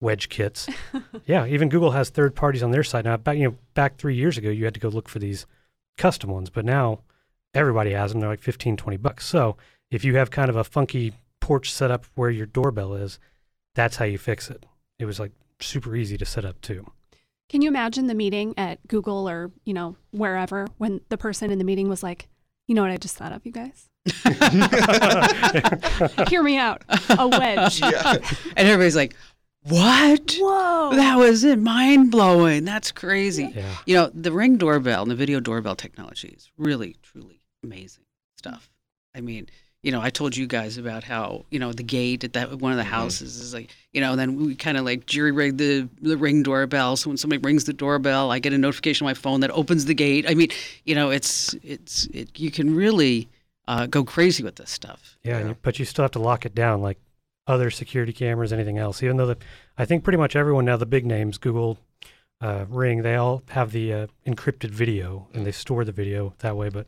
wedge 0.00 0.28
kits. 0.28 0.68
yeah, 1.26 1.46
even 1.46 1.68
Google 1.68 1.92
has 1.92 2.10
third 2.10 2.34
parties 2.34 2.62
on 2.62 2.70
their 2.70 2.82
site 2.82 3.04
now. 3.04 3.16
Back 3.16 3.36
you 3.36 3.44
know, 3.44 3.56
back 3.74 3.96
three 3.96 4.16
years 4.16 4.36
ago, 4.38 4.50
you 4.50 4.64
had 4.64 4.74
to 4.74 4.80
go 4.80 4.88
look 4.88 5.08
for 5.08 5.18
these 5.18 5.46
custom 5.96 6.30
ones, 6.30 6.50
but 6.50 6.64
now 6.64 7.00
everybody 7.54 7.92
has 7.92 8.12
them. 8.12 8.20
They're 8.20 8.30
like 8.30 8.40
15, 8.40 8.76
20 8.76 8.96
bucks. 8.96 9.26
So 9.26 9.56
if 9.90 10.04
you 10.04 10.16
have 10.16 10.30
kind 10.30 10.48
of 10.48 10.56
a 10.56 10.64
funky 10.64 11.12
porch 11.40 11.72
setup 11.72 12.06
where 12.14 12.30
your 12.30 12.46
doorbell 12.46 12.94
is, 12.94 13.18
that's 13.74 13.96
how 13.96 14.04
you 14.04 14.18
fix 14.18 14.50
it. 14.50 14.66
It 14.98 15.04
was 15.04 15.20
like 15.20 15.32
super 15.60 15.94
easy 15.94 16.16
to 16.16 16.24
set 16.24 16.44
up 16.44 16.60
too. 16.60 16.90
Can 17.50 17.62
you 17.62 17.68
imagine 17.68 18.06
the 18.06 18.14
meeting 18.14 18.54
at 18.56 18.78
Google 18.86 19.28
or, 19.28 19.50
you 19.64 19.74
know, 19.74 19.96
wherever 20.12 20.68
when 20.78 21.00
the 21.08 21.18
person 21.18 21.50
in 21.50 21.58
the 21.58 21.64
meeting 21.64 21.88
was 21.88 22.00
like, 22.00 22.28
you 22.68 22.76
know 22.76 22.82
what 22.82 22.92
I 22.92 22.96
just 22.96 23.16
thought 23.16 23.32
of, 23.32 23.44
you 23.44 23.50
guys? 23.50 23.88
Hear 26.28 26.44
me 26.44 26.56
out. 26.56 26.84
A 27.10 27.26
wedge. 27.26 27.80
Yeah. 27.82 28.18
And 28.56 28.68
everybody's 28.68 28.94
like, 28.94 29.16
what? 29.64 30.36
Whoa. 30.38 30.94
That 30.94 31.18
was 31.18 31.42
it. 31.42 31.58
Mind 31.58 32.12
blowing. 32.12 32.64
That's 32.64 32.92
crazy. 32.92 33.52
Yeah. 33.52 33.76
You 33.84 33.96
know, 33.96 34.10
the 34.14 34.30
ring 34.30 34.56
doorbell 34.56 35.02
and 35.02 35.10
the 35.10 35.16
video 35.16 35.40
doorbell 35.40 35.74
technology 35.74 36.28
is 36.28 36.52
really, 36.56 36.98
truly 37.02 37.42
amazing 37.64 38.04
stuff. 38.38 38.70
I 39.12 39.22
mean, 39.22 39.48
you 39.82 39.92
know, 39.92 40.00
I 40.02 40.10
told 40.10 40.36
you 40.36 40.46
guys 40.46 40.76
about 40.76 41.04
how, 41.04 41.44
you 41.50 41.58
know, 41.58 41.72
the 41.72 41.82
gate 41.82 42.22
at 42.24 42.34
that 42.34 42.52
one 42.58 42.72
of 42.72 42.76
the 42.78 42.84
houses 42.84 43.36
is 43.40 43.54
like, 43.54 43.70
you 43.92 44.00
know, 44.00 44.14
then 44.14 44.36
we 44.36 44.54
kind 44.54 44.76
of 44.76 44.84
like 44.84 45.06
jury 45.06 45.32
rigged 45.32 45.58
the, 45.58 45.88
the 46.02 46.16
ring 46.18 46.42
doorbell. 46.42 46.96
So 46.96 47.08
when 47.08 47.16
somebody 47.16 47.40
rings 47.40 47.64
the 47.64 47.72
doorbell, 47.72 48.30
I 48.30 48.40
get 48.40 48.52
a 48.52 48.58
notification 48.58 49.06
on 49.06 49.10
my 49.10 49.14
phone 49.14 49.40
that 49.40 49.50
opens 49.52 49.86
the 49.86 49.94
gate. 49.94 50.26
I 50.28 50.34
mean, 50.34 50.50
you 50.84 50.94
know, 50.94 51.10
it's, 51.10 51.54
it's, 51.62 52.06
it, 52.12 52.38
you 52.38 52.50
can 52.50 52.74
really 52.74 53.28
uh, 53.68 53.86
go 53.86 54.04
crazy 54.04 54.42
with 54.42 54.56
this 54.56 54.70
stuff. 54.70 55.16
Yeah, 55.24 55.38
and 55.38 55.48
you- 55.50 55.56
but 55.62 55.78
you 55.78 55.84
still 55.86 56.02
have 56.04 56.10
to 56.12 56.18
lock 56.18 56.44
it 56.44 56.54
down 56.54 56.82
like 56.82 56.98
other 57.46 57.70
security 57.70 58.12
cameras, 58.12 58.52
anything 58.52 58.76
else. 58.78 59.02
Even 59.02 59.16
though 59.16 59.26
the, 59.26 59.38
I 59.78 59.86
think 59.86 60.04
pretty 60.04 60.18
much 60.18 60.36
everyone 60.36 60.66
now, 60.66 60.76
the 60.76 60.86
big 60.86 61.06
names, 61.06 61.38
Google, 61.38 61.78
uh, 62.42 62.66
Ring, 62.68 63.02
they 63.02 63.16
all 63.16 63.42
have 63.50 63.72
the 63.72 63.92
uh, 63.92 64.06
encrypted 64.26 64.70
video 64.70 65.28
and 65.32 65.46
they 65.46 65.52
store 65.52 65.84
the 65.86 65.92
video 65.92 66.34
that 66.40 66.56
way. 66.56 66.68
But 66.68 66.86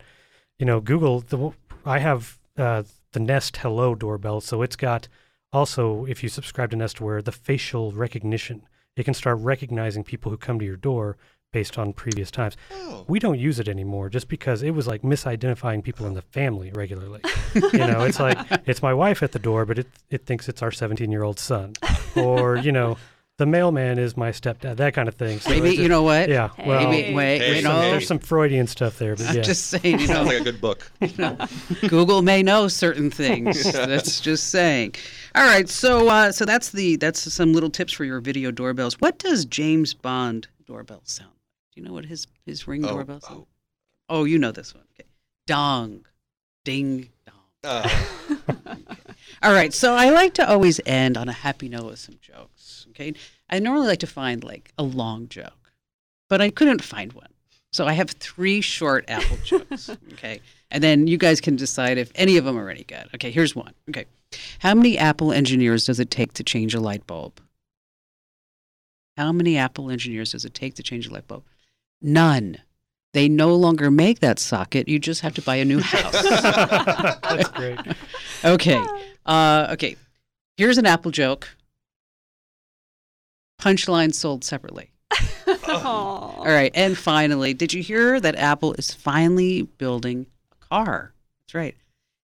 you 0.58 0.66
know, 0.66 0.80
Google, 0.80 1.20
the 1.20 1.36
w- 1.38 1.54
I 1.84 1.98
have 1.98 2.38
uh, 2.56 2.82
the 3.12 3.20
Nest 3.20 3.58
Hello 3.58 3.94
doorbell, 3.94 4.40
so 4.40 4.62
it's 4.62 4.76
got 4.76 5.08
also, 5.52 6.06
if 6.06 6.22
you 6.22 6.28
subscribe 6.28 6.70
to 6.70 6.76
Nest 6.76 6.98
Aware, 6.98 7.22
the 7.22 7.32
facial 7.32 7.92
recognition. 7.92 8.62
It 8.96 9.04
can 9.04 9.14
start 9.14 9.38
recognizing 9.38 10.04
people 10.04 10.30
who 10.30 10.36
come 10.36 10.58
to 10.58 10.64
your 10.64 10.76
door 10.76 11.16
based 11.52 11.78
on 11.78 11.92
previous 11.92 12.30
times. 12.30 12.56
Oh. 12.72 13.04
We 13.06 13.18
don't 13.18 13.38
use 13.38 13.60
it 13.60 13.68
anymore 13.68 14.08
just 14.08 14.28
because 14.28 14.62
it 14.62 14.70
was 14.70 14.86
like 14.86 15.02
misidentifying 15.02 15.82
people 15.82 16.06
in 16.06 16.14
the 16.14 16.22
family 16.22 16.72
regularly. 16.74 17.20
you 17.54 17.78
know, 17.78 18.04
it's 18.04 18.18
like 18.18 18.38
it's 18.66 18.82
my 18.82 18.94
wife 18.94 19.22
at 19.22 19.32
the 19.32 19.38
door, 19.38 19.66
but 19.66 19.78
it 19.78 19.86
it 20.10 20.26
thinks 20.26 20.48
it's 20.48 20.62
our 20.62 20.70
17 20.70 21.10
year 21.10 21.22
old 21.22 21.38
son, 21.38 21.74
or 22.16 22.56
you 22.56 22.72
know, 22.72 22.96
the 23.42 23.46
mailman 23.46 23.98
is 23.98 24.16
my 24.16 24.30
stepdad, 24.30 24.76
that 24.76 24.94
kind 24.94 25.08
of 25.08 25.16
thing. 25.16 25.40
So 25.40 25.50
Maybe, 25.50 25.70
it 25.70 25.78
you 25.80 25.88
know 25.88 26.04
what? 26.04 26.28
yeah, 26.28 26.50
well, 26.64 26.88
Maybe, 26.88 27.12
wait, 27.12 27.38
Hey, 27.40 27.56
you 27.56 27.62
some- 27.62 27.72
know, 27.72 27.80
there's 27.90 28.06
some 28.06 28.20
Freudian 28.20 28.68
stuff 28.68 28.98
there, 28.98 29.16
but 29.16 29.26
I'm 29.28 29.36
yeah, 29.36 29.42
just 29.42 29.66
saying, 29.66 29.98
you 29.98 30.06
know, 30.06 30.14
Sounds 30.14 30.28
like 30.28 30.40
a 30.40 30.44
good 30.44 30.60
book. 30.60 30.90
Google 31.88 32.22
may 32.22 32.42
know 32.44 32.68
certain 32.68 33.10
things. 33.10 33.64
that's 33.72 34.20
just 34.20 34.50
saying. 34.50 34.94
All 35.34 35.42
right, 35.44 35.68
so 35.68 36.08
uh, 36.08 36.30
so 36.30 36.44
that's 36.44 36.70
the 36.70 36.94
that's 36.96 37.20
some 37.32 37.52
little 37.52 37.70
tips 37.70 37.92
for 37.92 38.04
your 38.04 38.20
video 38.20 38.50
doorbells. 38.52 39.00
What 39.00 39.18
does 39.18 39.44
James 39.44 39.92
Bond 39.94 40.46
doorbell 40.66 41.00
sound 41.04 41.30
like? 41.30 41.74
Do 41.74 41.80
you 41.80 41.86
know 41.88 41.92
what 41.94 42.04
his 42.04 42.28
his 42.46 42.68
ring 42.68 42.84
Oh, 42.84 42.90
doorbell 42.92 43.20
sound? 43.20 43.40
oh. 43.40 43.46
Oh, 44.08 44.24
you 44.24 44.38
know 44.38 44.52
this 44.52 44.72
one. 44.74 44.84
Okay, 45.00 45.08
dong, 45.46 46.06
ding 46.64 47.08
dong. 47.26 47.34
Uh, 47.64 47.88
All 49.42 49.52
right, 49.52 49.72
so 49.72 49.94
I 49.94 50.10
like 50.10 50.34
to 50.34 50.48
always 50.48 50.80
end 50.84 51.16
on 51.16 51.28
a 51.28 51.32
happy 51.32 51.68
note 51.68 51.84
with 51.86 51.98
some 52.00 52.16
jokes. 52.20 52.61
Okay, 52.92 53.14
I 53.50 53.58
normally 53.58 53.86
like 53.88 54.00
to 54.00 54.06
find 54.06 54.44
like 54.44 54.72
a 54.78 54.82
long 54.82 55.28
joke, 55.28 55.72
but 56.28 56.40
I 56.40 56.50
couldn't 56.50 56.82
find 56.82 57.12
one. 57.12 57.28
So 57.72 57.86
I 57.86 57.94
have 57.94 58.10
three 58.10 58.60
short 58.60 59.06
Apple 59.08 59.38
jokes. 59.44 59.90
Okay, 60.12 60.40
and 60.70 60.82
then 60.82 61.06
you 61.06 61.16
guys 61.16 61.40
can 61.40 61.56
decide 61.56 61.98
if 61.98 62.12
any 62.14 62.36
of 62.36 62.44
them 62.44 62.58
are 62.58 62.68
any 62.70 62.84
good. 62.84 63.08
Okay, 63.14 63.30
here's 63.30 63.56
one. 63.56 63.72
Okay, 63.88 64.04
how 64.58 64.74
many 64.74 64.98
Apple 64.98 65.32
engineers 65.32 65.86
does 65.86 65.98
it 66.00 66.10
take 66.10 66.34
to 66.34 66.44
change 66.44 66.74
a 66.74 66.80
light 66.80 67.06
bulb? 67.06 67.40
How 69.16 69.32
many 69.32 69.56
Apple 69.58 69.90
engineers 69.90 70.32
does 70.32 70.44
it 70.44 70.54
take 70.54 70.74
to 70.74 70.82
change 70.82 71.06
a 71.06 71.12
light 71.12 71.26
bulb? 71.28 71.44
None. 72.00 72.58
They 73.12 73.28
no 73.28 73.54
longer 73.54 73.90
make 73.90 74.20
that 74.20 74.38
socket. 74.38 74.88
You 74.88 74.98
just 74.98 75.20
have 75.20 75.34
to 75.34 75.42
buy 75.42 75.56
a 75.56 75.64
new 75.66 75.80
house. 75.82 76.22
that's 76.22 77.48
great. 77.50 77.78
Okay. 78.44 78.84
Uh, 79.24 79.68
okay. 79.72 79.96
Here's 80.56 80.76
an 80.78 80.84
Apple 80.86 81.10
joke. 81.12 81.48
Punchline 83.62 84.12
sold 84.12 84.42
separately. 84.42 84.90
All 85.68 86.44
right. 86.44 86.72
And 86.74 86.98
finally, 86.98 87.54
did 87.54 87.72
you 87.72 87.80
hear 87.80 88.18
that 88.18 88.34
Apple 88.34 88.72
is 88.74 88.92
finally 88.92 89.62
building 89.62 90.26
a 90.50 90.56
car? 90.66 91.14
That's 91.46 91.54
right. 91.54 91.76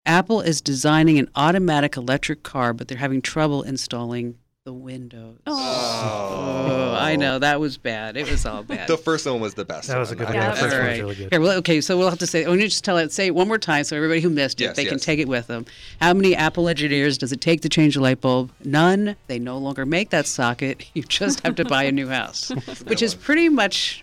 Apple 0.07 0.41
is 0.41 0.61
designing 0.61 1.19
an 1.19 1.29
automatic 1.35 1.97
electric 1.97 2.45
car, 2.45 2.73
but 2.73 2.87
they're 2.87 2.99
having 2.99 3.21
trouble 3.21 3.63
installing 3.63 4.39
the 4.65 4.73
windows. 4.73 5.37
Oh. 5.47 5.53
Oh, 5.57 6.97
I 6.99 7.17
know 7.17 7.39
that 7.39 7.61
was 7.61 7.77
bad. 7.77 8.17
It 8.17 8.31
was 8.31 8.47
all 8.47 8.63
bad. 8.63 8.89
The 8.89 8.97
first 8.97 9.27
one 9.27 9.39
was 9.39 9.53
the 9.53 9.65
best. 9.67 9.89
That 9.89 9.99
was 9.99 10.11
a 10.11 10.17
good 10.17 10.25
one. 10.25 10.35
Yeah, 10.35 10.55
The 10.55 10.57
first 10.57 10.71
say. 10.73 10.79
All 10.79 10.87
one's 10.87 11.01
really 11.01 11.15
good. 11.17 11.29
Here, 11.33 11.41
well, 11.43 11.59
okay, 11.59 11.81
so 11.83 11.99
we'll 11.99 12.09
have 12.09 12.19
to 12.21 12.27
say. 12.27 12.47
Let 12.47 12.57
me 12.57 12.65
just 12.65 12.83
tell 12.83 12.97
it. 12.97 13.13
Say 13.13 13.27
it 13.27 13.35
one 13.35 13.47
more 13.47 13.59
time, 13.59 13.85
so 13.85 13.95
everybody 13.95 14.23
who 14.23 14.31
missed 14.31 14.63
it, 14.63 14.65
Yes, 14.65 14.77
they 14.77 14.87
can 14.87 14.99
take 14.99 15.19
it 15.19 15.29
with 15.29 15.49
them. 15.49 15.67
How 16.01 16.15
many 16.15 16.35
Apple 16.35 16.67
engineers 16.69 17.19
does 17.19 17.31
it 17.31 17.43
take 17.43 17.61
to 17.61 17.69
change 17.69 17.95
a 17.97 18.01
light 18.01 18.23
bulb? 18.23 18.53
None. 18.65 19.17
They 19.27 19.39
no 19.39 19.59
longer 19.59 19.85
make 19.85 20.09
that 20.11 20.27
socket. 20.27 20.87
You 20.95 21.03
just 21.03 21.41
have 21.41 21.57
to 21.57 21.65
buy 21.65 21.83
a 21.85 21.93
new 21.93 22.09
house, 22.09 22.49
which 22.87 23.03
is 23.03 23.15
pretty 23.15 23.49
much, 23.51 24.03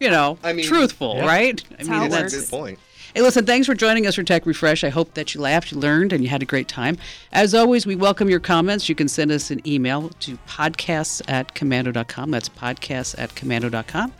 you 0.00 0.10
know, 0.10 0.38
I 0.42 0.54
mean, 0.54 0.64
truthful, 0.64 1.16
Yeah. 1.16 1.26
right? 1.26 1.62
I 1.78 1.82
mean, 1.84 2.10
That's 2.10 2.34
a 2.34 2.40
good 2.40 2.48
point. 2.48 2.78
Hey, 3.14 3.22
listen, 3.22 3.44
thanks 3.44 3.66
for 3.66 3.74
joining 3.74 4.06
us 4.06 4.14
for 4.14 4.22
Tech 4.22 4.46
Refresh. 4.46 4.84
I 4.84 4.88
hope 4.88 5.14
that 5.14 5.34
you 5.34 5.40
laughed, 5.40 5.72
you 5.72 5.78
learned, 5.78 6.12
and 6.12 6.22
you 6.22 6.30
had 6.30 6.42
a 6.42 6.46
great 6.46 6.68
time. 6.68 6.96
As 7.32 7.54
always, 7.54 7.84
we 7.84 7.96
welcome 7.96 8.30
your 8.30 8.38
comments. 8.38 8.88
You 8.88 8.94
can 8.94 9.08
send 9.08 9.32
us 9.32 9.50
an 9.50 9.66
email 9.66 10.10
to 10.20 10.38
podcasts 10.46 11.20
at 11.26 11.54
komando.com. 11.56 12.30
That's 12.30 12.48
podcasts 12.48 13.16
at 13.18 13.34
komando.com. 13.34 14.12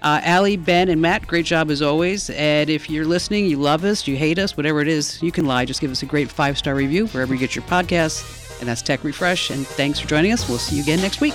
Uh, 0.00 0.20
Allie, 0.24 0.56
Ben, 0.56 0.88
and 0.88 1.02
Matt, 1.02 1.26
great 1.26 1.44
job 1.44 1.70
as 1.70 1.82
always. 1.82 2.30
And 2.30 2.70
if 2.70 2.88
you're 2.88 3.04
listening, 3.04 3.44
you 3.44 3.58
love 3.58 3.84
us, 3.84 4.08
you 4.08 4.16
hate 4.16 4.38
us, 4.38 4.56
whatever 4.56 4.80
it 4.80 4.88
is, 4.88 5.22
you 5.22 5.30
can 5.30 5.44
lie. 5.44 5.66
Just 5.66 5.82
give 5.82 5.90
us 5.90 6.02
a 6.02 6.06
great 6.06 6.30
five 6.30 6.56
star 6.56 6.74
review 6.74 7.06
wherever 7.08 7.34
you 7.34 7.40
get 7.40 7.54
your 7.54 7.64
podcasts. 7.64 8.60
And 8.60 8.68
that's 8.68 8.80
Tech 8.80 9.04
Refresh. 9.04 9.50
And 9.50 9.66
thanks 9.66 10.00
for 10.00 10.08
joining 10.08 10.32
us. 10.32 10.48
We'll 10.48 10.58
see 10.58 10.76
you 10.76 10.82
again 10.82 11.00
next 11.00 11.20
week. 11.20 11.34